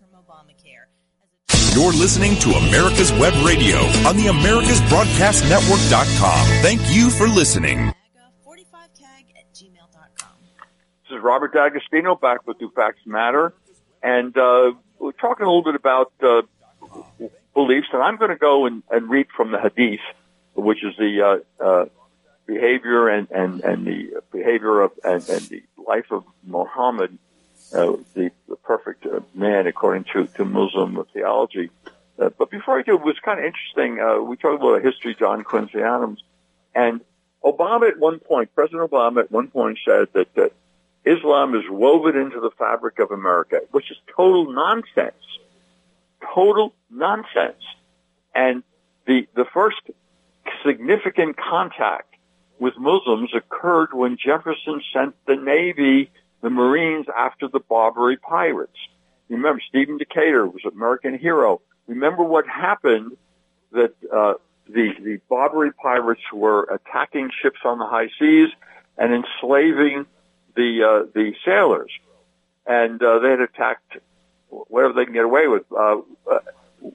You're 1.73 1.93
listening 1.93 2.35
to 2.39 2.49
America's 2.49 3.13
Web 3.13 3.33
Radio 3.45 3.77
on 4.05 4.17
the 4.17 4.25
AmericasBroadcastNetwork.com. 4.25 6.45
Thank 6.61 6.81
you 6.93 7.09
for 7.09 7.29
listening. 7.29 7.93
45tag 8.45 9.31
at 9.37 9.53
gmail.com. 9.53 10.33
This 11.09 11.15
is 11.17 11.23
Robert 11.23 11.53
D'Agostino 11.53 12.15
back 12.15 12.45
with 12.45 12.59
Do 12.59 12.69
Facts 12.75 12.99
Matter, 13.05 13.53
and 14.03 14.37
uh, 14.37 14.73
we're 14.99 15.13
talking 15.13 15.45
a 15.45 15.49
little 15.49 15.63
bit 15.63 15.75
about 15.75 16.11
uh, 16.21 16.41
beliefs. 17.53 17.87
And 17.93 18.03
I'm 18.03 18.17
going 18.17 18.31
to 18.31 18.37
go 18.37 18.65
and, 18.65 18.83
and 18.91 19.09
read 19.09 19.27
from 19.33 19.51
the 19.51 19.59
Hadith, 19.59 20.01
which 20.55 20.83
is 20.83 20.93
the 20.97 21.21
uh, 21.21 21.37
uh, 21.63 21.85
behavior 22.47 23.07
and, 23.07 23.31
and, 23.31 23.61
and 23.61 23.87
the 23.87 24.19
behavior 24.33 24.81
of 24.81 24.91
and, 25.05 25.23
and 25.29 25.41
the 25.43 25.63
life 25.87 26.11
of 26.11 26.25
Muhammad, 26.45 27.17
uh, 27.73 27.97
the, 28.13 28.31
the 28.47 28.55
perfect 28.57 29.05
uh, 29.05 29.21
man 29.33 29.67
according 29.67 30.05
to, 30.13 30.27
to 30.37 30.45
Muslim 30.45 31.03
theology. 31.13 31.69
Uh, 32.19 32.29
but 32.37 32.49
before 32.51 32.79
I 32.79 32.83
do, 32.83 32.95
it 32.95 33.01
was 33.01 33.17
kind 33.23 33.39
of 33.39 33.45
interesting. 33.45 33.99
Uh, 33.99 34.21
we 34.21 34.35
talked 34.35 34.61
about 34.61 34.83
history, 34.83 35.15
John 35.15 35.43
Quincy 35.43 35.79
Adams, 35.79 36.21
and 36.75 37.01
Obama 37.43 37.89
at 37.89 37.97
one 37.97 38.19
point, 38.19 38.53
President 38.53 38.89
Obama 38.89 39.21
at 39.21 39.31
one 39.31 39.47
point 39.47 39.79
said 39.85 40.07
that, 40.13 40.33
that 40.35 40.53
Islam 41.05 41.55
is 41.55 41.63
woven 41.69 42.15
into 42.15 42.39
the 42.39 42.51
fabric 42.51 42.99
of 42.99 43.11
America, 43.11 43.61
which 43.71 43.89
is 43.89 43.97
total 44.15 44.51
nonsense. 44.51 45.15
Total 46.33 46.73
nonsense. 46.91 47.63
And 48.35 48.63
the, 49.07 49.27
the 49.35 49.45
first 49.45 49.81
significant 50.63 51.37
contact 51.37 52.15
with 52.59 52.77
Muslims 52.77 53.31
occurred 53.33 53.93
when 53.93 54.17
Jefferson 54.23 54.81
sent 54.93 55.15
the 55.25 55.35
Navy, 55.35 56.11
the 56.41 56.49
Marines 56.49 57.05
after 57.15 57.47
the 57.47 57.59
Barbary 57.59 58.17
pirates. 58.17 58.77
Remember, 59.29 59.61
Stephen 59.69 59.97
Decatur 59.97 60.45
was 60.45 60.61
an 60.65 60.71
American 60.71 61.17
hero. 61.17 61.61
Remember 61.87 62.23
what 62.23 62.47
happened 62.47 63.17
that, 63.71 63.93
uh, 64.13 64.33
the, 64.67 64.93
the 65.01 65.19
Barbary 65.29 65.71
pirates 65.73 66.21
were 66.33 66.63
attacking 66.63 67.29
ships 67.41 67.59
on 67.65 67.79
the 67.79 67.85
high 67.85 68.09
seas 68.19 68.49
and 68.97 69.13
enslaving 69.13 70.05
the 70.55 70.83
uh, 70.83 71.11
the 71.13 71.33
sailors, 71.45 71.91
and 72.65 73.01
uh, 73.01 73.19
they 73.19 73.29
had 73.31 73.41
attacked 73.41 73.97
whatever 74.49 74.93
they 74.93 75.05
can 75.05 75.13
get 75.13 75.23
away 75.23 75.47
with. 75.47 75.63
Uh, 75.71 76.01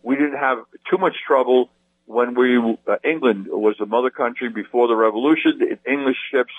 we 0.03 0.17
didn't 0.17 0.39
have 0.39 0.59
too 0.91 0.99
much 0.99 1.17
trouble 1.27 1.71
when 2.07 2.35
we 2.35 2.59
uh, 2.59 2.97
England 3.05 3.47
was 3.49 3.77
the 3.79 3.87
mother 3.87 4.11
country 4.11 4.49
before 4.49 4.89
the 4.89 4.97
revolution. 4.97 5.79
English 5.87 6.19
ships 6.31 6.53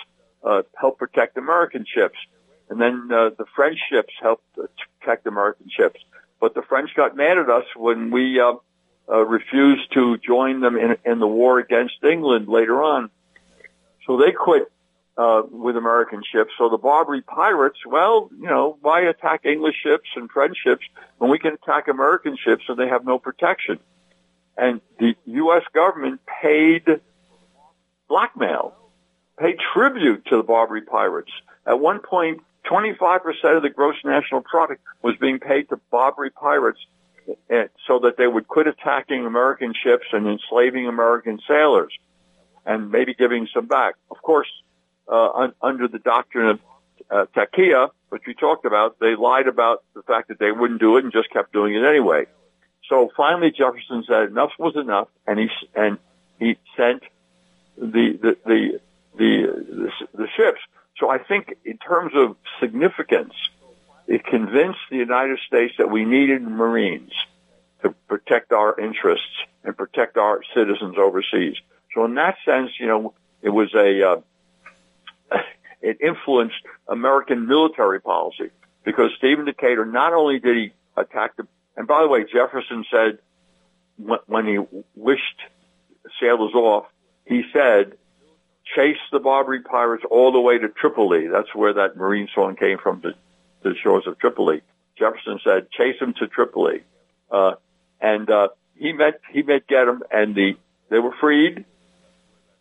uh, 0.44 0.64
helped 0.80 1.00
protect 1.00 1.38
American 1.38 1.86
ships, 1.86 2.18
and 2.70 2.82
then 2.82 3.10
uh, 3.12 3.30
the 3.38 3.46
French 3.56 3.80
ships 3.90 4.14
helped 4.22 4.46
uh, 4.58 4.64
protect 5.00 5.26
American 5.28 5.70
ships. 5.70 6.00
But 6.40 6.54
the 6.54 6.62
French 6.62 6.94
got 6.96 7.16
mad 7.16 7.38
at 7.38 7.50
us 7.50 7.66
when 7.76 8.12
we 8.12 8.40
uh, 8.40 8.54
uh, 9.10 9.26
refused 9.26 9.94
to 9.94 10.18
join 10.18 10.60
them 10.60 10.78
in, 10.78 10.98
in 11.06 11.20
the 11.20 11.28
war 11.28 11.60
against 11.60 12.04
England 12.04 12.48
later 12.48 12.84
on. 12.84 13.10
So 14.06 14.18
they 14.18 14.32
quit 14.32 14.72
uh, 15.18 15.44
with 15.50 15.78
American 15.78 16.22
ships. 16.30 16.52
So 16.58 16.70
the 16.70 16.78
Barbary 16.78 17.22
pirates, 17.22 17.80
well, 17.86 18.30
you 18.38 18.48
know, 18.48 18.78
why 18.82 19.02
attack 19.02 19.46
English 19.46 19.76
ships 19.82 20.10
and 20.16 20.30
French 20.30 20.58
ships 20.64 20.86
when 21.18 21.32
we 21.32 21.40
can 21.40 21.54
attack 21.54 21.88
American 21.88 22.38
ships 22.38 22.64
and 22.68 22.78
they 22.78 22.88
have 22.88 23.06
no 23.06 23.18
protection? 23.18 23.80
And 24.58 24.82
the 25.00 25.16
U.S. 25.26 25.64
government 25.74 26.22
paid 26.42 26.84
blackmail, 28.08 28.76
paid 29.40 29.58
tribute 29.74 30.26
to 30.28 30.38
the 30.38 30.44
Barbary 30.44 30.82
pirates. 30.82 31.32
At 31.66 31.80
one 31.80 32.00
point, 32.00 32.42
25% 32.70 33.58
of 33.58 33.64
the 33.64 33.70
gross 33.70 33.96
national 34.04 34.42
product 34.42 34.82
was 35.02 35.16
being 35.18 35.40
paid 35.40 35.70
to 35.70 35.80
Barbary 35.92 36.30
pirates 36.30 36.80
eh, 37.50 37.68
so 37.88 38.00
that 38.00 38.18
they 38.18 38.28
would 38.28 38.48
quit 38.48 38.68
attacking 38.68 39.26
American 39.26 39.74
ships 39.74 40.06
and 40.12 40.28
enslaving 40.28 40.88
American 40.88 41.40
sailors 41.48 41.94
and 42.66 42.92
maybe 42.92 43.14
giving 43.14 43.48
some 43.54 43.66
back. 43.66 43.96
Of 44.12 44.22
course, 44.22 44.50
uh, 45.08 45.30
un- 45.32 45.54
under 45.62 45.88
the 45.88 46.00
doctrine 46.00 46.50
of 46.50 46.60
uh, 47.10 47.26
Taqiyya, 47.36 47.90
which 48.10 48.24
we 48.28 48.34
talked 48.34 48.66
about, 48.66 49.00
they 49.00 49.16
lied 49.16 49.48
about 49.48 49.84
the 49.94 50.02
fact 50.04 50.28
that 50.28 50.40
they 50.40 50.52
wouldn't 50.52 50.80
do 50.80 50.98
it 50.98 51.04
and 51.04 51.14
just 51.14 51.30
kept 51.30 51.54
doing 51.54 51.74
it 51.76 51.84
anyway. 51.84 52.26
So 52.90 53.10
finally, 53.16 53.52
Jefferson 53.52 54.04
said 54.08 54.30
enough 54.30 54.52
was 54.58 54.76
enough, 54.76 55.08
and 55.26 55.40
he 55.40 55.50
and 55.76 55.98
he 56.40 56.58
sent 56.76 57.04
the 57.78 58.18
the 58.22 58.38
the 58.46 58.80
the, 59.18 59.66
the, 59.68 59.92
the 60.14 60.28
ships. 60.36 60.60
So 61.00 61.10
I 61.10 61.20
think, 61.20 61.56
in 61.64 61.78
terms 61.78 62.14
of 62.16 62.36
significance, 62.60 63.34
it 64.08 64.26
convinced 64.26 64.80
the 64.90 64.98
United 64.98 65.40
States 65.46 65.74
that 65.78 65.92
we 65.92 66.06
needed 66.06 66.42
Marines 66.42 67.12
to 67.84 67.92
protect 68.08 68.52
our 68.52 68.80
interests 68.80 69.26
and 69.64 69.78
protect 69.78 70.18
our 70.18 70.42
citizens 70.56 70.96
overseas. 70.98 71.56
So 71.94 72.06
in 72.06 72.16
that 72.16 72.38
sense, 72.46 72.72
you 72.80 72.88
know, 72.88 73.14
it 73.42 73.50
was 73.50 73.74
a 73.76 74.10
uh, 74.10 74.22
it 75.82 76.02
influenced 76.02 76.56
American 76.88 77.48
military 77.48 78.02
policy 78.02 78.50
because 78.84 79.12
Stephen 79.18 79.46
Decatur 79.46 79.86
not 79.86 80.14
only 80.14 80.40
did 80.40 80.56
he 80.58 80.72
attack 80.96 81.36
the 81.36 81.48
and 81.76 81.88
by 81.88 82.02
the 82.02 82.08
way, 82.08 82.26
Jefferson 82.26 82.86
said 82.90 83.20
when, 83.98 84.20
when 84.26 84.48
he 84.48 84.60
wished 84.96 85.42
sailors 86.20 86.54
off, 86.54 86.86
he 87.26 87.44
said, 87.54 87.98
chase 88.76 88.98
the 89.12 89.20
Barbary 89.20 89.62
pirates 89.62 90.04
all 90.10 90.32
the 90.32 90.40
way 90.40 90.58
to 90.58 90.70
Tripoli. 90.70 91.28
That's 91.28 91.54
where 91.54 91.74
that 91.74 91.98
Marine 91.98 92.28
song 92.34 92.56
came 92.56 92.78
from, 92.78 93.02
to 93.02 93.14
the 93.64 93.76
shores 93.82 94.08
of 94.08 94.18
Tripoli. 94.20 94.62
Jefferson 94.98 95.40
said, 95.44 95.70
chase 95.72 96.00
them 96.00 96.14
to 96.16 96.28
Tripoli. 96.28 96.84
Uh, 97.32 97.54
and 98.02 98.30
uh, 98.30 98.50
he 98.76 98.94
met 98.94 99.20
he 99.32 99.42
met 99.42 99.68
Gedem, 99.68 100.00
and 100.12 100.36
the 100.36 100.58
they 100.90 101.00
were 101.00 101.14
freed. 101.20 101.66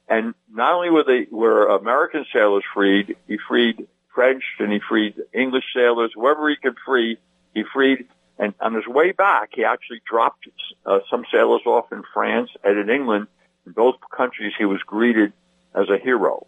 And 0.08 0.34
not 0.50 0.74
only 0.74 0.90
were 0.90 1.04
they 1.04 1.26
were 1.30 1.68
American 1.68 2.24
sailors 2.32 2.64
freed, 2.72 3.16
he 3.26 3.38
freed 3.48 3.86
French 4.14 4.42
and 4.58 4.72
he 4.72 4.80
freed 4.88 5.14
English 5.32 5.64
sailors, 5.74 6.12
whoever 6.14 6.48
he 6.48 6.56
could 6.56 6.76
free, 6.84 7.18
he 7.54 7.64
freed. 7.72 8.06
And 8.38 8.54
on 8.60 8.74
his 8.74 8.86
way 8.86 9.12
back, 9.12 9.50
he 9.54 9.64
actually 9.64 10.00
dropped 10.08 10.48
uh, 10.84 11.00
some 11.10 11.24
sailors 11.32 11.62
off 11.66 11.92
in 11.92 12.02
France 12.12 12.50
and 12.64 12.78
in 12.78 12.90
England. 12.90 13.28
In 13.66 13.72
both 13.72 13.96
countries, 14.14 14.52
he 14.58 14.64
was 14.64 14.80
greeted 14.82 15.32
as 15.76 15.88
a 15.90 15.98
hero. 15.98 16.46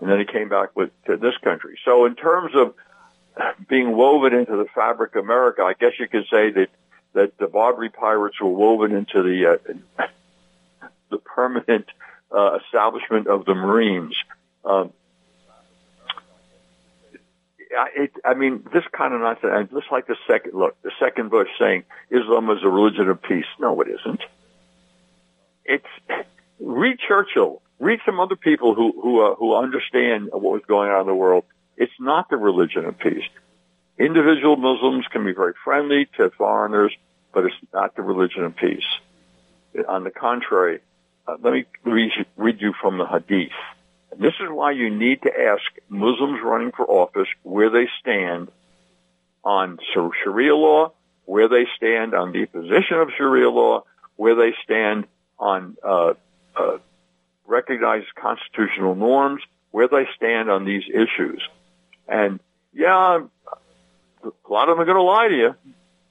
And 0.00 0.10
then 0.10 0.18
he 0.18 0.26
came 0.26 0.48
back 0.48 0.76
with 0.76 0.90
to 1.06 1.16
this 1.16 1.36
country. 1.38 1.78
So 1.84 2.04
in 2.04 2.14
terms 2.14 2.54
of 2.54 2.74
being 3.68 3.96
woven 3.96 4.34
into 4.34 4.56
the 4.56 4.66
fabric 4.74 5.16
of 5.16 5.24
America, 5.24 5.62
I 5.62 5.72
guess 5.72 5.92
you 5.98 6.08
could 6.08 6.26
say 6.30 6.50
that 6.50 6.68
that 7.14 7.38
the 7.38 7.46
Barbary 7.46 7.88
pirates 7.88 8.40
were 8.40 8.50
woven 8.50 8.94
into 8.94 9.22
the 9.22 9.54
uh, 9.54 10.06
the 11.10 11.18
permanent 11.18 11.86
uh, 12.30 12.58
establishment 12.64 13.26
of 13.26 13.46
the 13.46 13.54
Marines. 13.54 14.14
Um, 14.64 14.92
it, 17.94 18.12
I 18.24 18.34
mean, 18.34 18.64
this 18.72 18.84
kind 18.92 19.14
of 19.14 19.20
nonsense. 19.20 19.70
Just 19.72 19.90
like 19.90 20.06
the 20.06 20.16
second 20.26 20.54
look, 20.54 20.80
the 20.82 20.92
second 21.00 21.30
Bush 21.30 21.48
saying 21.58 21.84
Islam 22.10 22.50
is 22.50 22.62
a 22.62 22.68
religion 22.68 23.08
of 23.08 23.22
peace. 23.22 23.46
No, 23.58 23.80
it 23.80 23.88
isn't. 23.88 24.20
It's 25.64 26.24
read 26.60 26.98
Churchill. 26.98 27.62
Read 27.78 28.00
some 28.06 28.20
other 28.20 28.36
people 28.36 28.74
who 28.74 28.92
who 29.00 29.20
uh, 29.20 29.34
who 29.34 29.54
understand 29.54 30.30
what 30.32 30.42
was 30.42 30.62
going 30.66 30.90
on 30.90 31.02
in 31.02 31.06
the 31.06 31.14
world. 31.14 31.44
It's 31.76 31.92
not 32.00 32.30
the 32.30 32.36
religion 32.36 32.86
of 32.86 32.98
peace. 32.98 33.24
Individual 33.98 34.56
Muslims 34.56 35.06
can 35.10 35.24
be 35.24 35.32
very 35.32 35.54
friendly 35.64 36.06
to 36.16 36.30
foreigners, 36.30 36.94
but 37.32 37.44
it's 37.44 37.54
not 37.72 37.94
the 37.94 38.02
religion 38.02 38.44
of 38.44 38.56
peace. 38.56 38.84
On 39.88 40.04
the 40.04 40.10
contrary, 40.10 40.80
uh, 41.26 41.36
let 41.42 41.52
me 41.52 41.66
read 41.84 42.60
you, 42.60 42.72
from 42.80 42.98
the 42.98 43.06
Hadith. 43.06 43.52
And 44.10 44.20
this 44.20 44.34
is 44.40 44.48
why 44.50 44.72
you 44.72 44.90
need 44.90 45.22
to 45.22 45.30
ask 45.30 45.62
Muslims 45.88 46.40
running 46.42 46.72
for 46.72 46.86
office 46.86 47.28
where 47.42 47.70
they 47.70 47.88
stand 48.00 48.48
on 49.44 49.78
Sharia 49.92 50.56
law, 50.56 50.92
where 51.24 51.48
they 51.48 51.66
stand 51.76 52.14
on 52.14 52.32
the 52.32 52.46
position 52.46 52.98
of 52.98 53.10
Sharia 53.16 53.50
law, 53.50 53.84
where 54.16 54.34
they 54.34 54.54
stand 54.64 55.06
on 55.38 55.76
uh, 55.82 56.14
uh, 56.54 56.78
recognized 57.46 58.06
constitutional 58.14 58.94
norms, 58.94 59.42
where 59.70 59.88
they 59.88 60.06
stand 60.16 60.50
on 60.50 60.64
these 60.64 60.84
issues. 60.88 61.42
And 62.08 62.40
yeah, 62.72 63.20
a 64.24 64.52
lot 64.52 64.68
of 64.68 64.76
them 64.76 64.80
are 64.80 64.84
going 64.84 64.96
to 64.96 65.02
lie 65.02 65.28
to 65.28 65.34
you 65.34 65.54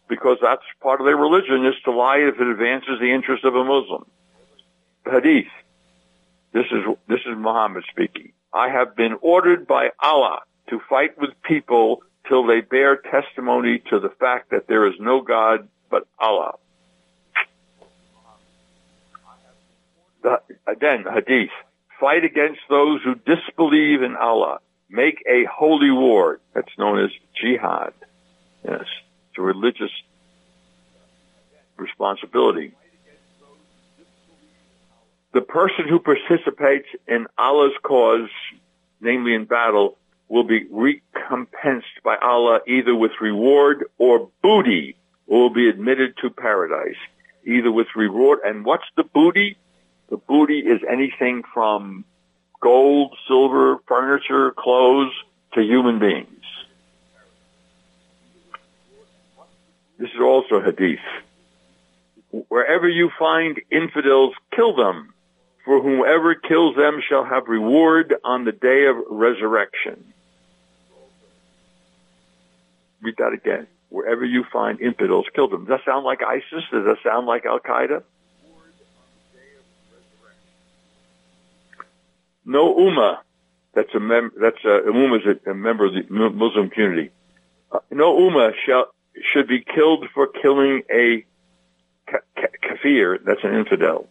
because 0.08 0.38
that's 0.42 0.64
part 0.82 1.00
of 1.02 1.06
their 1.06 1.18
religion 1.18 1.66
is 1.66 1.76
to 1.86 1.92
lie 1.92 2.18
if 2.18 2.40
it 2.40 2.48
advances 2.48 3.00
the 3.00 3.12
interest 3.12 3.44
of 3.44 3.56
a 3.56 3.64
Muslim. 3.64 4.06
Hadith. 5.06 5.48
This 6.54 6.66
is, 6.72 6.84
this 7.08 7.20
is 7.26 7.38
Muhammad 7.38 7.84
speaking. 7.90 8.32
I 8.54 8.70
have 8.70 8.96
been 8.96 9.18
ordered 9.22 9.68
by 9.68 9.90
Allah 10.00 10.40
to 10.70 10.80
fight 10.90 11.18
with 11.18 11.32
people 11.44 12.02
till 12.28 12.46
they 12.46 12.62
bear 12.62 12.96
testimony 12.96 13.80
to 13.90 14.00
the 14.00 14.10
fact 14.10 14.52
that 14.52 14.68
there 14.68 14.88
is 14.88 14.94
no 15.00 15.22
God 15.22 15.68
but 15.90 16.08
Allah. 16.18 16.56
The, 20.26 20.42
again, 20.66 21.06
hadith. 21.12 21.52
Fight 22.00 22.26
against 22.26 22.62
those 22.70 23.02
who 23.04 23.16
disbelieve 23.16 24.02
in 24.02 24.16
Allah. 24.16 24.60
Make 24.90 25.24
a 25.30 25.46
holy 25.46 25.92
war. 25.92 26.40
That's 26.54 26.78
known 26.78 27.04
as 27.04 27.12
jihad. 27.40 27.94
Yes. 28.64 28.86
It's 29.30 29.38
a 29.38 29.42
religious 29.42 29.92
responsibility 31.78 32.74
the 35.36 35.42
person 35.42 35.86
who 35.90 36.00
participates 36.00 36.88
in 37.10 37.28
Allah's 37.38 37.76
cause, 37.84 38.30
namely 39.02 39.36
in 39.36 39.44
battle, 39.44 39.98
will 40.30 40.46
be 40.46 40.66
recompensed 40.72 42.02
by 42.06 42.16
Allah 42.16 42.62
either 42.66 42.96
with 42.96 43.12
reward 43.20 43.84
or 43.98 44.30
booty, 44.42 44.96
or 45.28 45.42
will 45.42 45.54
be 45.54 45.68
admitted 45.68 46.16
to 46.22 46.30
paradise, 46.30 46.96
either 47.46 47.70
with 47.70 47.88
reward. 47.98 48.40
And 48.46 48.64
what's 48.64 48.86
the 48.96 49.04
booty? 49.04 49.58
The 50.16 50.22
booty 50.30 50.59
is 50.59 50.80
anything 50.89 51.43
from 51.53 52.05
gold, 52.61 53.18
silver, 53.28 53.80
furniture, 53.86 54.53
clothes, 54.57 55.11
to 55.55 55.61
human 55.61 55.99
beings. 55.99 56.30
This 59.99 60.09
is 60.11 60.22
also 60.22 60.61
hadith. 60.61 60.99
Wherever 62.47 62.88
you 62.88 63.11
find 63.20 63.59
infidels, 63.70 64.34
kill 64.55 64.74
them 64.74 65.13
for 65.66 65.82
whomever 65.82 66.34
kills 66.34 66.78
them 66.78 67.01
shall 67.05 67.26
have 67.26 67.49
reward 67.49 68.16
on 68.24 68.45
the 68.45 68.53
day 68.53 68.86
of 68.86 68.95
resurrection. 69.09 70.13
Read 73.01 73.16
that 73.18 73.34
again. 73.34 73.68
Wherever 73.89 74.24
you 74.24 74.45
find 74.53 74.80
infidels, 74.80 75.26
kill 75.36 75.49
them. 75.49 75.66
Does 75.66 75.80
that 75.80 75.91
sound 75.91 76.05
like 76.05 76.22
ISIS? 76.24 76.63
Does 76.72 76.86
that 76.86 76.99
sound 77.03 77.28
like 77.28 77.45
Al 77.45 77.59
Qaeda? 77.59 78.03
No 82.46 82.76
ummah. 82.76 83.18
That's 83.74 83.93
a 83.93 84.00
mem- 84.00 84.34
that's 84.39 84.64
a, 84.64 84.89
ummah 84.89 85.20
is 85.20 85.38
a, 85.46 85.52
a 85.52 85.54
member 85.54 85.86
of 85.86 85.93
the 85.93 86.04
Muslim 86.10 86.70
community. 86.70 87.12
Uh, 87.72 87.80
no 87.91 88.16
ummah 88.18 88.54
shall 88.66 88.88
should 89.34 89.48
be 89.48 89.62
killed 89.62 90.06
for 90.14 90.28
killing 90.28 90.84
a 90.91 91.26
kafir. 92.62 93.20
That's 93.26 93.43
an 93.43 93.56
infidel 93.56 94.08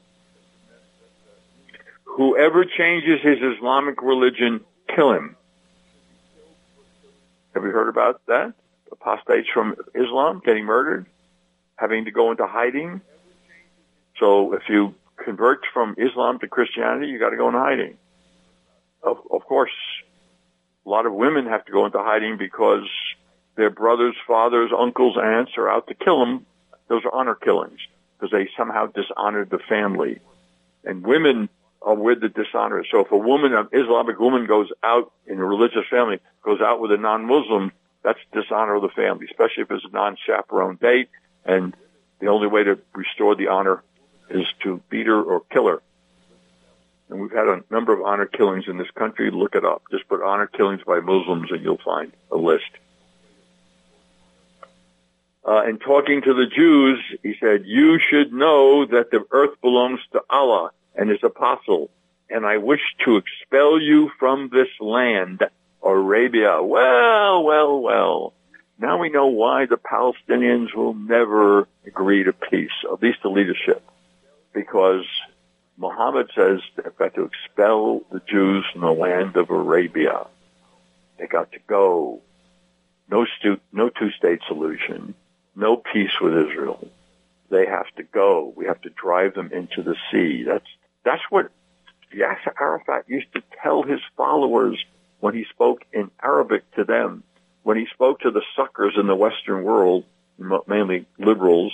whoever 2.17 2.65
changes 2.65 3.21
his 3.23 3.39
Islamic 3.57 4.01
religion, 4.03 4.61
kill 4.95 5.13
him. 5.13 5.37
Have 7.55 7.65
you 7.65 7.71
heard 7.71 7.89
about 7.89 8.25
that? 8.27 8.55
Apostates 8.93 9.49
from 9.53 9.75
Islam 9.95 10.41
getting 10.45 10.65
murdered, 10.65 11.07
having 11.77 12.05
to 12.05 12.11
go 12.11 12.31
into 12.31 12.47
hiding. 12.47 13.01
So 14.19 14.55
if 14.55 14.63
you 14.69 14.95
convert 15.25 15.61
from 15.73 15.97
Islam 15.99 16.39
to 16.41 16.49
Christianity, 16.49 17.09
you 17.09 17.19
got 17.19 17.31
to 17.31 17.37
go 17.37 17.49
into 17.49 17.59
hiding. 17.59 17.97
Of, 19.05 19.19
of 19.31 19.45
course, 19.45 19.71
a 20.87 20.89
lot 20.89 21.07
of 21.07 21.13
women 21.13 21.47
have 21.47 21.65
to 21.67 21.73
go 21.73 21.87
into 21.87 21.99
hiding 21.99 22.39
because 22.39 22.89
their 23.57 23.71
brothers, 23.71 24.17
fathers, 24.27 24.71
uncles, 24.77 25.17
aunts 25.23 25.53
are 25.59 25.69
out 25.69 25.87
to 25.89 25.95
kill 25.95 26.21
them. 26.21 26.47
Those 26.89 27.05
are 27.05 27.15
honor 27.15 27.35
killings 27.35 27.79
because 28.17 28.33
they 28.33 28.49
somehow 28.57 28.87
dishonored 28.87 29.51
the 29.51 29.59
family. 29.59 30.21
And 30.85 31.07
women 31.07 31.49
are 31.83 31.95
with 31.95 32.21
the 32.21 32.29
dishonor. 32.29 32.85
So 32.91 33.01
if 33.01 33.13
a 33.13 33.17
woman, 33.17 33.55
an 33.55 33.69
Islamic 33.73 34.19
woman 34.19 34.47
goes 34.47 34.71
out 34.83 35.13
in 35.27 35.39
a 35.39 35.45
religious 35.45 35.85
family, 35.91 36.19
goes 36.43 36.61
out 36.61 36.81
with 36.81 36.93
a 36.93 36.97
non-Muslim, 36.97 37.73
that's 38.03 38.19
dishonor 38.33 38.77
of 38.77 38.83
the 38.83 38.89
family, 38.89 39.27
especially 39.31 39.63
if 39.63 39.71
it's 39.71 39.85
a 39.85 39.95
non-chaperone 39.95 40.77
date. 40.77 41.09
And 41.45 41.75
the 42.21 42.29
only 42.29 42.47
way 42.47 42.65
to 42.65 42.79
restore 42.95 43.35
the 43.35 43.49
honor 43.49 43.83
is 44.31 44.47
to 44.63 44.81
beat 44.89 45.07
her 45.07 45.23
or 45.23 45.43
kill 45.51 45.67
her. 45.69 45.83
And 47.15 47.23
we've 47.23 47.31
had 47.31 47.47
a 47.47 47.63
number 47.71 47.93
of 47.93 48.03
honor 48.03 48.27
killings 48.27 48.65
in 48.67 48.77
this 48.77 48.91
country. 48.91 49.31
Look 49.31 49.55
it 49.55 49.65
up. 49.65 49.85
Just 49.89 50.09
put 50.09 50.21
honor 50.21 50.49
killings 50.49 50.83
by 50.85 50.99
Muslims 50.99 51.49
and 51.53 51.63
you'll 51.63 51.79
find 51.79 52.13
a 52.33 52.37
list. 52.37 52.65
Uh, 55.47 55.63
and 55.65 55.81
talking 55.81 56.23
to 56.23 56.35
the 56.35 56.47
Jews, 56.47 56.99
he 57.23 57.37
said, 57.39 57.67
you 57.67 58.01
should 58.01 58.33
know 58.33 58.85
that 58.87 59.13
the 59.13 59.25
earth 59.31 59.61
belongs 59.63 60.01
to 60.11 60.23
Allah 60.29 60.73
and 60.97 61.09
his 61.09 61.23
apostle, 61.23 61.89
and 62.29 62.45
I 62.45 62.57
wish 62.57 62.81
to 63.05 63.19
expel 63.19 63.81
you 63.81 64.11
from 64.19 64.49
this 64.53 64.69
land, 64.81 65.41
Arabia. 65.85 66.61
Well, 66.65 67.45
well, 67.45 67.81
well. 67.81 68.33
Now 68.77 68.99
we 68.99 69.11
know 69.11 69.27
why 69.27 69.67
the 69.67 69.77
Palestinians 69.77 70.75
will 70.75 70.95
never 70.95 71.69
agree 71.87 72.25
to 72.25 72.33
peace, 72.33 72.73
at 72.93 73.01
least 73.01 73.19
the 73.23 73.29
leadership, 73.29 73.85
because 74.53 75.05
Muhammad 75.77 76.31
says 76.35 76.61
they've 76.77 76.97
got 76.97 77.15
to 77.15 77.25
expel 77.25 78.03
the 78.11 78.21
Jews 78.21 78.65
from 78.73 78.83
the 78.83 78.93
land 78.93 79.37
of 79.37 79.51
Arabia. 79.51 80.27
They 81.19 81.27
got 81.27 81.53
to 81.53 81.59
go. 81.67 82.21
No, 83.11 83.27
stu- 83.39 83.61
no 83.73 83.89
two-state 83.91 84.41
solution. 84.47 85.15
No 85.57 85.77
peace 85.77 86.21
with 86.21 86.35
Israel. 86.35 86.89
They 87.51 87.67
have 87.67 87.87
to 87.97 88.03
go. 88.03 88.53
We 88.57 88.67
have 88.67 88.81
to 88.83 88.91
drive 88.91 89.35
them 89.35 89.53
into 89.53 89.83
the 89.83 89.97
sea. 90.11 90.45
That's 90.45 90.67
that's 91.05 91.23
what 91.31 91.51
Yasser 92.13 92.53
Arafat 92.59 93.09
used 93.09 93.33
to 93.35 93.43
tell 93.63 93.83
his 93.83 94.01
followers 94.17 94.83
when 95.21 95.35
he 95.35 95.45
spoke 95.51 95.85
in 95.93 96.11
Arabic 96.23 96.69
to 96.77 96.85
them. 96.85 97.23
When 97.63 97.77
he 97.77 97.87
spoke 97.93 98.21
to 98.21 98.31
the 98.31 98.43
suckers 98.57 98.95
in 98.99 99.07
the 99.07 99.15
Western 99.15 99.63
world, 99.65 100.05
mainly 100.67 101.07
liberals, 101.19 101.73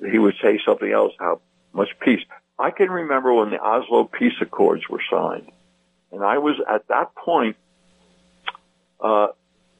he 0.00 0.18
would 0.18 0.34
say 0.42 0.60
something 0.64 0.90
else, 0.90 1.12
how 1.18 1.40
much 1.72 1.90
peace. 2.00 2.24
I 2.58 2.70
can 2.70 2.90
remember 2.90 3.32
when 3.32 3.50
the 3.50 3.60
Oslo 3.60 4.04
Peace 4.04 4.34
Accords 4.40 4.88
were 4.88 5.00
signed. 5.10 5.50
And 6.10 6.22
I 6.22 6.38
was 6.38 6.56
at 6.68 6.88
that 6.88 7.14
point, 7.14 7.56
uh, 9.00 9.28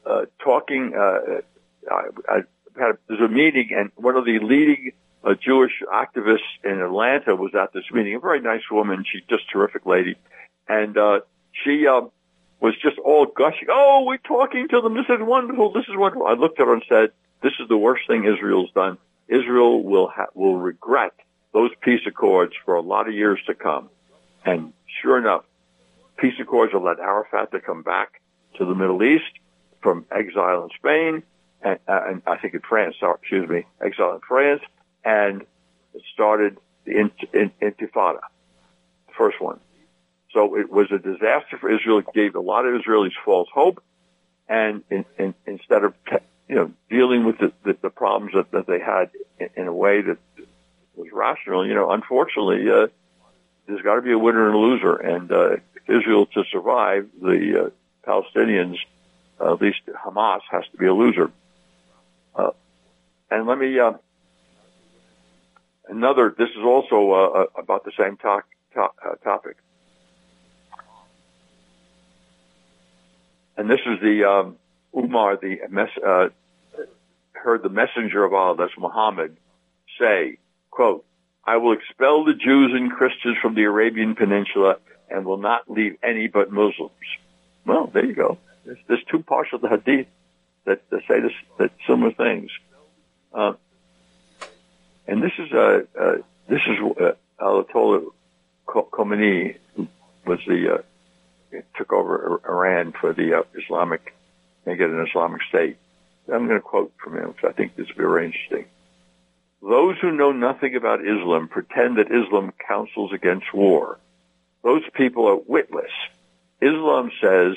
uh, 0.05 0.25
talking, 0.43 0.93
uh, 0.95 1.41
I, 1.89 2.03
I 2.27 2.35
had 2.77 2.89
a, 2.89 2.97
there's 3.07 3.21
a 3.21 3.27
meeting 3.27 3.69
and 3.75 3.91
one 3.95 4.15
of 4.15 4.25
the 4.25 4.39
leading 4.39 4.91
a 5.23 5.35
Jewish 5.35 5.71
activists 5.91 6.39
in 6.63 6.81
Atlanta 6.81 7.35
was 7.35 7.55
at 7.55 7.73
this 7.73 7.85
meeting. 7.91 8.15
A 8.15 8.19
very 8.19 8.41
nice 8.41 8.69
woman. 8.69 9.05
She's 9.09 9.23
just 9.29 9.43
a 9.49 9.53
terrific 9.53 9.85
lady, 9.85 10.15
and 10.67 10.97
uh, 10.97 11.21
she 11.63 11.87
uh, 11.87 12.01
was 12.59 12.73
just 12.81 12.97
all 12.99 13.25
gushing. 13.25 13.67
Oh, 13.71 14.03
we're 14.05 14.17
talking 14.17 14.67
to 14.69 14.81
them. 14.81 14.95
This 14.95 15.05
is 15.07 15.19
wonderful. 15.21 15.71
This 15.71 15.85
is 15.87 15.95
wonderful. 15.95 16.27
I 16.27 16.33
looked 16.33 16.59
at 16.59 16.67
her 16.67 16.73
and 16.73 16.83
said, 16.89 17.11
"This 17.41 17.53
is 17.59 17.69
the 17.69 17.77
worst 17.77 18.03
thing 18.07 18.25
Israel's 18.25 18.71
done. 18.71 18.97
Israel 19.27 19.81
will 19.81 20.09
ha- 20.09 20.27
will 20.33 20.57
regret 20.57 21.13
those 21.53 21.71
peace 21.81 22.01
accords 22.05 22.53
for 22.65 22.75
a 22.75 22.81
lot 22.81 23.07
of 23.07 23.13
years 23.13 23.39
to 23.47 23.53
come." 23.53 23.89
And 24.45 24.73
sure 25.01 25.17
enough, 25.17 25.45
peace 26.17 26.35
accords 26.39 26.73
allowed 26.73 26.99
Arafat 26.99 27.51
to 27.51 27.59
come 27.59 27.83
back 27.83 28.21
to 28.57 28.65
the 28.65 28.75
Middle 28.75 29.03
East 29.03 29.31
from 29.81 30.05
exile 30.11 30.63
in 30.63 30.69
Spain 30.77 31.23
and, 31.63 31.79
uh, 31.87 32.01
and 32.07 32.21
I 32.27 32.37
think 32.37 32.53
in 32.53 32.59
France, 32.59 32.95
sorry, 32.99 33.17
excuse 33.21 33.49
me, 33.49 33.65
exile 33.81 34.15
in 34.15 34.21
France, 34.21 34.61
and 35.03 35.41
it 35.93 36.01
started 36.13 36.57
the 36.85 36.97
in, 36.97 37.11
in, 37.33 37.51
Intifada, 37.61 38.19
the 39.07 39.13
first 39.17 39.41
one. 39.41 39.59
So 40.33 40.57
it 40.57 40.69
was 40.69 40.91
a 40.91 40.97
disaster 40.97 41.57
for 41.59 41.73
Israel. 41.73 41.99
It 41.99 42.07
gave 42.13 42.35
a 42.35 42.39
lot 42.39 42.65
of 42.65 42.81
Israelis 42.81 43.11
false 43.23 43.47
hope, 43.53 43.81
and 44.49 44.83
in, 44.89 45.05
in, 45.17 45.33
instead 45.45 45.83
of 45.83 45.93
you 46.49 46.55
know 46.55 46.71
dealing 46.89 47.23
with 47.23 47.37
the, 47.37 47.53
the, 47.63 47.77
the 47.81 47.89
problems 47.89 48.33
that, 48.33 48.51
that 48.51 48.67
they 48.67 48.79
had 48.79 49.11
in, 49.39 49.49
in, 49.55 49.67
a 49.67 49.73
way 49.73 50.01
that 50.01 50.17
was 50.95 51.07
rational, 51.11 51.65
you 51.65 51.73
know, 51.73 51.91
unfortunately, 51.91 52.69
uh, 52.69 52.87
there's 53.67 53.81
got 53.81 53.95
to 53.95 54.01
be 54.01 54.11
a 54.11 54.17
winner 54.17 54.47
and 54.47 54.55
a 54.55 54.57
loser, 54.57 54.95
and 54.95 55.31
uh, 55.31 55.55
Israel 55.87 56.25
to 56.27 56.43
survive, 56.51 57.07
the 57.21 57.65
uh, 57.65 57.69
Palestinians, 58.07 58.77
uh, 59.39 59.53
at 59.53 59.61
least 59.61 59.81
Hamas, 59.87 60.41
has 60.51 60.63
to 60.71 60.77
be 60.77 60.85
a 60.85 60.93
loser. 60.93 61.31
Uh, 62.35 62.51
and 63.31 63.47
let 63.47 63.57
me, 63.57 63.79
uh, 63.79 63.93
another, 65.87 66.33
this 66.37 66.49
is 66.49 66.63
also 66.63 67.11
uh, 67.11 67.15
uh 67.15 67.45
about 67.57 67.85
the 67.85 67.91
same 67.97 68.17
to- 68.17 68.43
to- 68.73 68.81
uh, 68.81 69.15
topic. 69.23 69.57
And 73.55 73.69
this 73.69 73.81
is 73.85 73.99
the 74.01 74.23
um, 74.23 74.57
Umar, 74.95 75.37
the 75.37 75.59
uh, 76.05 76.29
heard 77.33 77.61
the 77.61 77.69
messenger 77.69 78.23
of 78.23 78.33
Allah, 78.33 78.55
that's 78.57 78.77
Muhammad, 78.77 79.37
say, 79.99 80.37
quote, 80.73 81.05
I 81.45 81.57
will 81.57 81.73
expel 81.73 82.23
the 82.23 82.33
Jews 82.33 82.71
and 82.73 82.91
Christians 82.91 83.37
from 83.41 83.53
the 83.53 83.63
Arabian 83.63 84.15
Peninsula 84.15 84.77
and 85.09 85.25
will 85.25 85.37
not 85.37 85.69
leave 85.69 85.97
any 86.01 86.27
but 86.27 86.51
Muslims. 86.51 86.91
Well, 87.65 87.87
there 87.93 88.05
you 88.05 88.15
go. 88.15 88.37
There's, 88.65 88.79
there's 88.87 89.03
two 89.11 89.21
parts 89.21 89.51
of 89.53 89.61
the 89.61 89.69
hadith 89.69 90.07
that, 90.65 90.81
that 90.89 91.01
say 91.07 91.19
this, 91.19 91.33
that 91.59 91.71
similar 91.85 92.11
things. 92.11 92.49
Uh, 93.33 93.53
and 95.07 95.21
this 95.21 95.33
is 95.37 95.51
uh, 95.51 95.81
uh, 95.99 96.15
this 96.47 96.61
is 96.65 96.77
uh, 96.79 97.11
Ayatollah 97.39 98.05
Khomeini, 98.65 99.57
who 99.75 99.87
was 100.25 100.39
the 100.47 100.75
uh, 100.75 101.61
took 101.77 101.91
over 101.91 102.41
Iran 102.47 102.93
for 102.93 103.13
the 103.13 103.39
uh, 103.39 103.43
Islamic, 103.61 104.15
make 104.65 104.79
it 104.79 104.89
an 104.89 105.05
Islamic 105.05 105.41
state. 105.49 105.77
I'm 106.31 106.47
going 106.47 106.59
to 106.59 106.61
quote 106.61 106.93
from 107.03 107.17
him 107.17 107.31
because 107.31 107.49
I 107.49 107.53
think 107.53 107.75
this 107.75 107.87
will 107.89 107.95
be 107.95 108.03
very 108.03 108.25
interesting. 108.27 108.65
Those 109.67 109.95
who 110.01 110.11
know 110.11 110.33
nothing 110.33 110.75
about 110.75 111.07
Islam 111.07 111.47
pretend 111.47 111.97
that 111.97 112.11
Islam 112.11 112.51
counsels 112.67 113.13
against 113.13 113.53
war. 113.53 113.97
Those 114.61 114.83
people 114.93 115.27
are 115.27 115.37
witless. 115.37 115.91
Islam 116.61 117.11
says 117.21 117.55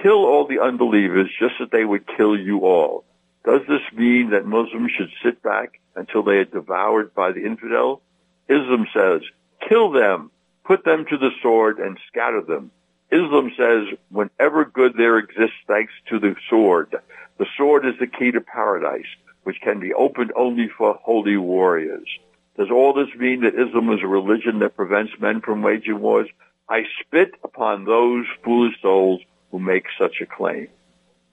kill 0.00 0.24
all 0.24 0.46
the 0.46 0.60
unbelievers 0.60 1.30
just 1.38 1.54
as 1.60 1.68
they 1.70 1.84
would 1.84 2.06
kill 2.16 2.38
you 2.38 2.60
all. 2.60 3.04
Does 3.44 3.62
this 3.66 3.82
mean 3.92 4.30
that 4.30 4.46
Muslims 4.46 4.92
should 4.92 5.10
sit 5.22 5.42
back 5.42 5.80
until 5.96 6.22
they 6.22 6.36
are 6.36 6.44
devoured 6.44 7.12
by 7.14 7.32
the 7.32 7.44
infidel? 7.44 8.02
Islam 8.48 8.86
says, 8.94 9.22
kill 9.68 9.90
them, 9.90 10.30
put 10.64 10.84
them 10.84 11.06
to 11.06 11.18
the 11.18 11.30
sword 11.42 11.80
and 11.80 11.98
scatter 12.06 12.42
them. 12.42 12.70
Islam 13.10 13.50
says, 13.56 13.98
whenever 14.10 14.64
good 14.64 14.94
there 14.96 15.18
exists 15.18 15.56
thanks 15.66 15.92
to 16.08 16.20
the 16.20 16.36
sword, 16.48 16.94
the 17.38 17.46
sword 17.56 17.86
is 17.86 17.94
the 17.98 18.06
key 18.06 18.30
to 18.30 18.40
paradise, 18.40 19.06
which 19.44 19.60
can 19.60 19.80
be 19.80 19.94
opened 19.94 20.32
only 20.36 20.68
for 20.68 20.94
holy 21.02 21.36
warriors. 21.36 22.08
Does 22.56 22.70
all 22.70 22.92
this 22.92 23.14
mean 23.16 23.42
that 23.42 23.54
Islam 23.54 23.90
is 23.92 24.02
a 24.02 24.06
religion 24.08 24.58
that 24.58 24.76
prevents 24.76 25.12
men 25.20 25.40
from 25.40 25.62
waging 25.62 26.00
wars? 26.00 26.28
I 26.68 26.84
spit 27.00 27.34
upon 27.44 27.84
those 27.84 28.26
foolish 28.42 28.80
souls 28.82 29.20
who 29.50 29.58
make 29.58 29.86
such 29.98 30.20
a 30.20 30.26
claim. 30.26 30.68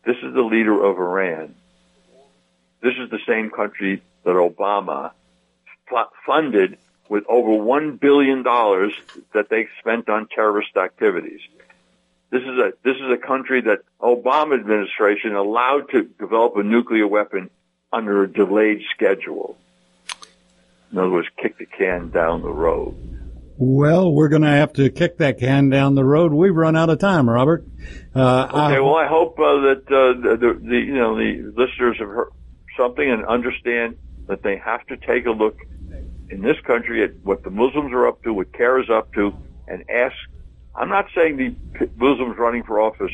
This 0.05 0.17
is 0.17 0.33
the 0.33 0.43
leader 0.43 0.83
of 0.83 0.97
Iran. 0.97 1.55
This 2.81 2.93
is 2.99 3.09
the 3.09 3.19
same 3.27 3.49
country 3.49 4.01
that 4.23 4.31
Obama 4.31 5.11
funded 6.25 6.77
with 7.09 7.23
over 7.27 7.51
$1 7.51 7.99
billion 7.99 8.43
that 8.43 9.49
they 9.49 9.67
spent 9.79 10.09
on 10.09 10.27
terrorist 10.27 10.75
activities. 10.77 11.41
This 12.31 12.41
is 12.41 12.57
a, 12.57 12.73
this 12.83 12.97
is 12.97 13.11
a 13.11 13.17
country 13.17 13.61
that 13.61 13.79
Obama 14.01 14.59
administration 14.59 15.35
allowed 15.35 15.89
to 15.91 16.03
develop 16.03 16.57
a 16.57 16.63
nuclear 16.63 17.07
weapon 17.07 17.49
under 17.95 18.23
a 18.23 18.31
delayed 18.31 18.81
schedule. 18.93 19.57
In 20.91 20.97
other 20.97 21.09
words, 21.09 21.27
kick 21.41 21.57
the 21.57 21.65
can 21.65 22.09
down 22.09 22.41
the 22.41 22.51
road. 22.51 22.93
Well, 23.57 24.11
we're 24.11 24.27
going 24.27 24.41
to 24.41 24.49
have 24.49 24.73
to 24.73 24.89
kick 24.89 25.17
that 25.19 25.39
can 25.39 25.69
down 25.69 25.95
the 25.95 26.03
road. 26.03 26.33
We've 26.33 26.55
run 26.55 26.75
out 26.75 26.89
of 26.89 26.99
time, 26.99 27.29
Robert. 27.29 27.65
Uh, 28.13 28.47
okay. 28.49 28.75
I, 28.75 28.79
well, 28.81 28.95
I 28.95 29.07
hope 29.07 29.39
uh, 29.39 29.61
that 29.61 29.83
uh, 29.87 30.35
the, 30.35 30.59
the 30.61 30.75
you 30.75 30.93
know 30.93 31.15
the 31.15 31.53
listeners 31.55 31.95
have 31.99 32.09
heard 32.09 32.31
something 32.77 33.09
and 33.09 33.25
understand 33.25 33.97
that 34.27 34.43
they 34.43 34.57
have 34.57 34.85
to 34.87 34.97
take 34.97 35.25
a 35.25 35.31
look 35.31 35.57
in 36.29 36.41
this 36.41 36.57
country 36.65 37.01
at 37.03 37.15
what 37.23 37.43
the 37.43 37.49
Muslims 37.49 37.93
are 37.93 38.07
up 38.07 38.21
to, 38.23 38.33
what 38.33 38.51
CAIR 38.51 38.81
is 38.81 38.89
up 38.89 39.13
to, 39.13 39.33
and 39.67 39.89
ask. 39.89 40.15
I'm 40.75 40.89
not 40.89 41.05
saying 41.15 41.37
the 41.37 41.87
Muslims 41.95 42.37
running 42.37 42.63
for 42.63 42.81
office 42.81 43.13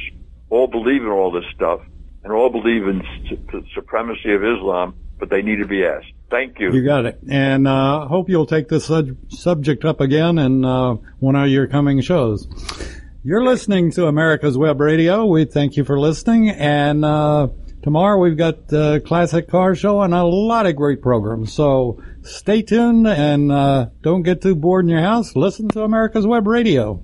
all 0.50 0.68
believe 0.68 1.04
in 1.04 1.10
all 1.10 1.32
this 1.32 1.46
stuff 1.54 1.82
and 2.24 2.34
all 2.34 2.50
believe 2.50 2.88
in 2.88 3.00
the 3.52 3.64
supremacy 3.74 4.34
of 4.34 4.44
Islam, 4.44 4.96
but 5.20 5.30
they 5.30 5.42
need 5.42 5.58
to 5.58 5.68
be 5.68 5.86
asked. 5.86 6.12
Thank 6.30 6.60
you. 6.60 6.72
You 6.72 6.86
got 6.86 7.06
it. 7.06 7.20
And 7.30 7.68
uh, 7.68 8.08
hope 8.08 8.30
you'll 8.30 8.46
take 8.46 8.70
this 8.70 8.86
sub- 8.86 9.18
subject 9.30 9.84
up 9.84 10.00
again 10.00 10.38
in 10.38 10.64
uh, 10.64 10.94
one 11.20 11.36
of 11.36 11.50
your 11.50 11.68
coming 11.68 12.02
shows. 12.02 12.48
You're 13.24 13.44
listening 13.44 13.92
to 13.92 14.08
America's 14.08 14.58
Web 14.58 14.80
Radio. 14.80 15.26
We 15.26 15.46
thank 15.46 15.76
you 15.78 15.84
for 15.84 16.00
listening. 16.00 16.50
And 16.50 17.04
uh, 17.04 17.50
tomorrow 17.84 18.18
we've 18.20 18.38
got 18.38 18.68
the 18.68 19.02
Classic 19.06 19.48
Car 19.48 19.76
Show 19.76 20.02
and 20.02 20.14
a 20.14 20.24
lot 20.24 20.66
of 20.66 20.76
great 20.76 21.02
programs. 21.02 21.54
So 21.54 22.02
stay 22.24 22.62
tuned 22.62 23.08
and 23.08 23.52
uh, 23.52 23.88
don't 24.02 24.24
get 24.24 24.42
too 24.42 24.56
bored 24.56 24.86
in 24.86 24.90
your 24.90 25.02
house. 25.02 25.36
Listen 25.36 25.68
to 25.70 25.84
America's 25.84 26.26
Web 26.26 26.48
Radio. 26.48 27.04